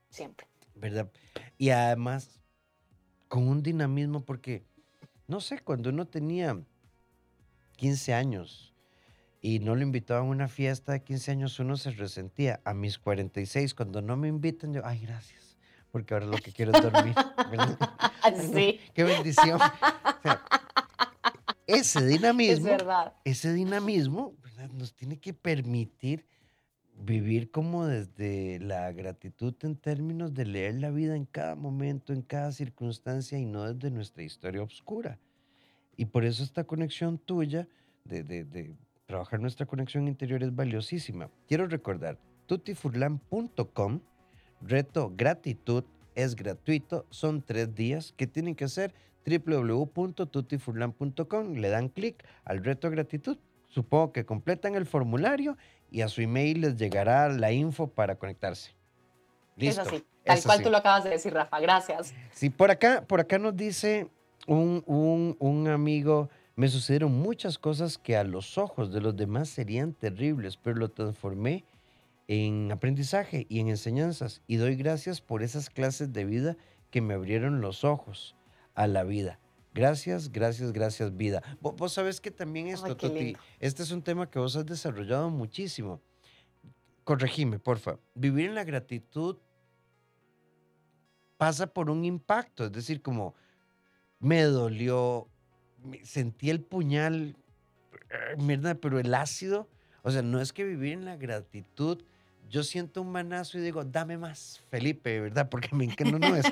Siempre. 0.08 0.46
¿Verdad? 0.76 1.10
Y 1.58 1.70
además, 1.70 2.40
con 3.26 3.48
un 3.48 3.64
dinamismo, 3.64 4.24
porque, 4.24 4.62
no 5.26 5.40
sé, 5.40 5.58
cuando 5.58 5.90
uno 5.90 6.06
tenía 6.06 6.56
15 7.78 8.14
años, 8.14 8.69
y 9.40 9.60
no 9.60 9.74
lo 9.74 9.82
invitaban 9.82 10.26
a 10.26 10.30
una 10.30 10.48
fiesta 10.48 10.92
de 10.92 11.02
15 11.02 11.30
años, 11.30 11.58
uno 11.58 11.76
se 11.76 11.90
resentía. 11.90 12.60
A 12.64 12.74
mis 12.74 12.98
46, 12.98 13.74
cuando 13.74 14.02
no 14.02 14.16
me 14.16 14.28
invitan, 14.28 14.74
yo, 14.74 14.82
ay, 14.84 15.00
gracias, 15.00 15.56
porque 15.90 16.14
ahora 16.14 16.26
lo 16.26 16.36
que 16.36 16.52
quiero 16.52 16.72
es 16.72 16.82
dormir. 16.82 17.14
Sí. 18.52 18.78
Qué 18.94 19.02
bendición. 19.02 19.58
ese 21.66 22.06
dinamismo, 22.06 22.68
ese 23.24 23.54
dinamismo 23.54 24.34
nos 24.74 24.94
tiene 24.94 25.18
que 25.18 25.32
permitir 25.32 26.26
vivir 27.02 27.50
como 27.50 27.86
desde 27.86 28.58
la 28.60 28.92
gratitud 28.92 29.54
en 29.62 29.76
términos 29.76 30.34
de 30.34 30.44
leer 30.44 30.74
la 30.74 30.90
vida 30.90 31.16
en 31.16 31.24
cada 31.24 31.54
momento, 31.54 32.12
en 32.12 32.22
cada 32.22 32.52
circunstancia 32.52 33.38
y 33.38 33.46
no 33.46 33.72
desde 33.72 33.90
nuestra 33.90 34.22
historia 34.22 34.62
oscura. 34.62 35.18
Y 35.96 36.04
por 36.04 36.24
eso 36.24 36.42
esta 36.42 36.64
conexión 36.64 37.18
tuya 37.18 37.68
de, 38.04 38.22
de, 38.22 38.44
de 38.44 38.74
Trabajar 39.10 39.40
nuestra 39.40 39.66
conexión 39.66 40.06
interior 40.06 40.44
es 40.44 40.54
valiosísima. 40.54 41.30
Quiero 41.48 41.66
recordar, 41.66 42.16
tutifurlan.com, 42.46 44.00
reto 44.60 45.12
gratitud, 45.16 45.82
es 46.14 46.36
gratuito, 46.36 47.06
son 47.10 47.42
tres 47.42 47.74
días 47.74 48.14
que 48.16 48.28
tienen 48.28 48.54
que 48.54 48.66
hacer 48.66 48.94
www.tutifurlan.com, 49.26 51.54
le 51.54 51.70
dan 51.70 51.88
clic 51.88 52.24
al 52.44 52.62
reto 52.62 52.88
gratitud, 52.88 53.36
supongo 53.66 54.12
que 54.12 54.24
completan 54.24 54.76
el 54.76 54.86
formulario 54.86 55.56
y 55.90 56.02
a 56.02 56.08
su 56.08 56.20
email 56.20 56.60
les 56.60 56.76
llegará 56.76 57.28
la 57.30 57.50
info 57.50 57.88
para 57.88 58.14
conectarse. 58.14 58.76
Listo. 59.56 59.82
Es 59.82 59.88
así, 59.88 60.04
tal 60.22 60.40
cual 60.44 60.62
tú 60.62 60.70
lo 60.70 60.76
acabas 60.76 61.02
de 61.02 61.10
decir, 61.10 61.34
Rafa, 61.34 61.58
gracias. 61.58 62.14
Sí, 62.30 62.48
por 62.48 62.70
acá, 62.70 63.02
por 63.08 63.18
acá 63.18 63.40
nos 63.40 63.56
dice 63.56 64.06
un, 64.46 64.84
un, 64.86 65.36
un 65.40 65.66
amigo, 65.66 66.30
me 66.60 66.68
sucedieron 66.68 67.12
muchas 67.12 67.56
cosas 67.56 67.96
que 67.96 68.18
a 68.18 68.22
los 68.22 68.58
ojos 68.58 68.92
de 68.92 69.00
los 69.00 69.16
demás 69.16 69.48
serían 69.48 69.94
terribles, 69.94 70.58
pero 70.58 70.76
lo 70.76 70.90
transformé 70.90 71.64
en 72.28 72.70
aprendizaje 72.70 73.46
y 73.48 73.60
en 73.60 73.68
enseñanzas 73.68 74.42
y 74.46 74.56
doy 74.56 74.76
gracias 74.76 75.22
por 75.22 75.42
esas 75.42 75.70
clases 75.70 76.12
de 76.12 76.26
vida 76.26 76.58
que 76.90 77.00
me 77.00 77.14
abrieron 77.14 77.62
los 77.62 77.82
ojos 77.82 78.36
a 78.74 78.86
la 78.86 79.04
vida. 79.04 79.40
Gracias, 79.72 80.30
gracias, 80.30 80.72
gracias 80.72 81.16
vida. 81.16 81.42
Vos, 81.62 81.94
sabés 81.94 82.20
que 82.20 82.30
también 82.30 82.66
esto, 82.66 82.94
Toti, 82.94 83.38
este 83.58 83.82
es 83.82 83.90
un 83.90 84.02
tema 84.02 84.30
que 84.30 84.38
vos 84.38 84.54
has 84.54 84.66
desarrollado 84.66 85.30
muchísimo. 85.30 86.02
Corregime, 87.04 87.58
porfa. 87.58 87.98
Vivir 88.14 88.50
en 88.50 88.54
la 88.54 88.64
gratitud 88.64 89.38
pasa 91.38 91.68
por 91.68 91.88
un 91.88 92.04
impacto, 92.04 92.66
es 92.66 92.72
decir, 92.72 93.00
como 93.00 93.34
me 94.18 94.42
dolió, 94.42 95.26
sentí 96.02 96.50
el 96.50 96.60
puñal, 96.60 97.36
mierda, 98.38 98.74
pero 98.74 98.98
el 98.98 99.14
ácido, 99.14 99.68
o 100.02 100.10
sea, 100.10 100.22
no 100.22 100.40
es 100.40 100.52
que 100.52 100.64
vivir 100.64 100.92
en 100.92 101.04
la 101.04 101.16
gratitud, 101.16 102.02
yo 102.48 102.64
siento 102.64 103.02
un 103.02 103.12
manazo 103.12 103.58
y 103.58 103.60
digo, 103.60 103.84
dame 103.84 104.18
más, 104.18 104.60
Felipe, 104.70 105.20
¿verdad? 105.20 105.48
Porque 105.48 105.68
me 105.74 105.84
encanta, 105.84 106.18
no, 106.18 106.34
es, 106.34 106.46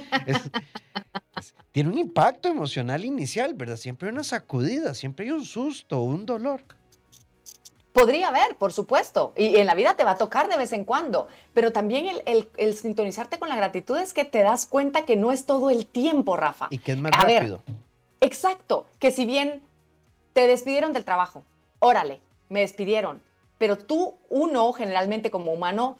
tiene 1.73 1.91
un 1.91 1.99
impacto 1.99 2.49
emocional 2.49 3.05
inicial, 3.05 3.55
¿verdad? 3.55 3.77
Siempre 3.77 4.09
hay 4.09 4.13
una 4.13 4.25
sacudida, 4.25 4.95
siempre 4.95 5.27
hay 5.27 5.33
un 5.33 5.45
susto, 5.45 6.01
un 6.03 6.25
dolor. 6.25 6.63
Podría 7.93 8.29
haber, 8.29 8.57
por 8.57 8.73
supuesto, 8.73 9.33
y 9.37 9.57
en 9.57 9.67
la 9.67 9.75
vida 9.75 9.97
te 9.97 10.05
va 10.05 10.13
a 10.13 10.17
tocar 10.17 10.49
de 10.49 10.57
vez 10.57 10.73
en 10.73 10.85
cuando, 10.85 11.27
pero 11.53 11.73
también 11.73 12.07
el, 12.27 12.49
el, 12.57 12.75
sintonizarte 12.77 13.41
con 13.41 13.49
la 13.49 13.57
gratitud 13.57 13.99
es 13.99 14.13
que 14.13 14.25
te 14.25 14.43
das 14.43 14.67
cuenta 14.67 15.05
que 15.05 15.17
no 15.17 15.33
es 15.33 15.47
todo 15.47 15.69
el 15.71 15.85
tiempo, 15.87 16.37
Rafa. 16.37 16.69
Y 16.71 16.79
que 16.79 16.93
es 16.93 16.99
más 16.99 17.11
rápido. 17.11 17.61
Exacto, 18.21 18.87
que 18.99 19.11
si 19.11 19.27
bien 19.27 19.63
te 20.33 20.47
despidieron 20.47 20.93
del 20.93 21.05
trabajo, 21.05 21.45
órale, 21.79 22.21
me 22.49 22.61
despidieron, 22.61 23.23
pero 23.59 23.79
tú, 23.79 24.17
uno, 24.29 24.73
generalmente 24.73 25.31
como 25.31 25.53
humano, 25.53 25.99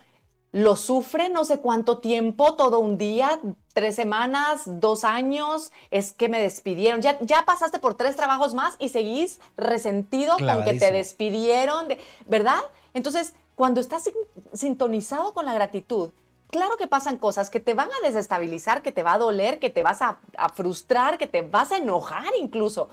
lo 0.53 0.77
sufre 0.77 1.29
no 1.29 1.45
sé 1.45 1.59
cuánto 1.59 1.99
tiempo, 1.99 2.55
todo 2.55 2.79
un 2.79 2.97
día, 2.97 3.39
tres 3.75 3.95
semanas, 3.95 4.63
dos 4.65 5.05
años, 5.05 5.73
es 5.91 6.13
que 6.13 6.29
me 6.29 6.41
despidieron. 6.41 7.03
Ya, 7.03 7.19
ya 7.21 7.45
pasaste 7.45 7.79
por 7.79 7.95
tres 7.95 8.17
trabajos 8.17 8.55
más 8.55 8.75
y 8.79 8.89
seguís 8.89 9.41
resentido 9.57 10.37
con 10.39 10.65
que 10.65 10.75
te 10.75 10.91
despidieron, 10.91 11.89
¿verdad? 12.27 12.61
Entonces, 12.95 13.35
cuando 13.55 13.81
estás 13.81 14.11
sintonizado 14.55 15.35
con 15.35 15.45
la 15.45 15.53
gratitud, 15.53 16.11
claro 16.51 16.77
que 16.77 16.87
pasan 16.87 17.19
cosas 17.19 17.51
que 17.51 17.61
te 17.61 17.75
van 17.75 17.89
a 17.91 18.07
desestabilizar, 18.07 18.83
que 18.83 18.93
te 18.93 19.03
va 19.03 19.15
a 19.15 19.19
doler, 19.19 19.59
que 19.59 19.71
te 19.71 19.83
vas 19.83 20.03
a, 20.03 20.19
frustrar, 20.55 21.19
que 21.19 21.27
te 21.27 21.43
vas 21.43 21.73
a 21.73 21.79
enojar 21.79 22.33
incluso, 22.39 22.89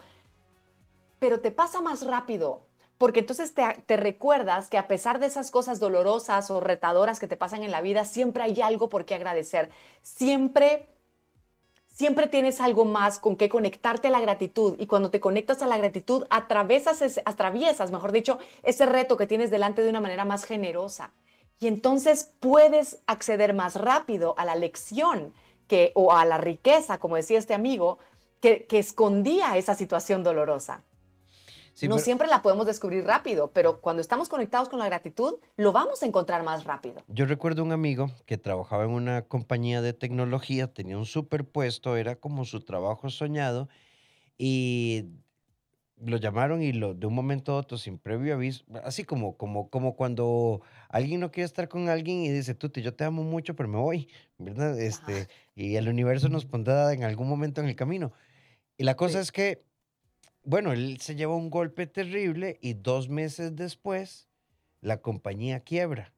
pero 1.19 1.39
te 1.39 1.51
pasa 1.51 1.81
más 1.81 2.05
rápido. 2.05 2.61
Porque 2.97 3.19
entonces 3.19 3.53
te, 3.53 3.83
te, 3.85 3.97
recuerdas 3.97 4.69
que 4.69 4.77
a 4.77 4.87
pesar 4.87 5.19
de 5.19 5.25
esas 5.25 5.51
cosas 5.51 5.81
dolorosas 5.81 6.49
o 6.49 6.61
retadoras 6.61 7.19
que 7.19 7.27
te 7.27 7.35
pasan 7.35 7.63
en 7.63 7.71
la 7.71 7.81
vida, 7.81 8.05
siempre 8.05 8.43
hay 8.43 8.61
algo 8.61 8.87
por 8.87 9.03
qué 9.03 9.15
agradecer. 9.15 9.69
Siempre, 10.01 10.87
siempre 11.89 12.27
tienes 12.27 12.61
algo 12.61 12.85
más 12.85 13.19
con 13.19 13.35
que 13.35 13.49
conectarte 13.49 14.07
a 14.07 14.11
la 14.11 14.21
gratitud. 14.21 14.75
Y 14.79 14.87
cuando 14.87 15.09
te 15.09 15.19
conectas 15.19 15.61
a 15.61 15.67
la 15.67 15.77
gratitud, 15.77 16.25
atravesas, 16.29 17.19
atraviesas, 17.25 17.91
mejor 17.91 18.13
dicho, 18.13 18.39
ese 18.63 18.85
reto 18.85 19.17
que 19.17 19.27
tienes 19.27 19.51
delante 19.51 19.81
de 19.81 19.89
una 19.89 19.99
manera 19.99 20.23
más 20.23 20.45
generosa. 20.45 21.11
Y 21.59 21.67
entonces 21.67 22.31
puedes 22.39 22.99
acceder 23.07 23.53
más 23.53 23.75
rápido 23.75 24.35
a 24.37 24.45
la 24.45 24.55
lección 24.55 25.33
que, 25.67 25.91
o 25.95 26.13
a 26.13 26.25
la 26.25 26.37
riqueza, 26.37 26.97
como 26.97 27.15
decía 27.15 27.39
este 27.39 27.53
amigo, 27.53 27.99
que, 28.41 28.67
escondía 28.71 29.57
esa 29.57 29.73
situación 29.73 30.23
dolorosa. 30.23 30.83
no 31.87 31.97
siempre 31.97 32.27
la 32.27 32.41
podemos 32.41 32.65
descubrir 32.65 33.03
rápido, 33.03 33.51
pero 33.51 33.81
cuando 33.81 34.01
estamos 34.01 34.29
conectados 34.29 34.69
con 34.69 34.79
la 34.79 34.85
gratitud, 34.85 35.35
lo 35.57 35.71
vamos 35.71 36.03
a 36.03 36.05
encontrar 36.05 36.43
más 36.43 36.63
rápido. 36.63 37.01
Yo 37.07 37.25
recuerdo 37.25 37.63
un 37.63 37.71
amigo 37.71 38.11
que 38.25 38.37
trabajaba 38.37 38.83
en 38.83 38.91
una 38.91 39.23
compañía 39.23 39.81
de 39.81 39.93
tecnología, 39.93 40.71
tenía 40.71 40.97
un 40.97 41.05
superpuesto, 41.05 41.97
era 41.97 42.15
como 42.15 42.45
su 42.45 42.61
trabajo 42.61 43.09
soñado, 43.09 43.67
y 44.37 45.05
lo 45.97 46.17
llamaron 46.17 46.61
y 46.61 46.73
lo, 46.73 46.93
de 46.93 47.07
un 47.07 47.15
momento 47.15 47.53
a 47.53 47.57
otro, 47.57 47.77
sin 47.77 47.97
previo 47.97 48.33
aviso, 48.33 48.65
así 48.83 49.03
como, 49.03 49.37
como, 49.37 49.69
como 49.69 49.95
cuando 49.95 50.61
alguien 50.89 51.21
no 51.21 51.31
quiere 51.31 51.45
estar 51.45 51.67
con 51.67 51.89
alguien 51.89 52.23
y 52.23 52.29
dice, 52.29 52.53
Tuti, 52.53 52.81
yo 52.81 52.93
te 52.93 53.05
amo 53.05 53.23
mucho, 53.23 53.55
pero 53.55 53.69
me 53.69 53.77
voy, 53.77 54.09
¿verdad? 54.37 54.79
Este, 54.79 55.27
y 55.55 55.75
el 55.75 55.87
universo 55.87 56.27
nos 56.29 56.45
pondrá 56.45 56.93
en 56.93 57.03
algún 57.03 57.29
momento 57.29 57.61
en 57.61 57.67
el 57.67 57.75
camino. 57.75 58.11
Y 58.77 58.83
la 58.83 58.95
cosa 58.95 59.21
es 59.21 59.31
que, 59.31 59.63
bueno, 60.43 60.73
él 60.73 60.99
se 60.99 61.15
lleva 61.15 61.35
un 61.35 61.49
golpe 61.49 61.87
terrible 61.87 62.59
y 62.61 62.73
dos 62.73 63.07
meses 63.07 63.55
después 63.55 64.27
la 64.81 65.01
compañía 65.01 65.61
quiebra. 65.61 66.13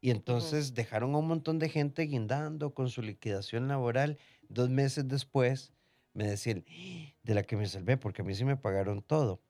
Y 0.00 0.10
entonces 0.10 0.74
dejaron 0.74 1.14
a 1.14 1.18
un 1.18 1.28
montón 1.28 1.58
de 1.58 1.68
gente 1.68 2.02
guindando 2.02 2.72
con 2.72 2.88
su 2.88 3.02
liquidación 3.02 3.68
laboral. 3.68 4.16
Dos 4.48 4.70
meses 4.70 5.08
después 5.08 5.72
me 6.18 6.26
decían, 6.26 6.64
de 7.22 7.34
la 7.34 7.44
que 7.44 7.56
me 7.56 7.68
salvé, 7.68 7.96
porque 7.96 8.22
a 8.22 8.24
mí 8.24 8.34
sí 8.34 8.44
me 8.44 8.56
pagaron 8.56 9.02
todo. 9.02 9.40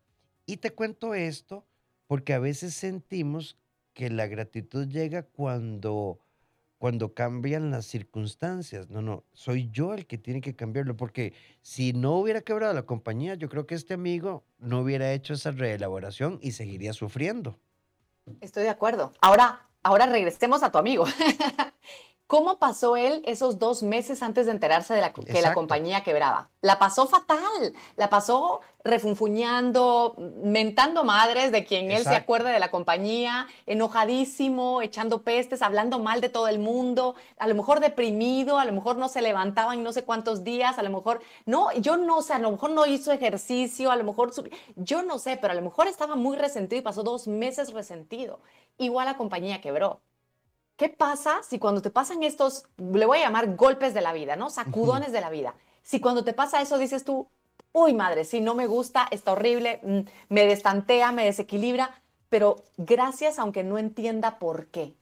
Y 0.45 0.59
te 0.59 0.71
cuento 0.71 1.15
esto 1.15 1.65
porque 2.07 2.35
a 2.35 2.39
veces 2.39 2.75
sentimos 2.75 3.57
que 3.95 4.11
la 4.11 4.27
gratitud 4.27 4.87
llega 4.87 5.23
cuando, 5.23 6.21
cuando 6.77 7.15
cambian 7.15 7.71
las 7.71 7.87
circunstancias. 7.87 8.91
No, 8.91 9.01
no, 9.01 9.25
soy 9.33 9.71
yo 9.71 9.95
el 9.95 10.07
que 10.07 10.19
tiene 10.19 10.43
que 10.43 10.55
cambiarlo, 10.55 10.95
porque 10.95 11.33
si 11.63 11.95
no 11.95 12.19
hubiera 12.19 12.43
quebrado 12.43 12.75
la 12.75 12.85
compañía, 12.85 13.35
yo 13.35 13.49
creo 13.49 13.67
que 13.67 13.75
este 13.75 13.95
amigo 13.95 14.45
no 14.59 14.81
hubiera 14.81 15.11
hecho 15.15 15.33
esa 15.33 15.53
reelaboración 15.53 16.39
y 16.43 16.53
seguiría 16.53 16.93
sufriendo. 16.93 17.59
Estoy 18.43 18.65
de 18.65 18.71
acuerdo. 18.71 19.15
Ahora, 19.23 19.71
ahora 19.83 20.05
regresemos 20.05 20.63
a 20.63 20.71
tu 20.71 20.77
amigo. 20.77 21.07
¿Cómo 22.29 22.59
pasó 22.59 22.99
él 22.99 23.23
esos 23.25 23.59
dos 23.59 23.83
meses 23.83 24.23
antes 24.23 24.45
de 24.45 24.53
enterarse 24.53 24.93
de 24.93 25.13
que 25.25 25.41
la 25.41 25.55
compañía 25.55 26.03
quebraba? 26.03 26.51
La 26.61 26.79
pasó 26.79 27.07
fatal, 27.07 27.73
la 27.97 28.11
pasó 28.11 28.61
refunfuñando, 28.85 30.15
mentando 30.43 31.05
madres 31.05 31.53
de 31.53 31.65
quien 31.65 31.91
él 31.91 32.05
se 32.05 32.15
acuerde 32.15 32.51
de 32.51 32.59
la 32.59 32.71
compañía, 32.71 33.47
enojadísimo, 33.65 34.83
echando 34.83 35.23
pestes, 35.23 35.63
hablando 35.63 36.01
mal 36.01 36.21
de 36.21 36.29
todo 36.29 36.49
el 36.49 36.59
mundo, 36.59 37.15
a 37.39 37.49
lo 37.49 37.55
mejor 37.55 37.81
deprimido, 37.81 38.59
a 38.59 38.67
lo 38.67 38.73
mejor 38.75 38.99
no 38.99 39.09
se 39.09 39.23
levantaba 39.23 39.73
en 39.73 39.83
no 39.83 39.95
sé 39.95 40.05
cuántos 40.05 40.45
días, 40.45 40.77
a 40.77 40.83
lo 40.83 40.91
mejor, 40.91 41.23
no, 41.47 41.73
yo 41.81 41.97
no 41.97 42.21
sé, 42.21 42.35
a 42.35 42.39
lo 42.39 42.51
mejor 42.51 42.73
no 42.73 42.85
hizo 42.85 43.11
ejercicio, 43.11 43.91
a 43.91 43.97
lo 43.97 44.05
mejor, 44.05 44.33
yo 44.77 45.03
no 45.03 45.19
sé, 45.19 45.39
pero 45.39 45.53
a 45.53 45.57
lo 45.57 45.63
mejor 45.63 45.87
estaba 45.87 46.15
muy 46.15 46.37
resentido 46.37 46.79
y 46.79 46.83
pasó 46.83 47.03
dos 47.03 47.27
meses 47.27 47.73
resentido. 47.73 48.41
Igual 48.77 49.07
la 49.07 49.17
compañía 49.17 49.63
quebró. 49.63 50.03
¿Qué 50.79 50.89
pasa 50.89 51.43
si 51.43 51.59
cuando 51.59 51.83
te 51.83 51.91
pasan 51.91 52.23
estos, 52.23 52.65
le 52.77 53.05
voy 53.05 53.19
a 53.19 53.23
llamar 53.23 53.57
golpes 53.57 53.95
de 53.95 54.01
la 54.01 54.13
vida, 54.13 54.37
¿no? 54.37 54.49
Sacudones 54.49 55.11
de 55.11 55.21
la 55.21 55.29
vida. 55.29 55.57
Si 55.83 55.99
cuando 55.99 56.23
te 56.23 56.33
pasa 56.33 56.63
eso 56.63 56.79
dices 56.79 57.03
tú, 57.03 57.29
uy 57.73 57.95
madre, 57.95 58.25
si 58.25 58.41
no 58.41 58.55
me 58.55 58.69
gusta, 58.69 59.09
está 59.11 59.33
horrible, 59.33 59.81
mm, 59.83 60.01
me 60.29 60.47
destantea, 60.47 61.11
me 61.11 61.25
desequilibra, 61.25 62.01
pero 62.29 62.63
gracias 62.77 63.41
aunque 63.41 63.65
no 63.65 63.77
entienda 63.77 64.39
por 64.39 64.69
qué. 64.69 64.95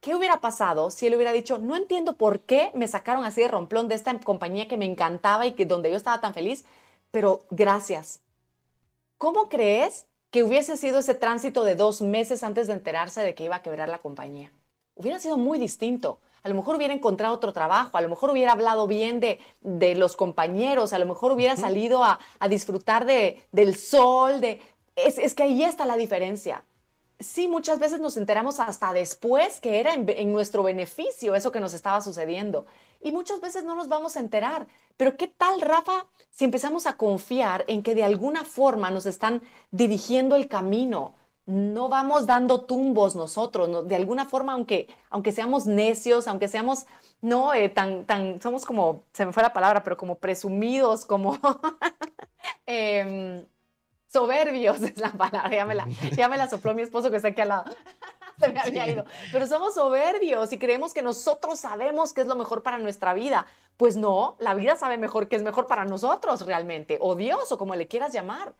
¿Qué 0.00 0.14
hubiera 0.14 0.40
pasado 0.40 0.92
si 0.92 1.08
él 1.08 1.16
hubiera 1.16 1.32
dicho, 1.32 1.58
no 1.58 1.74
entiendo 1.74 2.16
por 2.16 2.42
qué 2.42 2.70
me 2.74 2.86
sacaron 2.86 3.24
así 3.24 3.40
de 3.40 3.48
romplón 3.48 3.88
de 3.88 3.96
esta 3.96 4.16
compañía 4.20 4.68
que 4.68 4.76
me 4.76 4.84
encantaba 4.84 5.46
y 5.46 5.54
que 5.54 5.66
donde 5.66 5.90
yo 5.90 5.96
estaba 5.96 6.20
tan 6.20 6.32
feliz, 6.32 6.64
pero 7.10 7.44
gracias? 7.50 8.20
¿Cómo 9.18 9.48
crees 9.48 10.06
que 10.34 10.42
hubiese 10.42 10.76
sido 10.76 10.98
ese 10.98 11.14
tránsito 11.14 11.62
de 11.62 11.76
dos 11.76 12.02
meses 12.02 12.42
antes 12.42 12.66
de 12.66 12.72
enterarse 12.72 13.20
de 13.20 13.36
que 13.36 13.44
iba 13.44 13.54
a 13.54 13.62
quebrar 13.62 13.88
la 13.88 13.98
compañía. 13.98 14.50
Hubiera 14.96 15.20
sido 15.20 15.38
muy 15.38 15.60
distinto. 15.60 16.18
A 16.42 16.48
lo 16.48 16.56
mejor 16.56 16.74
hubiera 16.74 16.92
encontrado 16.92 17.36
otro 17.36 17.52
trabajo, 17.52 17.96
a 17.96 18.00
lo 18.00 18.08
mejor 18.08 18.30
hubiera 18.30 18.50
hablado 18.50 18.88
bien 18.88 19.20
de, 19.20 19.38
de 19.60 19.94
los 19.94 20.16
compañeros, 20.16 20.92
a 20.92 20.98
lo 20.98 21.06
mejor 21.06 21.30
hubiera 21.30 21.54
salido 21.56 22.02
a, 22.02 22.18
a 22.40 22.48
disfrutar 22.48 23.06
de, 23.06 23.44
del 23.52 23.76
sol. 23.76 24.40
De, 24.40 24.60
es, 24.96 25.18
es, 25.18 25.34
que 25.34 25.44
ahí 25.44 25.62
está 25.62 25.86
la 25.86 25.96
diferencia. 25.96 26.64
Sí, 27.20 27.46
muchas 27.46 27.78
veces 27.78 28.00
nos 28.00 28.16
enteramos 28.16 28.58
hasta 28.58 28.92
después 28.92 29.60
que 29.60 29.78
era 29.78 29.94
en, 29.94 30.04
en 30.08 30.32
nuestro 30.32 30.64
beneficio 30.64 31.36
eso 31.36 31.52
que 31.52 31.60
nos 31.60 31.74
estaba 31.74 32.00
sucediendo. 32.00 32.66
Y 33.04 33.12
muchas 33.12 33.40
veces 33.42 33.64
no 33.64 33.76
nos 33.76 33.88
vamos 33.88 34.16
a 34.16 34.20
enterar. 34.20 34.66
Pero 34.96 35.16
¿qué 35.18 35.28
tal, 35.28 35.60
Rafa, 35.60 36.06
si 36.30 36.46
empezamos 36.46 36.86
a 36.86 36.96
confiar 36.96 37.64
en 37.68 37.82
que 37.82 37.94
de 37.94 38.02
alguna 38.02 38.44
forma 38.44 38.90
nos 38.90 39.04
están 39.04 39.42
dirigiendo 39.70 40.36
el 40.36 40.48
camino? 40.48 41.14
No 41.44 41.90
vamos 41.90 42.26
dando 42.26 42.62
tumbos 42.62 43.14
nosotros, 43.14 43.86
de 43.86 43.96
alguna 43.96 44.24
forma, 44.24 44.54
aunque, 44.54 44.88
aunque 45.10 45.32
seamos 45.32 45.66
necios, 45.66 46.26
aunque 46.26 46.48
seamos, 46.48 46.86
no, 47.20 47.52
eh, 47.52 47.68
tan, 47.68 48.06
tan, 48.06 48.40
somos 48.40 48.64
como, 48.64 49.04
se 49.12 49.26
me 49.26 49.32
fue 49.34 49.42
la 49.42 49.52
palabra, 49.52 49.84
pero 49.84 49.98
como 49.98 50.14
presumidos, 50.14 51.04
como 51.04 51.38
em, 52.66 53.44
soberbios 54.10 54.80
es 54.82 54.96
la 54.96 55.12
palabra, 55.12 55.54
ya 55.54 55.66
me 55.66 55.74
la, 55.74 55.86
ya 56.16 56.30
me 56.30 56.38
la 56.38 56.48
sopló 56.48 56.72
mi 56.72 56.80
esposo 56.80 57.10
que 57.10 57.16
está 57.16 57.28
aquí 57.28 57.42
al 57.42 57.48
lado. 57.48 57.64
se 58.40 58.48
me 58.52 58.60
había 58.60 58.88
ido. 58.88 59.04
Pero 59.32 59.46
somos 59.46 59.74
soberbios 59.74 60.52
y 60.52 60.58
creemos 60.58 60.92
que 60.92 61.02
nosotros 61.02 61.58
sabemos 61.58 62.12
qué 62.12 62.22
es 62.22 62.26
lo 62.26 62.36
mejor 62.36 62.62
para 62.62 62.78
nuestra 62.78 63.14
vida. 63.14 63.46
Pues 63.76 63.96
no, 63.96 64.36
la 64.38 64.54
vida 64.54 64.76
sabe 64.76 64.98
mejor 64.98 65.28
qué 65.28 65.36
es 65.36 65.42
mejor 65.42 65.66
para 65.66 65.84
nosotros 65.84 66.46
realmente, 66.46 66.98
o 67.00 67.14
Dios, 67.14 67.50
o 67.50 67.58
como 67.58 67.74
le 67.74 67.88
quieras 67.88 68.12
llamar. 68.12 68.54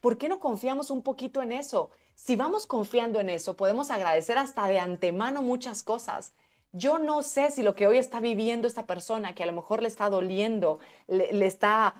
¿Por 0.00 0.18
qué 0.18 0.28
no 0.28 0.38
confiamos 0.38 0.90
un 0.90 1.02
poquito 1.02 1.42
en 1.42 1.52
eso? 1.52 1.90
Si 2.14 2.36
vamos 2.36 2.66
confiando 2.66 3.20
en 3.20 3.30
eso, 3.30 3.56
podemos 3.56 3.90
agradecer 3.90 4.38
hasta 4.38 4.66
de 4.66 4.80
antemano 4.80 5.42
muchas 5.42 5.82
cosas. 5.82 6.32
Yo 6.72 6.98
no 6.98 7.22
sé 7.22 7.50
si 7.50 7.62
lo 7.62 7.74
que 7.74 7.86
hoy 7.86 7.98
está 7.98 8.20
viviendo 8.20 8.68
esta 8.68 8.86
persona, 8.86 9.34
que 9.34 9.42
a 9.42 9.46
lo 9.46 9.52
mejor 9.52 9.82
le 9.82 9.88
está 9.88 10.10
doliendo, 10.10 10.80
le, 11.06 11.32
le 11.32 11.46
está 11.46 11.94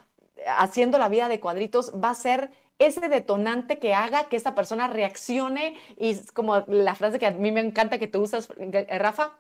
haciendo 0.46 0.98
la 0.98 1.08
vida 1.08 1.28
de 1.28 1.40
cuadritos, 1.40 1.92
va 1.92 2.10
a 2.10 2.14
ser 2.14 2.50
ese 2.78 3.08
detonante 3.08 3.78
que 3.78 3.94
haga 3.94 4.28
que 4.28 4.36
esa 4.36 4.54
persona 4.54 4.88
reaccione 4.88 5.76
y 5.96 6.16
como 6.32 6.60
la 6.68 6.94
frase 6.94 7.18
que 7.18 7.26
a 7.26 7.32
mí 7.32 7.50
me 7.52 7.60
encanta 7.60 7.98
que 7.98 8.06
tú 8.06 8.22
usas, 8.22 8.48
eh, 8.58 8.98
Rafa, 8.98 9.38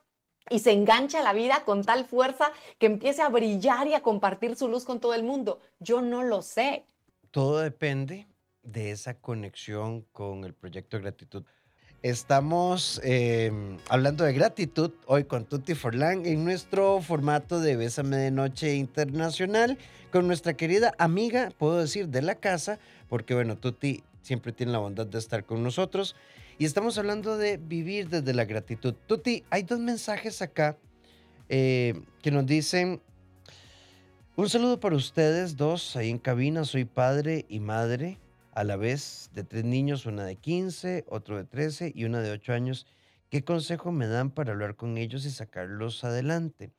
y 0.50 0.60
se 0.60 0.72
engancha 0.72 1.20
a 1.20 1.22
la 1.22 1.32
vida 1.32 1.64
con 1.64 1.84
tal 1.84 2.04
fuerza 2.04 2.50
que 2.78 2.86
empiece 2.86 3.22
a 3.22 3.28
brillar 3.28 3.86
y 3.86 3.94
a 3.94 4.00
compartir 4.02 4.56
su 4.56 4.68
luz 4.68 4.84
con 4.84 5.00
todo 5.00 5.14
el 5.14 5.22
mundo. 5.22 5.60
Yo 5.78 6.02
no 6.02 6.22
lo 6.22 6.42
sé. 6.42 6.84
Todo 7.30 7.60
depende 7.60 8.26
de 8.62 8.90
esa 8.90 9.20
conexión 9.20 10.02
con 10.12 10.44
el 10.44 10.54
proyecto 10.54 10.96
de 10.96 11.02
gratitud. 11.02 11.44
Estamos 12.02 13.00
em, 13.02 13.76
hablando 13.88 14.22
de 14.22 14.32
gratitud 14.32 14.92
hoy 15.06 15.24
con 15.24 15.46
Tutti 15.46 15.74
Forlán 15.74 16.26
en 16.26 16.44
nuestro 16.44 17.00
formato 17.02 17.58
de 17.58 17.76
Bésame 17.76 18.16
de 18.16 18.30
Noche 18.30 18.76
Internacional 18.76 19.76
con 20.12 20.28
nuestra 20.28 20.54
querida 20.54 20.94
amiga, 20.98 21.50
puedo 21.58 21.78
decir, 21.78 22.06
de 22.08 22.22
la 22.22 22.36
casa, 22.36 22.78
porque 23.08 23.34
bueno, 23.34 23.56
Tuti 23.56 24.04
siempre 24.22 24.52
tiene 24.52 24.70
la 24.70 24.78
bondad 24.78 25.06
de 25.08 25.18
estar 25.18 25.44
con 25.44 25.64
nosotros. 25.64 26.14
Y 26.56 26.66
estamos 26.66 26.98
hablando 26.98 27.36
de 27.36 27.56
vivir 27.56 28.08
desde 28.08 28.32
la 28.32 28.44
gratitud. 28.44 28.94
Tuti, 29.08 29.42
hay 29.50 29.64
dos 29.64 29.80
mensajes 29.80 30.40
acá 30.40 30.76
eh, 31.48 32.00
que 32.22 32.30
nos 32.30 32.46
dicen, 32.46 33.00
un 34.36 34.48
saludo 34.48 34.78
para 34.78 34.94
ustedes 34.94 35.56
dos 35.56 35.96
ahí 35.96 36.10
en 36.10 36.18
cabina, 36.18 36.64
soy 36.64 36.84
padre 36.84 37.44
y 37.48 37.58
madre 37.58 38.18
a 38.52 38.64
la 38.64 38.76
vez 38.76 39.30
de 39.32 39.44
tres 39.44 39.64
niños, 39.64 40.06
una 40.06 40.24
de 40.24 40.36
15, 40.36 41.04
otro 41.08 41.36
de 41.36 41.44
13 41.44 41.92
y 41.94 42.04
una 42.04 42.20
de 42.20 42.30
8 42.32 42.52
años. 42.52 42.86
¿Qué 43.30 43.44
consejo 43.44 43.92
me 43.92 44.06
dan 44.06 44.30
para 44.30 44.52
hablar 44.52 44.76
con 44.76 44.96
ellos 44.96 45.24
y 45.24 45.30
sacarlos 45.30 46.02
adelante? 46.04 46.70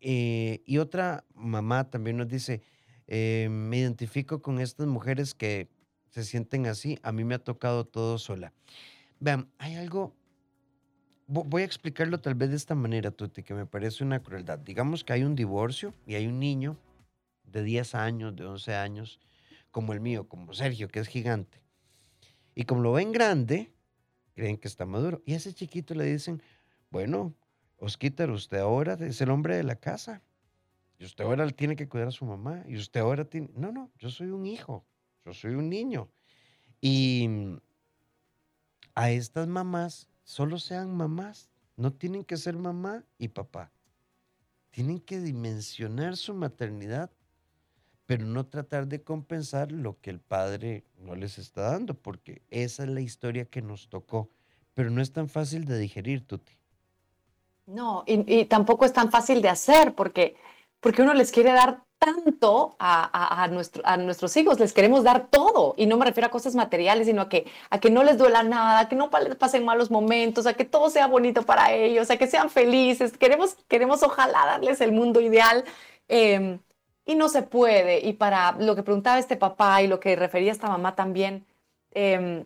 Eh, 0.00 0.62
y 0.64 0.78
otra 0.78 1.24
mamá 1.34 1.90
también 1.90 2.16
nos 2.16 2.28
dice, 2.28 2.62
eh, 3.06 3.48
me 3.50 3.78
identifico 3.78 4.40
con 4.42 4.60
estas 4.60 4.86
mujeres 4.86 5.34
que 5.34 5.68
se 6.10 6.24
sienten 6.24 6.66
así, 6.66 6.98
a 7.02 7.12
mí 7.12 7.24
me 7.24 7.34
ha 7.34 7.38
tocado 7.38 7.84
todo 7.84 8.18
sola. 8.18 8.52
Vean, 9.20 9.50
hay 9.58 9.74
algo, 9.74 10.14
voy 11.26 11.62
a 11.62 11.64
explicarlo 11.64 12.20
tal 12.20 12.34
vez 12.34 12.50
de 12.50 12.56
esta 12.56 12.74
manera, 12.74 13.10
Tuti, 13.10 13.42
que 13.42 13.54
me 13.54 13.66
parece 13.66 14.04
una 14.04 14.22
crueldad. 14.22 14.58
Digamos 14.58 15.04
que 15.04 15.12
hay 15.12 15.24
un 15.24 15.34
divorcio 15.34 15.92
y 16.06 16.14
hay 16.14 16.26
un 16.26 16.38
niño 16.38 16.76
de 17.44 17.62
10 17.62 17.94
años, 17.94 18.36
de 18.36 18.46
11 18.46 18.74
años, 18.74 19.20
como 19.70 19.92
el 19.92 20.00
mío, 20.00 20.28
como 20.28 20.52
Sergio, 20.52 20.88
que 20.88 21.00
es 21.00 21.08
gigante. 21.08 21.62
Y 22.54 22.64
como 22.64 22.82
lo 22.82 22.92
ven 22.92 23.12
grande, 23.12 23.72
creen 24.34 24.56
que 24.56 24.68
está 24.68 24.86
maduro. 24.86 25.22
Y 25.26 25.34
a 25.34 25.36
ese 25.36 25.52
chiquito 25.52 25.94
le 25.94 26.04
dicen, 26.04 26.42
bueno, 26.90 27.34
Osquitar, 27.80 28.30
usted 28.30 28.58
ahora 28.58 28.94
es 28.94 29.20
el 29.20 29.30
hombre 29.30 29.56
de 29.56 29.62
la 29.62 29.76
casa. 29.76 30.22
Y 30.98 31.04
usted 31.04 31.24
ahora 31.24 31.48
tiene 31.50 31.76
que 31.76 31.88
cuidar 31.88 32.08
a 32.08 32.12
su 32.12 32.24
mamá. 32.24 32.64
Y 32.66 32.76
usted 32.76 33.00
ahora 33.00 33.24
tiene... 33.24 33.50
No, 33.54 33.70
no, 33.70 33.90
yo 33.98 34.10
soy 34.10 34.28
un 34.28 34.46
hijo. 34.46 34.84
Yo 35.24 35.32
soy 35.32 35.54
un 35.54 35.68
niño. 35.68 36.08
Y 36.80 37.28
a 38.94 39.10
estas 39.10 39.46
mamás, 39.46 40.08
solo 40.24 40.58
sean 40.58 40.96
mamás. 40.96 41.50
No 41.76 41.92
tienen 41.92 42.24
que 42.24 42.36
ser 42.36 42.56
mamá 42.56 43.04
y 43.16 43.28
papá. 43.28 43.70
Tienen 44.70 44.98
que 45.00 45.20
dimensionar 45.20 46.16
su 46.16 46.34
maternidad, 46.34 47.12
pero 48.08 48.24
no 48.24 48.46
tratar 48.46 48.86
de 48.86 49.02
compensar 49.02 49.70
lo 49.70 50.00
que 50.00 50.08
el 50.08 50.18
padre 50.18 50.82
no 50.96 51.14
les 51.14 51.36
está 51.36 51.72
dando, 51.72 51.92
porque 51.92 52.40
esa 52.48 52.84
es 52.84 52.88
la 52.88 53.02
historia 53.02 53.44
que 53.44 53.60
nos 53.60 53.90
tocó. 53.90 54.30
Pero 54.72 54.88
no 54.88 55.02
es 55.02 55.12
tan 55.12 55.28
fácil 55.28 55.66
de 55.66 55.76
digerir, 55.76 56.26
Tuti. 56.26 56.54
No, 57.66 58.04
y, 58.06 58.46
tampoco 58.46 58.86
es 58.86 58.94
tan 58.94 59.10
fácil 59.10 59.42
de 59.42 59.50
hacer 59.50 59.94
porque 59.94 60.36
porque 60.80 61.02
uno 61.02 61.12
les 61.12 61.32
quiere 61.32 61.52
dar 61.52 61.82
tanto 61.98 62.76
a, 62.78 63.42
a, 63.42 63.48
nuestro, 63.48 63.82
a, 63.84 63.98
nuestros 63.98 64.34
hijos, 64.38 64.58
les 64.58 64.72
queremos 64.72 65.04
dar 65.04 65.26
todo, 65.26 65.74
y 65.76 65.84
no 65.84 65.98
me 65.98 66.06
refiero 66.06 66.28
a 66.28 66.30
cosas 66.30 66.54
materiales, 66.54 67.08
sino 67.08 67.22
a 67.22 67.28
que, 67.28 67.44
a 67.68 67.78
que 67.78 67.90
no 67.90 68.04
les 68.04 68.16
duela 68.16 68.42
nada, 68.42 68.78
a 68.78 68.88
que 68.88 68.96
no 68.96 69.10
pasen 69.10 69.66
malos 69.66 69.90
momentos, 69.90 70.46
a 70.46 70.54
que 70.54 70.64
todo 70.64 70.88
sea 70.88 71.08
bonito 71.08 71.42
para 71.42 71.74
ellos, 71.74 72.10
a 72.10 72.16
que 72.16 72.26
sean 72.26 72.48
felices, 72.48 73.18
queremos, 73.18 73.56
queremos 73.68 74.02
ojalá 74.02 74.46
darles 74.46 74.80
el 74.80 74.92
mundo 74.92 75.20
ideal, 75.20 75.64
em, 76.06 76.60
y 77.08 77.14
no 77.14 77.30
se 77.30 77.40
puede, 77.40 78.00
y 78.06 78.12
para 78.12 78.52
lo 78.52 78.76
que 78.76 78.82
preguntaba 78.82 79.18
este 79.18 79.38
papá 79.38 79.80
y 79.80 79.86
lo 79.86 79.98
que 79.98 80.14
refería 80.14 80.52
esta 80.52 80.68
mamá 80.68 80.94
también, 80.94 81.46
em, 81.92 82.44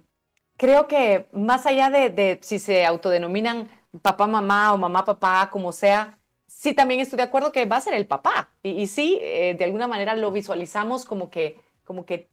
creo 0.57 0.87
que 0.87 1.27
más 1.33 1.67
allá 1.67 1.91
de, 1.91 2.39
si 2.43 2.61
se 2.61 2.87
autodenominan 2.87 3.69
papá, 4.03 4.29
mamá 4.29 4.73
o 4.73 4.79
mamá, 4.79 5.05
papá, 5.05 5.51
como 5.51 5.73
sea, 5.73 6.17
sí 6.47 6.75
también 6.75 7.01
estoy 7.01 7.17
de 7.17 7.25
acuerdo 7.25 7.51
que 7.51 7.67
va 7.67 7.79
a 7.79 7.81
ser 7.81 7.95
el 7.95 8.07
papá. 8.07 8.51
Y, 8.63 8.87
sí, 8.87 9.19
eh, 9.21 9.57
de 9.59 9.65
alguna 9.65 9.89
manera 9.89 10.15
lo 10.15 10.31
visualizamos 10.31 11.05
como 11.07 11.29
que, 11.29 11.61
como 11.85 12.07
que, 12.07 12.29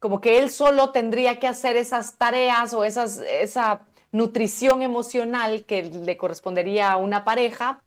como 0.00 0.20
que 0.20 0.40
él 0.40 0.50
solo 0.50 0.90
tendría 0.90 1.38
que 1.38 1.46
hacer 1.46 1.76
esas 1.76 2.16
tareas 2.18 2.74
o 2.74 2.84
esas, 2.84 3.18
esa 3.18 3.82
nutrición 4.10 4.82
emocional 4.82 5.64
que 5.66 5.84
le 5.84 6.16
correspondería 6.16 6.90
a 6.90 6.96
una 6.96 7.24
pareja, 7.24 7.80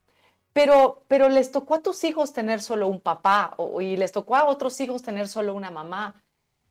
pero, 0.54 1.02
pero 1.08 1.28
les 1.28 1.52
tocó 1.52 1.74
a 1.74 1.82
tus 1.82 2.02
hijos 2.04 2.32
tener 2.32 2.62
solo 2.62 2.88
un 2.88 3.00
papá 3.00 3.54
y 3.80 3.98
les 3.98 4.12
tocó 4.12 4.36
a 4.36 4.46
otros 4.46 4.80
hijos 4.80 5.02
tener 5.02 5.28
solo 5.28 5.54
una 5.54 5.70
mamá. 5.70 6.14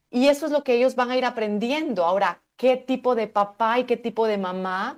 Y 0.09 0.27
eso 0.29 0.47
es 0.47 0.51
lo 0.51 0.63
que 0.63 0.73
ellos 0.75 0.95
van 0.95 1.11
a 1.11 1.17
ir 1.17 1.25
aprendiendo. 1.25 2.05
Ahora, 2.05 2.41
¿qué 2.57 2.77
tipo 2.77 3.13
de 3.13 3.27
papá 3.27 3.79
y 3.79 3.83
qué 3.83 3.97
tipo 3.97 4.25
de 4.25 4.39
mamá 4.39 4.97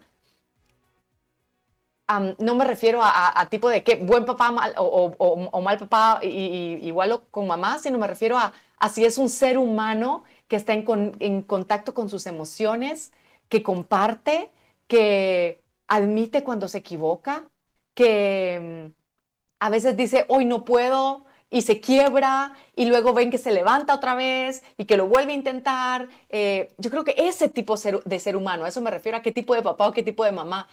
no 2.39 2.55
me 2.55 2.65
refiero 2.65 3.01
a, 3.03 3.47
tipo 3.49 3.69
de 3.69 3.83
que 3.83 3.95
buen 3.95 4.25
papá 4.25 4.51
mal, 4.51 4.73
o, 4.77 5.61
mal 5.61 5.77
papá 5.79 6.19
y, 6.21 6.79
igual 6.83 7.21
con 7.31 7.47
mamá, 7.47 7.79
sino 7.79 7.97
me 7.97 8.07
refiero 8.07 8.37
a, 8.37 8.53
si 8.89 9.03
es 9.05 9.17
un 9.17 9.29
ser 9.29 9.57
humano 9.57 10.23
que 10.47 10.55
está 10.55 10.73
en, 10.73 11.41
contacto 11.41 11.93
con 11.93 12.09
sus 12.09 12.27
emociones, 12.27 13.11
que 13.49 13.63
comparte, 13.63 14.51
que 14.87 15.63
admite 15.87 16.43
cuando 16.43 16.67
se 16.67 16.79
equivoca, 16.79 17.45
que 17.95 18.91
mm, 18.91 19.01
a 19.61 19.69
veces 19.71 19.97
dice, 19.97 20.25
hoy 20.27 20.45
no 20.45 20.63
puedo, 20.65 21.25
y 21.49 21.61
se 21.61 21.79
quiebra 21.79 22.53
y 22.75 22.85
luego 22.85 23.13
ven 23.13 23.31
que 23.31 23.37
se 23.37 23.51
levanta 23.51 23.95
otra 23.95 24.15
vez 24.15 24.63
y 24.77 24.85
que 24.85 24.97
lo 24.97 25.07
vuelve 25.07 25.31
a 25.31 25.35
intentar. 25.35 26.09
Eh, 26.29 26.73
yo 26.77 26.89
creo 26.89 27.03
que 27.03 27.15
ese 27.17 27.49
tipo 27.49 27.75
de 27.77 28.19
ser 28.19 28.35
humano, 28.35 28.65
a 28.65 28.67
eso 28.67 28.81
me 28.81 28.91
refiero 28.91 29.17
a 29.17 29.21
qué 29.21 29.31
tipo 29.31 29.55
de 29.55 29.61
papá 29.61 29.87
o 29.87 29.93
qué 29.93 30.03
tipo 30.03 30.25
de 30.25 30.31
mamá, 30.31 30.67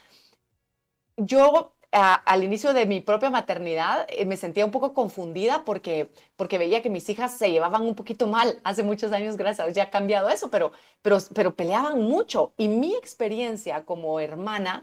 yo 1.16 1.74
al 1.92 2.42
inicio 2.42 2.72
de 2.72 2.86
mi 2.86 3.00
propia 3.00 3.28
maternidad 3.28 4.06
eh, 4.08 4.24
me 4.24 4.38
sentía 4.38 4.64
un 4.64 4.70
poco 4.70 4.94
confundida 4.94 5.62
porque, 5.64 6.10
porque 6.36 6.56
veía 6.56 6.80
que 6.80 6.88
mis 6.88 7.08
hijas 7.10 7.36
se 7.36 7.50
llevaban 7.50 7.82
un 7.82 7.94
poquito 7.94 8.26
mal. 8.26 8.60
Hace 8.64 8.82
muchos 8.82 9.12
años, 9.12 9.36
gracias 9.36 9.74
ya 9.74 9.84
ha 9.84 9.90
cambiado 9.90 10.30
eso, 10.30 10.50
pero, 10.50 10.72
pero, 11.02 11.18
pero 11.34 11.54
peleaban 11.54 12.00
mucho. 12.00 12.54
Y 12.56 12.68
mi 12.68 12.94
experiencia 12.94 13.84
como 13.84 14.18
hermana 14.20 14.82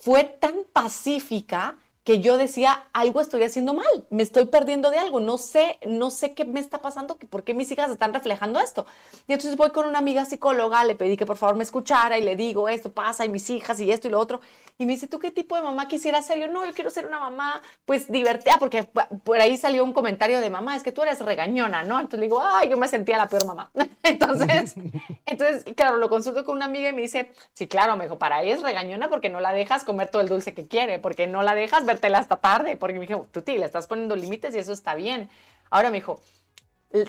fue 0.00 0.24
tan 0.24 0.64
pacífica 0.72 1.76
que 2.04 2.20
yo 2.20 2.36
decía, 2.36 2.84
algo 2.92 3.22
estoy 3.22 3.42
haciendo 3.44 3.72
mal, 3.72 4.06
me 4.10 4.22
estoy 4.22 4.44
perdiendo 4.44 4.90
de 4.90 4.98
algo, 4.98 5.20
no 5.20 5.38
sé, 5.38 5.78
no 5.86 6.10
sé 6.10 6.34
qué 6.34 6.44
me 6.44 6.60
está 6.60 6.82
pasando, 6.82 7.16
por 7.16 7.44
qué 7.44 7.54
mis 7.54 7.70
hijas 7.70 7.90
están 7.90 8.12
reflejando 8.12 8.60
esto. 8.60 8.84
Y 9.26 9.32
entonces 9.32 9.56
voy 9.56 9.70
con 9.70 9.86
una 9.86 10.00
amiga 10.00 10.26
psicóloga, 10.26 10.84
le 10.84 10.96
pedí 10.96 11.16
que 11.16 11.24
por 11.24 11.38
favor 11.38 11.56
me 11.56 11.64
escuchara 11.64 12.18
y 12.18 12.22
le 12.22 12.36
digo, 12.36 12.68
esto 12.68 12.92
pasa 12.92 13.24
y 13.24 13.30
mis 13.30 13.48
hijas 13.48 13.80
y 13.80 13.90
esto 13.90 14.08
y 14.08 14.10
lo 14.10 14.20
otro. 14.20 14.42
Y 14.76 14.86
me 14.86 14.94
dice, 14.94 15.06
¿tú 15.06 15.20
qué 15.20 15.30
tipo 15.30 15.54
de 15.54 15.62
mamá 15.62 15.86
quisieras 15.86 16.26
ser? 16.26 16.38
Yo, 16.40 16.48
no, 16.48 16.66
yo 16.66 16.72
quiero 16.72 16.90
ser 16.90 17.06
una 17.06 17.20
mamá, 17.20 17.62
pues 17.84 18.10
divertida, 18.10 18.56
porque 18.58 18.82
por 19.22 19.40
ahí 19.40 19.56
salió 19.56 19.84
un 19.84 19.92
comentario 19.92 20.40
de 20.40 20.50
mamá, 20.50 20.74
es 20.74 20.82
que 20.82 20.90
tú 20.90 21.02
eres 21.02 21.20
regañona, 21.20 21.84
¿no? 21.84 22.00
Entonces 22.00 22.18
le 22.18 22.26
digo, 22.26 22.42
ay, 22.42 22.70
yo 22.70 22.76
me 22.76 22.88
sentía 22.88 23.16
la 23.16 23.28
peor 23.28 23.46
mamá. 23.46 23.70
entonces, 24.02 24.74
entonces, 25.26 25.64
claro, 25.76 25.98
lo 25.98 26.08
consulto 26.08 26.44
con 26.44 26.56
una 26.56 26.64
amiga 26.64 26.88
y 26.88 26.92
me 26.92 27.02
dice, 27.02 27.30
sí, 27.52 27.68
claro, 27.68 27.96
me 27.96 28.04
dijo, 28.04 28.18
para 28.18 28.42
ella 28.42 28.56
es 28.56 28.62
regañona 28.62 29.08
porque 29.08 29.28
no 29.28 29.38
la 29.38 29.52
dejas 29.52 29.84
comer 29.84 30.08
todo 30.08 30.22
el 30.22 30.28
dulce 30.28 30.54
que 30.54 30.66
quiere, 30.66 30.98
porque 30.98 31.28
no 31.28 31.44
la 31.44 31.54
dejas 31.54 31.86
vértela 31.86 32.18
hasta 32.18 32.38
tarde, 32.38 32.76
porque 32.76 32.98
me 32.98 33.06
dijo, 33.06 33.28
tú, 33.30 33.44
le 33.46 33.64
estás 33.64 33.86
poniendo 33.86 34.16
límites 34.16 34.56
y 34.56 34.58
eso 34.58 34.72
está 34.72 34.96
bien. 34.96 35.30
Ahora 35.70 35.90
me 35.90 35.98
dijo, 35.98 36.20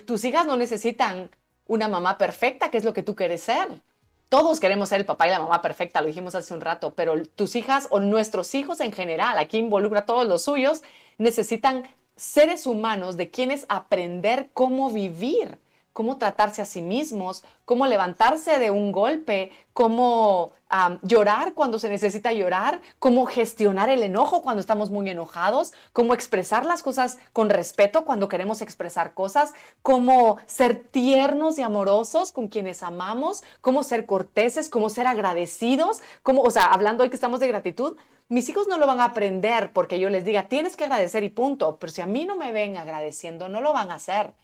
tus 0.06 0.24
hijas 0.24 0.46
no 0.46 0.56
necesitan 0.56 1.30
una 1.66 1.88
mamá 1.88 2.16
perfecta, 2.16 2.70
que 2.70 2.78
es 2.78 2.84
lo 2.84 2.92
que 2.92 3.02
tú 3.02 3.16
quieres 3.16 3.42
ser 3.42 3.80
todos 4.28 4.60
queremos 4.60 4.88
ser 4.88 5.00
el 5.00 5.06
papá 5.06 5.26
y 5.26 5.30
la 5.30 5.38
mamá 5.38 5.62
perfecta, 5.62 6.00
lo 6.00 6.08
dijimos 6.08 6.34
hace 6.34 6.52
un 6.52 6.60
rato, 6.60 6.94
pero 6.94 7.14
tus 7.34 7.56
hijas 7.56 7.86
o 7.90 8.00
nuestros 8.00 8.54
hijos 8.54 8.80
en 8.80 8.92
general, 8.92 9.38
aquí 9.38 9.58
involucra 9.58 10.00
a 10.00 10.06
todos 10.06 10.26
los 10.26 10.42
suyos, 10.42 10.82
necesitan 11.18 11.84
seres 12.16 12.66
humanos 12.66 13.16
de 13.16 13.30
quienes 13.30 13.66
aprender 13.68 14.50
cómo 14.52 14.90
vivir 14.90 15.58
cómo 15.96 16.18
tratarse 16.18 16.60
a 16.60 16.66
sí 16.66 16.82
mismos, 16.82 17.42
cómo 17.64 17.86
levantarse 17.86 18.58
de 18.58 18.70
un 18.70 18.92
golpe, 18.92 19.50
cómo 19.72 20.52
llorar 21.00 21.54
cuando 21.54 21.78
se 21.78 21.88
necesita 21.88 22.34
llorar, 22.34 22.82
cómo 22.98 23.24
gestionar 23.24 23.88
el 23.88 24.02
enojo 24.02 24.42
cuando 24.42 24.60
estamos 24.60 24.90
muy 24.90 25.08
enojados, 25.08 25.72
cómo 25.94 26.12
expresar 26.12 26.66
las 26.66 26.82
cosas 26.82 27.16
con 27.32 27.48
respeto 27.48 28.04
cuando 28.04 28.28
queremos 28.28 28.60
expresar 28.60 29.14
cosas, 29.14 29.54
cómo 29.80 30.36
ser 30.44 30.84
tiernos 30.84 31.58
y 31.58 31.62
amorosos 31.62 32.30
con 32.30 32.48
quienes 32.48 32.82
amamos, 32.82 33.42
cómo 33.62 33.82
ser 33.82 34.04
corteses, 34.04 34.68
cómo 34.68 34.90
ser 34.90 35.06
agradecidos, 35.06 36.02
cómo, 36.22 36.42
o 36.42 36.50
sea, 36.50 36.64
hablando 36.64 37.04
hoy 37.04 37.08
que 37.08 37.16
estamos 37.16 37.40
de 37.40 37.48
gratitud, 37.48 37.96
mis 38.28 38.50
hijos 38.50 38.68
no 38.68 38.76
lo 38.76 38.86
van 38.86 39.00
a 39.00 39.04
aprender 39.04 39.72
porque 39.72 39.98
yo 39.98 40.10
les 40.10 40.26
diga, 40.26 40.46
tienes 40.46 40.76
que 40.76 40.84
agradecer 40.84 41.24
y 41.24 41.30
punto, 41.30 41.78
pero 41.78 41.90
si 41.90 42.02
a 42.02 42.06
mí 42.06 42.26
no 42.26 42.36
me 42.36 42.52
ven 42.52 42.76
agradeciendo, 42.76 43.48
no 43.48 43.62
lo 43.62 43.72
van 43.72 43.90
a 43.90 43.94
hacer. 43.94 44.34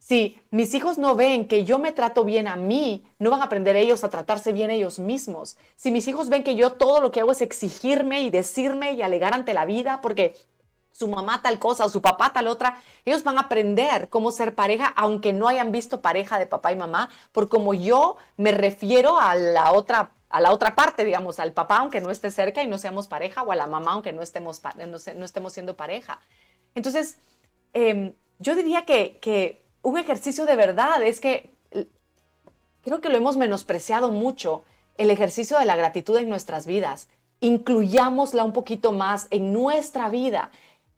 Si 0.00 0.42
mis 0.50 0.72
hijos 0.74 0.96
no 0.96 1.14
ven 1.14 1.46
que 1.46 1.64
yo 1.64 1.78
me 1.78 1.92
trato 1.92 2.24
bien 2.24 2.48
a 2.48 2.56
mí, 2.56 3.04
no 3.18 3.30
van 3.30 3.42
a 3.42 3.44
aprender 3.44 3.76
ellos 3.76 4.02
a 4.02 4.08
tratarse 4.08 4.50
bien 4.52 4.70
ellos 4.70 4.98
mismos. 4.98 5.58
Si 5.76 5.90
mis 5.90 6.08
hijos 6.08 6.30
ven 6.30 6.42
que 6.42 6.56
yo 6.56 6.72
todo 6.72 7.02
lo 7.02 7.12
que 7.12 7.20
hago 7.20 7.32
es 7.32 7.42
exigirme 7.42 8.22
y 8.22 8.30
decirme 8.30 8.94
y 8.94 9.02
alegar 9.02 9.34
ante 9.34 9.52
la 9.52 9.66
vida 9.66 10.00
porque 10.00 10.34
su 10.90 11.06
mamá 11.06 11.42
tal 11.42 11.58
cosa 11.58 11.84
o 11.84 11.90
su 11.90 12.00
papá 12.00 12.32
tal 12.32 12.48
otra, 12.48 12.82
ellos 13.04 13.22
van 13.24 13.36
a 13.36 13.42
aprender 13.42 14.08
cómo 14.08 14.32
ser 14.32 14.54
pareja, 14.54 14.86
aunque 14.96 15.34
no 15.34 15.48
hayan 15.48 15.70
visto 15.70 16.00
pareja 16.00 16.38
de 16.38 16.46
papá 16.46 16.72
y 16.72 16.76
mamá, 16.76 17.10
por 17.30 17.50
como 17.50 17.74
yo 17.74 18.16
me 18.38 18.52
refiero 18.52 19.20
a 19.20 19.34
la 19.34 19.72
otra 19.72 20.12
a 20.30 20.40
la 20.40 20.52
otra 20.52 20.74
parte, 20.74 21.04
digamos, 21.04 21.40
al 21.40 21.52
papá 21.52 21.78
aunque 21.78 22.00
no 22.00 22.10
esté 22.10 22.30
cerca 22.30 22.62
y 22.62 22.68
no 22.68 22.78
seamos 22.78 23.06
pareja, 23.06 23.42
o 23.42 23.52
a 23.52 23.56
la 23.56 23.66
mamá 23.66 23.92
aunque 23.92 24.12
no 24.12 24.22
estemos, 24.22 24.62
no, 24.76 25.24
estemos 25.24 25.52
siendo 25.52 25.76
pareja. 25.76 26.20
Entonces, 26.74 27.18
em, 27.74 28.14
yo 28.38 28.54
diría 28.54 28.86
que 28.86 29.60
un 29.82 29.98
ejercicio 29.98 30.46
de 30.46 30.56
verdad. 30.56 31.02
Es 31.02 31.20
que 31.20 31.50
creo 32.82 33.00
que 33.00 33.08
lo 33.08 33.16
hemos 33.16 33.36
menospreciado 33.36 34.10
mucho, 34.10 34.64
el 34.96 35.10
ejercicio 35.10 35.58
de 35.58 35.64
la 35.64 35.76
gratitud 35.76 36.16
en 36.16 36.28
nuestras 36.28 36.66
vidas. 36.66 37.08
Incluyámosla 37.40 38.44
un 38.44 38.52
poquito 38.52 38.92
más 38.92 39.26
en 39.30 39.52
nuestra 39.52 40.08
vida. 40.10 40.50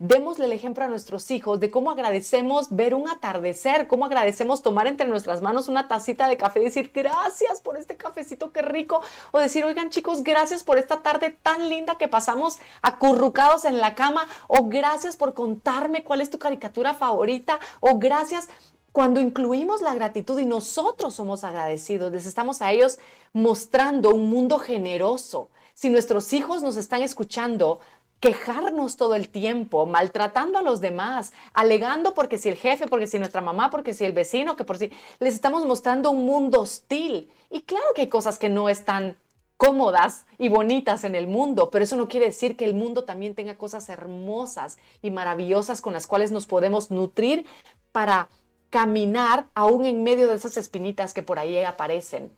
Démosle 0.05 0.47
el 0.47 0.53
ejemplo 0.53 0.85
a 0.85 0.89
nuestros 0.89 1.31
hijos 1.31 1.61
de 1.61 1.71
cómo 1.71 1.93
agradecemos 1.93 2.75
ver 2.75 2.93
un 2.93 3.09
atardecer, 3.09 3.87
cómo 3.87 4.05
agradecemos 4.05 4.61
tomar 4.61 4.89
entre 4.89 5.07
nuestras 5.07 5.43
manos 5.43 5.69
una 5.69 5.87
tacita 5.87 6.27
de 6.27 6.37
café 6.37 6.61
y 6.61 6.65
decir 6.65 6.91
gracias 6.93 7.61
por 7.61 7.77
este 7.77 7.97
cafecito, 7.97 8.51
qué 8.51 8.63
rico. 8.63 9.01
O 9.31 9.39
decir, 9.39 9.65
oigan 9.65 9.91
chicos, 9.91 10.25
gracias 10.25 10.65
por 10.65 10.79
esta 10.79 11.03
tarde 11.03 11.31
tan 11.31 11.69
linda 11.69 11.99
que 11.99 12.09
pasamos 12.09 12.59
acurrucados 12.83 13.65
en 13.65 13.79
la 13.79 13.95
cama. 13.95 14.27
O 14.49 14.67
gracias 14.67 15.17
por 15.17 15.35
contarme 15.35 16.03
cuál 16.03 16.21
es 16.21 16.31
tu 16.31 16.39
caricatura 16.41 16.95
favorita. 16.95 17.61
O 17.79 18.01
gracias 18.01 18.49
cuando 18.93 19.21
incluimos 19.21 19.81
la 19.81 19.95
gratitud 19.95 20.39
y 20.39 20.45
nosotros 20.45 21.15
somos 21.15 21.45
agradecidos, 21.45 22.13
les 22.13 22.27
estamos 22.27 22.61
a 22.61 22.73
ellos 22.73 22.99
mostrando 23.33 24.11
un 24.11 24.29
mundo 24.29 24.59
generoso. 24.59 25.49
Si 25.75 25.89
nuestros 25.89 26.33
hijos 26.35 26.63
nos 26.63 26.77
están 26.77 27.03
escuchando, 27.03 27.81
quejarnos 28.21 28.97
todo 28.97 29.15
el 29.15 29.31
tiempo, 29.31 29.87
maltratando 29.87 30.59
a 30.59 30.63
los 30.63 30.81
demás, 30.81 31.33
alegando 31.55 32.15
porque 32.15 32.39
si 32.39 32.51
el 32.51 32.57
jefe, 32.57 32.87
porque 32.87 33.07
si 33.07 33.19
nuestra 33.19 33.41
mamá, 33.41 33.71
porque 33.71 33.95
si 33.95 34.05
el 34.05 34.13
vecino, 34.13 34.57
que 34.57 34.65
por 34.65 34.77
si 34.79 34.93
les 35.19 35.35
estamos 35.35 35.67
mostrando 35.67 36.11
un 36.11 36.27
mundo 36.27 36.61
hostil. 36.61 37.33
Y 37.51 37.63
claro 37.63 37.87
que 37.95 38.03
hay 38.03 38.09
cosas 38.09 38.39
que 38.39 38.51
no 38.51 38.69
están 38.69 39.17
cómodas 39.57 40.27
y 40.39 40.49
bonitas 40.49 41.05
en 41.05 41.15
el 41.15 41.27
mundo, 41.27 41.71
pero 41.71 41.85
eso 41.85 41.97
no 41.97 42.09
quiere 42.09 42.27
decir 42.27 42.57
que 42.57 42.65
el 42.65 42.75
mundo 42.75 43.05
también 43.05 43.35
tenga 43.35 43.57
cosas 43.57 43.89
hermosas 43.89 44.77
y 45.03 45.11
maravillosas 45.11 45.81
con 45.81 45.93
las 45.93 46.07
cuales 46.07 46.31
nos 46.31 46.47
podemos 46.47 46.91
nutrir 46.91 47.47
para 47.93 48.29
caminar 48.73 49.51
aún 49.55 49.85
en 49.85 50.03
medio 50.03 50.29
de 50.29 50.37
esas 50.37 50.57
espinitas 50.57 51.13
que 51.13 51.23
por 51.23 51.39
ahí 51.39 51.63
aparecen. 51.63 52.33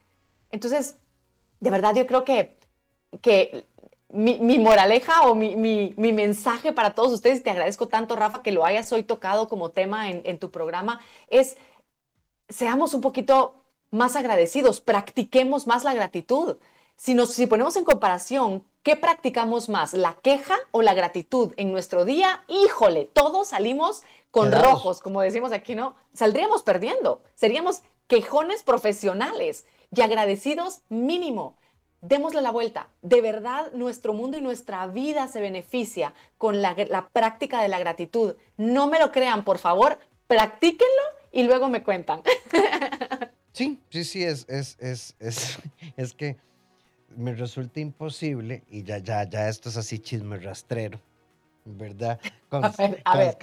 Entonces, 0.51 0.99
de 1.61 1.71
verdad 1.71 1.95
yo 1.95 2.09
creo 2.09 2.25
que, 2.25 2.59
que 3.23 3.67
mi, 4.09 4.59
moraleja 4.59 5.29
o 5.29 5.37
mi, 5.37 5.95
mensaje 5.97 6.73
para 6.73 6.93
todos 6.95 7.13
ustedes, 7.13 7.45
te 7.45 7.51
agradezco 7.51 7.87
tanto, 7.87 8.17
Rafa, 8.17 8.43
que 8.43 8.51
lo 8.51 8.65
hayas 8.65 8.93
hoy 8.93 9.05
tocado 9.05 9.49
como 9.49 9.71
tema 9.71 10.11
en, 10.11 10.23
en 10.25 10.41
tu 10.41 10.51
programa, 10.51 11.01
es 11.29 11.57
seamos 12.49 12.95
un 12.95 13.01
poquito 13.01 13.55
más 13.93 14.17
agradecidos, 14.17 14.81
practiquemos 14.81 15.69
más 15.69 15.85
la 15.85 15.95
gratitud. 15.95 16.57
Si, 16.97 17.15
nos, 17.15 17.33
si 17.33 17.47
ponemos 17.47 17.77
en 17.77 17.85
comparación 17.85 18.65
¿Qué 18.85 18.97
practicamos 18.97 19.71
más, 19.71 19.95
la 19.95 20.13
queja 20.21 20.57
o 20.71 20.83
la 20.83 20.93
gratitud 20.93 21.55
en 21.57 21.73
nuestro 21.73 22.05
día? 22.05 22.45
Híjole, 22.49 23.07
todos 23.07 23.49
salimos 23.49 24.03
con 24.35 24.51
rojos, 24.51 25.01
como 25.01 25.21
decimos 25.21 25.53
aquí, 25.53 25.77
¿no? 25.77 25.95
Saldríamos 26.13 26.65
perdiendo, 26.65 27.23
seríamos 27.37 27.83
quejones 28.09 28.65
profesionales 28.65 29.65
y 29.95 30.01
agradecidos 30.01 30.81
mínimo. 30.89 31.57
Démosle 32.01 32.43
la 32.43 32.51
vuelta. 32.51 32.89
De 33.01 33.21
verdad, 33.21 33.71
nuestro 33.75 34.13
mundo 34.13 34.37
y 34.37 34.41
nuestra 34.41 34.89
vida 34.89 35.29
se 35.29 35.41
beneficia 35.41 36.15
con 36.37 36.63
la, 36.63 36.75
práctica 37.13 37.63
de 37.63 37.69
la 37.69 37.79
gratitud. 37.79 38.35
No 38.57 38.89
me 38.89 38.99
lo 38.99 39.13
crean, 39.13 39.45
por 39.45 39.59
favor, 39.59 40.01
practíquenlo 40.27 41.03
y 41.31 41.45
luego 41.45 41.69
me 41.69 41.85
cuentan. 41.85 42.21
Sí, 43.53 43.79
sí, 43.89 44.03
sí, 44.03 44.25
es, 44.25 44.47
es, 44.49 44.77
es, 44.81 45.15
es, 45.21 45.59
es 45.97 46.13
que 46.13 46.37
me 47.17 47.37
resulta 47.37 47.79
imposible, 47.79 48.65
y 48.69 48.83
ya, 48.83 48.99
ya, 48.99 49.23
ya 49.31 49.49
esto 49.49 49.69
es 49.69 49.77
así 49.77 50.01
chisme 50.01 50.39
rastrero, 50.39 50.99
¿verdad? 51.65 52.21
Con, 52.49 52.65
a 53.05 53.17
ver, 53.17 53.37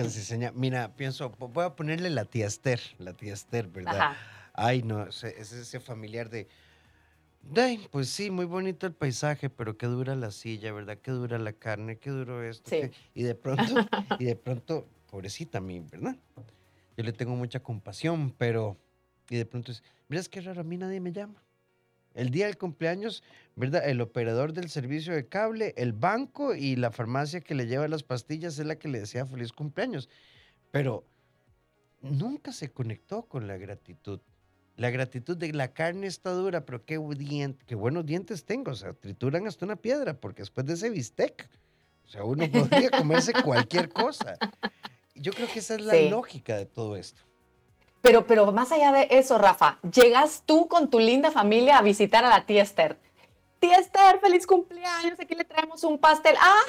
Mira, 0.53 0.95
pienso, 0.95 1.29
voy 1.29 1.65
a 1.65 1.75
ponerle 1.75 2.09
la 2.09 2.25
tía 2.25 2.47
Esther, 2.47 2.79
la 2.97 3.13
tía 3.13 3.33
Esther, 3.33 3.67
¿verdad? 3.67 4.15
Ay, 4.53 4.83
no, 4.83 5.07
es 5.07 5.23
ese 5.23 5.79
familiar 5.79 6.29
de, 6.29 6.47
Ay, 7.55 7.87
pues 7.91 8.09
sí, 8.09 8.31
muy 8.31 8.45
bonito 8.45 8.87
el 8.87 8.93
paisaje, 8.93 9.49
pero 9.49 9.77
qué 9.77 9.87
dura 9.87 10.15
la 10.15 10.31
silla, 10.31 10.71
¿verdad? 10.71 10.97
Qué 11.01 11.11
dura 11.11 11.37
la 11.37 11.53
carne, 11.53 11.97
qué 11.97 12.09
duro 12.09 12.43
esto. 12.43 12.69
Sí. 12.69 12.91
Y 13.13 13.23
de 13.23 13.35
pronto, 13.35 13.63
y 14.19 14.25
de 14.25 14.35
pronto, 14.35 14.87
pobrecita 15.09 15.57
a 15.57 15.61
mí, 15.61 15.79
¿verdad? 15.79 16.15
Yo 16.95 17.03
le 17.03 17.11
tengo 17.13 17.35
mucha 17.35 17.61
compasión, 17.61 18.33
pero, 18.37 18.77
y 19.29 19.37
de 19.37 19.45
pronto 19.45 19.71
es, 19.71 19.83
mira, 20.07 20.21
es 20.21 20.29
que 20.29 20.39
raro, 20.41 20.61
a 20.61 20.63
mí 20.63 20.77
nadie 20.77 20.99
me 20.99 21.11
llama. 21.11 21.41
El 22.13 22.29
día 22.29 22.47
del 22.47 22.57
cumpleaños, 22.57 23.23
¿verdad? 23.55 23.87
El 23.87 24.01
operador 24.01 24.53
del 24.53 24.69
servicio 24.69 25.13
de 25.13 25.27
cable, 25.27 25.73
el 25.77 25.93
banco 25.93 26.55
y 26.55 26.75
la 26.75 26.91
farmacia 26.91 27.41
que 27.41 27.55
le 27.55 27.67
lleva 27.67 27.87
las 27.87 28.03
pastillas 28.03 28.59
es 28.59 28.65
la 28.65 28.77
que 28.77 28.87
le 28.87 28.99
decía 28.99 29.25
feliz 29.25 29.53
cumpleaños. 29.53 30.09
Pero 30.71 31.05
nunca 32.01 32.51
se 32.51 32.69
conectó 32.71 33.23
con 33.23 33.47
la 33.47 33.57
gratitud. 33.57 34.19
La 34.77 34.89
gratitud 34.89 35.37
de 35.37 35.53
la 35.53 35.73
carne 35.73 36.07
está 36.07 36.31
dura, 36.31 36.65
pero 36.65 36.85
qué, 36.85 36.99
qué 37.65 37.75
buenos 37.75 38.05
dientes 38.05 38.45
tengo. 38.45 38.71
O 38.71 38.75
sea, 38.75 38.93
trituran 38.93 39.47
hasta 39.47 39.65
una 39.65 39.75
piedra, 39.75 40.19
porque 40.19 40.41
después 40.41 40.65
de 40.65 40.73
ese 40.73 40.89
bistec, 40.89 41.49
o 42.05 42.09
sea, 42.09 42.23
uno 42.23 42.49
podría 42.51 42.89
comerse 42.89 43.31
cualquier 43.43 43.89
cosa. 43.89 44.37
Yo 45.15 45.31
creo 45.33 45.47
que 45.47 45.59
esa 45.59 45.75
es 45.75 45.81
la 45.81 46.01
lógica 46.09 46.57
de 46.57 46.65
todo 46.65 46.95
esto. 46.95 47.21
Pero, 48.01 48.25
pero 48.25 48.51
más 48.51 48.71
allá 48.71 48.91
de 48.91 49.07
eso, 49.11 49.37
Rafa, 49.37 49.77
llegas 49.91 50.43
tú 50.45 50.67
con 50.67 50.89
tu 50.89 50.99
linda 50.99 51.31
familia 51.31 51.77
a 51.77 51.81
visitar 51.81 52.25
a 52.25 52.29
la 52.29 52.45
tía 52.45 52.63
Esther. 52.63 52.97
Tía 53.59 53.77
Esther, 53.77 54.19
feliz 54.19 54.47
cumpleaños, 54.47 55.19
aquí 55.19 55.35
le 55.35 55.45
traemos 55.45 55.83
un 55.83 55.99
pastel. 55.99 56.35
Ah, 56.41 56.61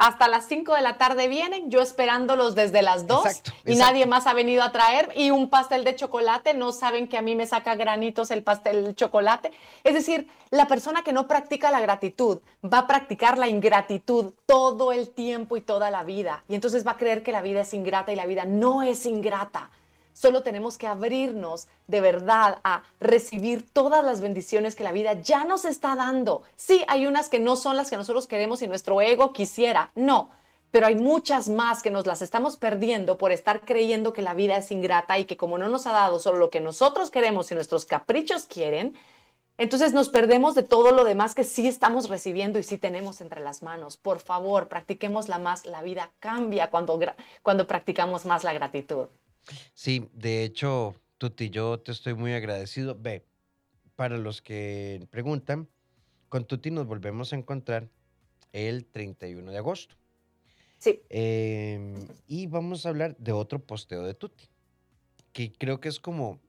hasta 0.00 0.28
las 0.28 0.46
5 0.46 0.74
de 0.74 0.80
la 0.80 0.96
tarde 0.96 1.28
vienen, 1.28 1.70
yo 1.70 1.82
esperándolos 1.82 2.54
desde 2.54 2.80
las 2.80 3.06
2 3.06 3.42
y 3.66 3.76
nadie 3.76 4.06
más 4.06 4.26
ha 4.26 4.32
venido 4.32 4.62
a 4.62 4.72
traer 4.72 5.12
y 5.14 5.30
un 5.30 5.50
pastel 5.50 5.84
de 5.84 5.94
chocolate, 5.94 6.54
no 6.54 6.72
saben 6.72 7.06
que 7.06 7.18
a 7.18 7.22
mí 7.22 7.34
me 7.36 7.46
saca 7.46 7.74
granitos 7.74 8.30
el 8.30 8.42
pastel 8.42 8.82
de 8.86 8.94
chocolate. 8.94 9.52
Es 9.84 9.92
decir, 9.92 10.26
la 10.48 10.66
persona 10.66 11.02
que 11.02 11.12
no 11.12 11.28
practica 11.28 11.70
la 11.70 11.82
gratitud 11.82 12.38
va 12.64 12.78
a 12.78 12.86
practicar 12.86 13.36
la 13.36 13.48
ingratitud 13.48 14.32
todo 14.46 14.90
el 14.90 15.10
tiempo 15.10 15.58
y 15.58 15.60
toda 15.60 15.90
la 15.90 16.02
vida 16.02 16.44
y 16.48 16.54
entonces 16.54 16.86
va 16.86 16.92
a 16.92 16.96
creer 16.96 17.22
que 17.22 17.30
la 17.30 17.42
vida 17.42 17.60
es 17.60 17.74
ingrata 17.74 18.10
y 18.10 18.16
la 18.16 18.24
vida 18.24 18.46
no 18.46 18.82
es 18.82 19.04
ingrata. 19.04 19.70
Solo 20.20 20.42
tenemos 20.42 20.76
que 20.76 20.86
abrirnos 20.86 21.66
de 21.86 22.02
verdad 22.02 22.58
a 22.62 22.82
recibir 23.00 23.66
todas 23.72 24.04
las 24.04 24.20
bendiciones 24.20 24.76
que 24.76 24.84
la 24.84 24.92
vida 24.92 25.14
ya 25.14 25.44
nos 25.44 25.64
está 25.64 25.96
dando. 25.96 26.42
Sí, 26.56 26.84
hay 26.88 27.06
unas 27.06 27.30
que 27.30 27.38
no 27.38 27.56
son 27.56 27.74
las 27.74 27.88
que 27.88 27.96
nosotros 27.96 28.26
queremos 28.26 28.60
y 28.60 28.68
nuestro 28.68 29.00
ego 29.00 29.32
quisiera, 29.32 29.92
no, 29.94 30.28
pero 30.70 30.88
hay 30.88 30.94
muchas 30.94 31.48
más 31.48 31.82
que 31.82 31.90
nos 31.90 32.04
las 32.04 32.20
estamos 32.20 32.58
perdiendo 32.58 33.16
por 33.16 33.32
estar 33.32 33.62
creyendo 33.62 34.12
que 34.12 34.20
la 34.20 34.34
vida 34.34 34.58
es 34.58 34.70
ingrata 34.70 35.18
y 35.18 35.24
que 35.24 35.38
como 35.38 35.56
no 35.56 35.70
nos 35.70 35.86
ha 35.86 35.92
dado 35.92 36.18
solo 36.18 36.36
lo 36.36 36.50
que 36.50 36.60
nosotros 36.60 37.10
queremos 37.10 37.50
y 37.50 37.54
nuestros 37.54 37.86
caprichos 37.86 38.44
quieren, 38.44 38.98
entonces 39.56 39.94
nos 39.94 40.10
perdemos 40.10 40.54
de 40.54 40.64
todo 40.64 40.92
lo 40.92 41.04
demás 41.04 41.34
que 41.34 41.44
sí 41.44 41.66
estamos 41.66 42.10
recibiendo 42.10 42.58
y 42.58 42.62
sí 42.62 42.76
tenemos 42.76 43.22
entre 43.22 43.40
las 43.40 43.62
manos. 43.62 43.96
Por 43.96 44.20
favor, 44.20 44.68
practiquemos 44.68 45.30
la 45.30 45.38
más. 45.38 45.64
La 45.64 45.80
vida 45.80 46.10
cambia 46.20 46.68
cuando, 46.68 47.00
cuando 47.42 47.66
practicamos 47.66 48.26
más 48.26 48.44
la 48.44 48.52
gratitud. 48.52 49.08
Sí, 49.74 50.08
de 50.12 50.44
hecho, 50.44 50.94
Tuti, 51.18 51.50
yo 51.50 51.80
te 51.80 51.92
estoy 51.92 52.14
muy 52.14 52.32
agradecido. 52.32 52.96
Ve, 52.98 53.24
para 53.96 54.16
los 54.16 54.42
que 54.42 55.06
preguntan, 55.10 55.68
con 56.28 56.46
Tuti 56.46 56.70
nos 56.70 56.86
volvemos 56.86 57.32
a 57.32 57.36
encontrar 57.36 57.88
el 58.52 58.86
31 58.86 59.50
de 59.50 59.58
agosto. 59.58 59.96
Sí. 60.78 61.02
Em, 61.10 61.94
y 62.26 62.46
vamos 62.46 62.86
a 62.86 62.88
hablar 62.88 63.16
de 63.18 63.32
otro 63.32 63.58
posteo 63.58 64.02
de 64.02 64.14
Tuti, 64.14 64.48
que 65.32 65.52
creo 65.52 65.80
que 65.80 65.88
es 65.88 66.00
como, 66.00 66.40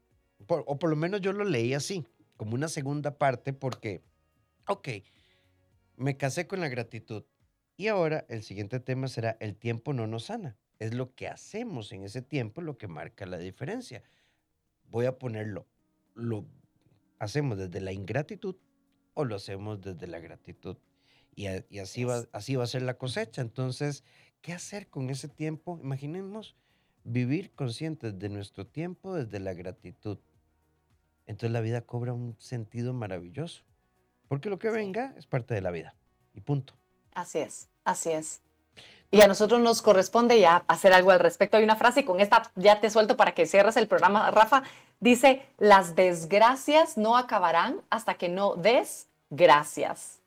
o 0.47 0.79
por 0.79 0.89
lo 0.89 0.95
menos 0.95 1.21
yo 1.21 1.33
lo 1.33 1.43
leí 1.43 1.73
así, 1.73 2.05
como 2.37 2.55
una 2.55 2.69
segunda 2.69 3.17
parte, 3.17 3.51
porque, 3.51 4.01
ok, 4.67 4.87
me 5.97 6.15
casé 6.15 6.47
con 6.47 6.61
la 6.61 6.69
gratitud. 6.69 7.23
Y 7.75 7.87
ahora 7.87 8.25
el 8.29 8.43
siguiente 8.43 8.79
tema 8.79 9.07
será 9.07 9.35
el 9.39 9.55
tiempo 9.55 9.91
no 9.91 10.07
nos 10.07 10.25
sana 10.25 10.57
es 10.81 10.95
lo 10.95 11.13
que 11.13 11.27
hacemos 11.27 11.91
en 11.91 12.03
ese 12.03 12.23
tiempo 12.23 12.59
lo 12.59 12.75
que 12.79 12.87
marca 12.87 13.27
la 13.27 13.37
diferencia. 13.37 14.01
Voy 14.89 15.05
a 15.05 15.19
ponerlo, 15.19 15.67
lo 16.15 16.47
hacemos 17.19 17.59
desde 17.59 17.81
la 17.81 17.91
ingratitud 17.91 18.55
o 19.13 19.23
lo 19.23 19.35
hacemos 19.35 19.79
desde 19.79 20.07
la 20.07 20.17
gratitud. 20.17 20.77
Y, 21.35 21.45
así, 21.77 22.03
va, 22.03 22.25
así 22.33 22.55
va 22.55 22.63
a 22.63 22.67
ser 22.67 22.81
la 22.81 22.97
cosecha. 22.97 23.43
Entonces, 23.43 24.03
¿qué 24.41 24.53
hacer 24.53 24.89
con 24.89 25.11
ese 25.11 25.27
tiempo? 25.27 25.79
Imaginemos 25.83 26.55
vivir 27.03 27.51
conscientes 27.51 28.17
de 28.17 28.29
nuestro 28.29 28.65
tiempo 28.65 29.13
desde 29.13 29.39
la 29.39 29.53
gratitud. 29.53 30.17
Entonces 31.27 31.51
la 31.51 31.61
vida 31.61 31.81
cobra 31.81 32.13
un 32.13 32.35
sentido 32.39 32.91
maravilloso. 32.91 33.63
Porque 34.27 34.49
lo 34.49 34.57
que 34.57 34.71
venga 34.71 35.13
es 35.15 35.27
parte 35.27 35.53
de 35.53 35.61
la 35.61 35.69
vida. 35.69 35.95
Y 36.33 36.41
punto. 36.41 36.73
Así 37.13 37.37
es, 37.37 37.69
así 37.83 38.09
es. 38.09 38.41
Y 39.11 39.21
a 39.21 39.27
nosotros 39.27 39.59
nos 39.59 39.81
corresponde 39.81 40.39
ya 40.39 40.63
hacer 40.67 40.93
algo 40.93 41.11
al 41.11 41.19
respecto. 41.19 41.57
Hay 41.57 41.65
una 41.65 41.75
frase 41.75 41.99
y 41.99 42.03
con 42.03 42.21
esta 42.21 42.49
ya 42.55 42.79
te 42.79 42.89
suelto 42.89 43.17
para 43.17 43.33
que 43.33 43.45
cierres 43.45 43.75
el 43.75 43.87
programa, 43.87 44.31
Rafa. 44.31 44.63
Dice, 45.01 45.41
las 45.57 45.95
desgracias 45.95 46.97
no 46.97 47.17
acabarán 47.17 47.81
hasta 47.89 48.13
que 48.13 48.29
no 48.29 48.55
des 48.55 49.09
gracias. 49.29 50.21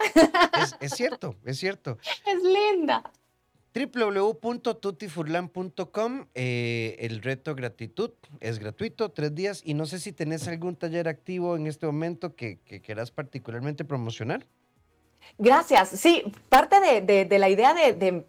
Es, 0.81 0.95
cierto, 0.95 1.35
es 1.45 1.59
cierto. 1.59 1.97
Es 2.27 2.43
linda 2.43 3.03
www.tutifurlan.com 3.75 6.27
eh, 6.35 6.97
El 7.01 7.23
reto 7.23 7.57
gratitud 7.57 8.13
es 8.41 8.61
gratuito, 8.61 9.11
tres 9.11 9.35
días. 9.35 9.63
Y 9.65 9.73
no 9.75 9.87
sé 9.87 9.99
si 9.99 10.13
tenés 10.13 10.47
algún 10.47 10.77
taller 10.77 11.09
activo 11.09 11.57
en 11.57 11.67
este 11.67 11.87
momento 11.87 12.37
que, 12.37 12.61
que 12.61 12.83
quieras 12.83 13.11
particularmente 13.11 13.85
promocionar. 13.85 14.47
Gracias. 15.39 15.89
Sí, 15.89 16.23
parte 16.49 16.77
de, 17.01 17.39
la 17.39 17.49
idea 17.49 17.75
de 17.75 17.95
de 17.95 18.25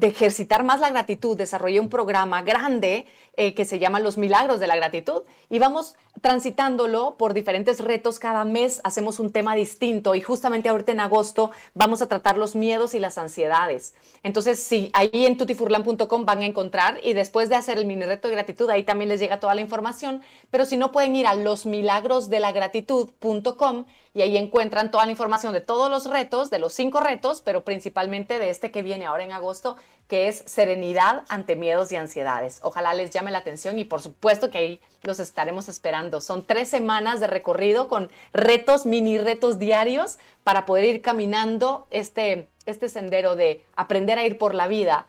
ejercitar 0.00 0.64
más 0.64 0.80
la 0.80 0.90
gratitud, 0.90 1.36
desarrollé 1.36 1.80
un 1.80 1.88
programa 1.88 2.42
grande 2.42 3.06
eh, 3.36 3.54
que 3.54 3.64
se 3.64 3.78
llama 3.78 4.00
Los 4.00 4.18
Milagros 4.18 4.60
de 4.60 4.66
la 4.66 4.76
Gratitud 4.76 5.22
y 5.50 5.58
vamos 5.58 5.96
transitándolo 6.20 7.16
por 7.16 7.34
diferentes 7.34 7.80
retos. 7.80 8.18
Cada 8.18 8.44
mes 8.44 8.80
hacemos 8.84 9.18
un 9.18 9.32
tema 9.32 9.54
distinto 9.54 10.14
y 10.14 10.20
justamente 10.20 10.68
ahorita 10.68 10.92
en 10.92 11.00
agosto 11.00 11.50
vamos 11.74 12.02
a 12.02 12.06
tratar 12.06 12.38
los 12.38 12.54
miedos 12.54 12.94
y 12.94 12.98
las 12.98 13.18
ansiedades. 13.18 13.94
Entonces, 14.22 14.62
sí, 14.62 14.90
ahí 14.94 15.26
en 15.26 15.36
tutifurlan.com 15.36 16.24
van 16.24 16.40
a 16.40 16.46
encontrar 16.46 16.98
y 17.02 17.12
después 17.12 17.48
de 17.48 17.56
hacer 17.56 17.78
el 17.78 17.86
mini 17.86 18.04
reto 18.04 18.28
de 18.28 18.34
gratitud, 18.34 18.70
ahí 18.70 18.84
también 18.84 19.10
les 19.10 19.20
llega 19.20 19.40
toda 19.40 19.54
la 19.54 19.60
información. 19.60 20.22
Pero 20.50 20.64
si 20.64 20.76
no, 20.76 20.92
pueden 20.92 21.14
ir 21.14 21.26
a 21.26 21.34
losmilagrosdelagratitud.com 21.34 23.84
y 24.14 24.22
ahí 24.22 24.36
encuentran 24.36 24.92
toda 24.92 25.06
la 25.06 25.10
información 25.10 25.52
de 25.52 25.60
todos 25.60 25.90
los 25.90 26.06
retos, 26.06 26.48
de 26.48 26.60
los 26.60 26.72
cinco 26.72 27.00
retos, 27.00 27.42
pero 27.42 27.64
principalmente 27.64 28.38
de 28.38 28.48
este 28.48 28.70
que 28.70 28.82
viene 28.82 29.06
ahora 29.06 29.24
en 29.24 29.32
agosto, 29.32 29.76
que 30.08 30.28
es 30.28 30.44
serenidad 30.46 31.24
ante 31.28 31.56
miedos 31.56 31.90
y 31.92 31.96
ansiedades. 31.96 32.60
Ojalá 32.62 32.94
les 32.94 33.10
llame 33.10 33.30
la 33.30 33.38
atención 33.38 33.78
y 33.78 33.84
por 33.84 34.02
supuesto 34.02 34.50
que 34.50 34.58
ahí 34.58 34.80
los 35.02 35.18
estaremos 35.18 35.68
esperando. 35.68 36.20
Son 36.20 36.46
tres 36.46 36.68
semanas 36.68 37.20
de 37.20 37.26
recorrido 37.26 37.88
con 37.88 38.10
retos, 38.32 38.86
mini 38.86 39.18
retos 39.18 39.58
diarios 39.58 40.18
para 40.42 40.66
poder 40.66 40.84
ir 40.84 41.02
caminando 41.02 41.86
este, 41.90 42.48
este 42.66 42.88
sendero 42.88 43.36
de 43.36 43.64
aprender 43.76 44.18
a 44.18 44.26
ir 44.26 44.38
por 44.38 44.54
la 44.54 44.68
vida 44.68 45.06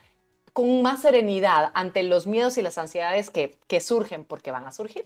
con 0.53 0.81
más 0.81 1.01
serenidad 1.01 1.71
ante 1.73 2.01
los 2.03 2.27
miedos 2.27 2.57
y 2.57 2.61
las 2.61 2.77
ansiedades 2.77 3.29
que, 3.29 3.57
que 3.67 3.81
surgen 3.81 4.23
porque 4.23 4.51
van 4.51 4.65
a 4.65 4.71
surgir. 4.71 5.05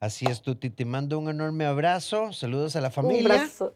Así 0.00 0.24
es, 0.26 0.40
Tuti. 0.40 0.70
Te 0.70 0.84
mando 0.84 1.18
un 1.18 1.28
enorme 1.28 1.66
abrazo. 1.66 2.32
Saludos 2.32 2.74
a 2.74 2.80
la 2.80 2.90
familia. 2.90 3.26
Un 3.26 3.30
abrazo. 3.30 3.74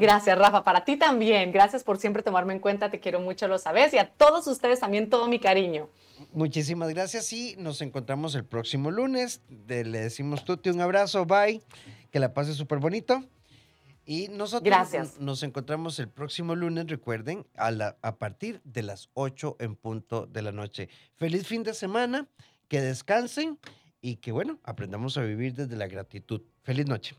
Gracias, 0.00 0.38
Rafa. 0.38 0.64
Para 0.64 0.84
ti 0.84 0.96
también. 0.96 1.52
Gracias 1.52 1.84
por 1.84 1.98
siempre 1.98 2.22
tomarme 2.22 2.54
en 2.54 2.58
cuenta. 2.58 2.90
Te 2.90 3.00
quiero 3.00 3.20
mucho, 3.20 3.46
lo 3.48 3.58
sabes. 3.58 3.92
Y 3.92 3.98
a 3.98 4.08
todos 4.08 4.46
ustedes 4.46 4.80
también 4.80 5.10
todo 5.10 5.28
mi 5.28 5.38
cariño. 5.38 5.90
Muchísimas 6.32 6.88
gracias 6.88 7.30
y 7.34 7.54
nos 7.58 7.82
encontramos 7.82 8.34
el 8.34 8.44
próximo 8.46 8.90
lunes. 8.90 9.42
le 9.68 9.84
decimos 9.84 10.44
Tuti 10.44 10.70
un 10.70 10.80
abrazo. 10.80 11.26
Bye. 11.26 11.62
Que 12.10 12.18
la 12.18 12.32
pases 12.32 12.56
súper 12.56 12.78
bonito. 12.78 13.22
Y 14.06 14.28
nosotros 14.28 14.64
Gracias. 14.64 15.20
nos 15.20 15.42
encontramos 15.42 15.98
el 16.00 16.08
próximo 16.08 16.56
lunes, 16.56 16.86
recuerden, 16.88 17.46
a, 17.54 17.70
la, 17.70 17.96
a 18.02 18.16
partir 18.16 18.60
de 18.64 18.82
las 18.82 19.10
8 19.14 19.58
en 19.60 19.76
punto 19.76 20.26
de 20.26 20.42
la 20.42 20.50
noche. 20.50 20.88
Feliz 21.14 21.46
fin 21.46 21.62
de 21.62 21.74
semana, 21.74 22.26
que 22.66 22.80
descansen 22.80 23.58
y 24.00 24.16
que, 24.16 24.32
bueno, 24.32 24.58
aprendamos 24.64 25.16
a 25.16 25.22
vivir 25.22 25.54
desde 25.54 25.76
la 25.76 25.86
gratitud. 25.86 26.40
Feliz 26.62 26.86
noche. 26.86 27.14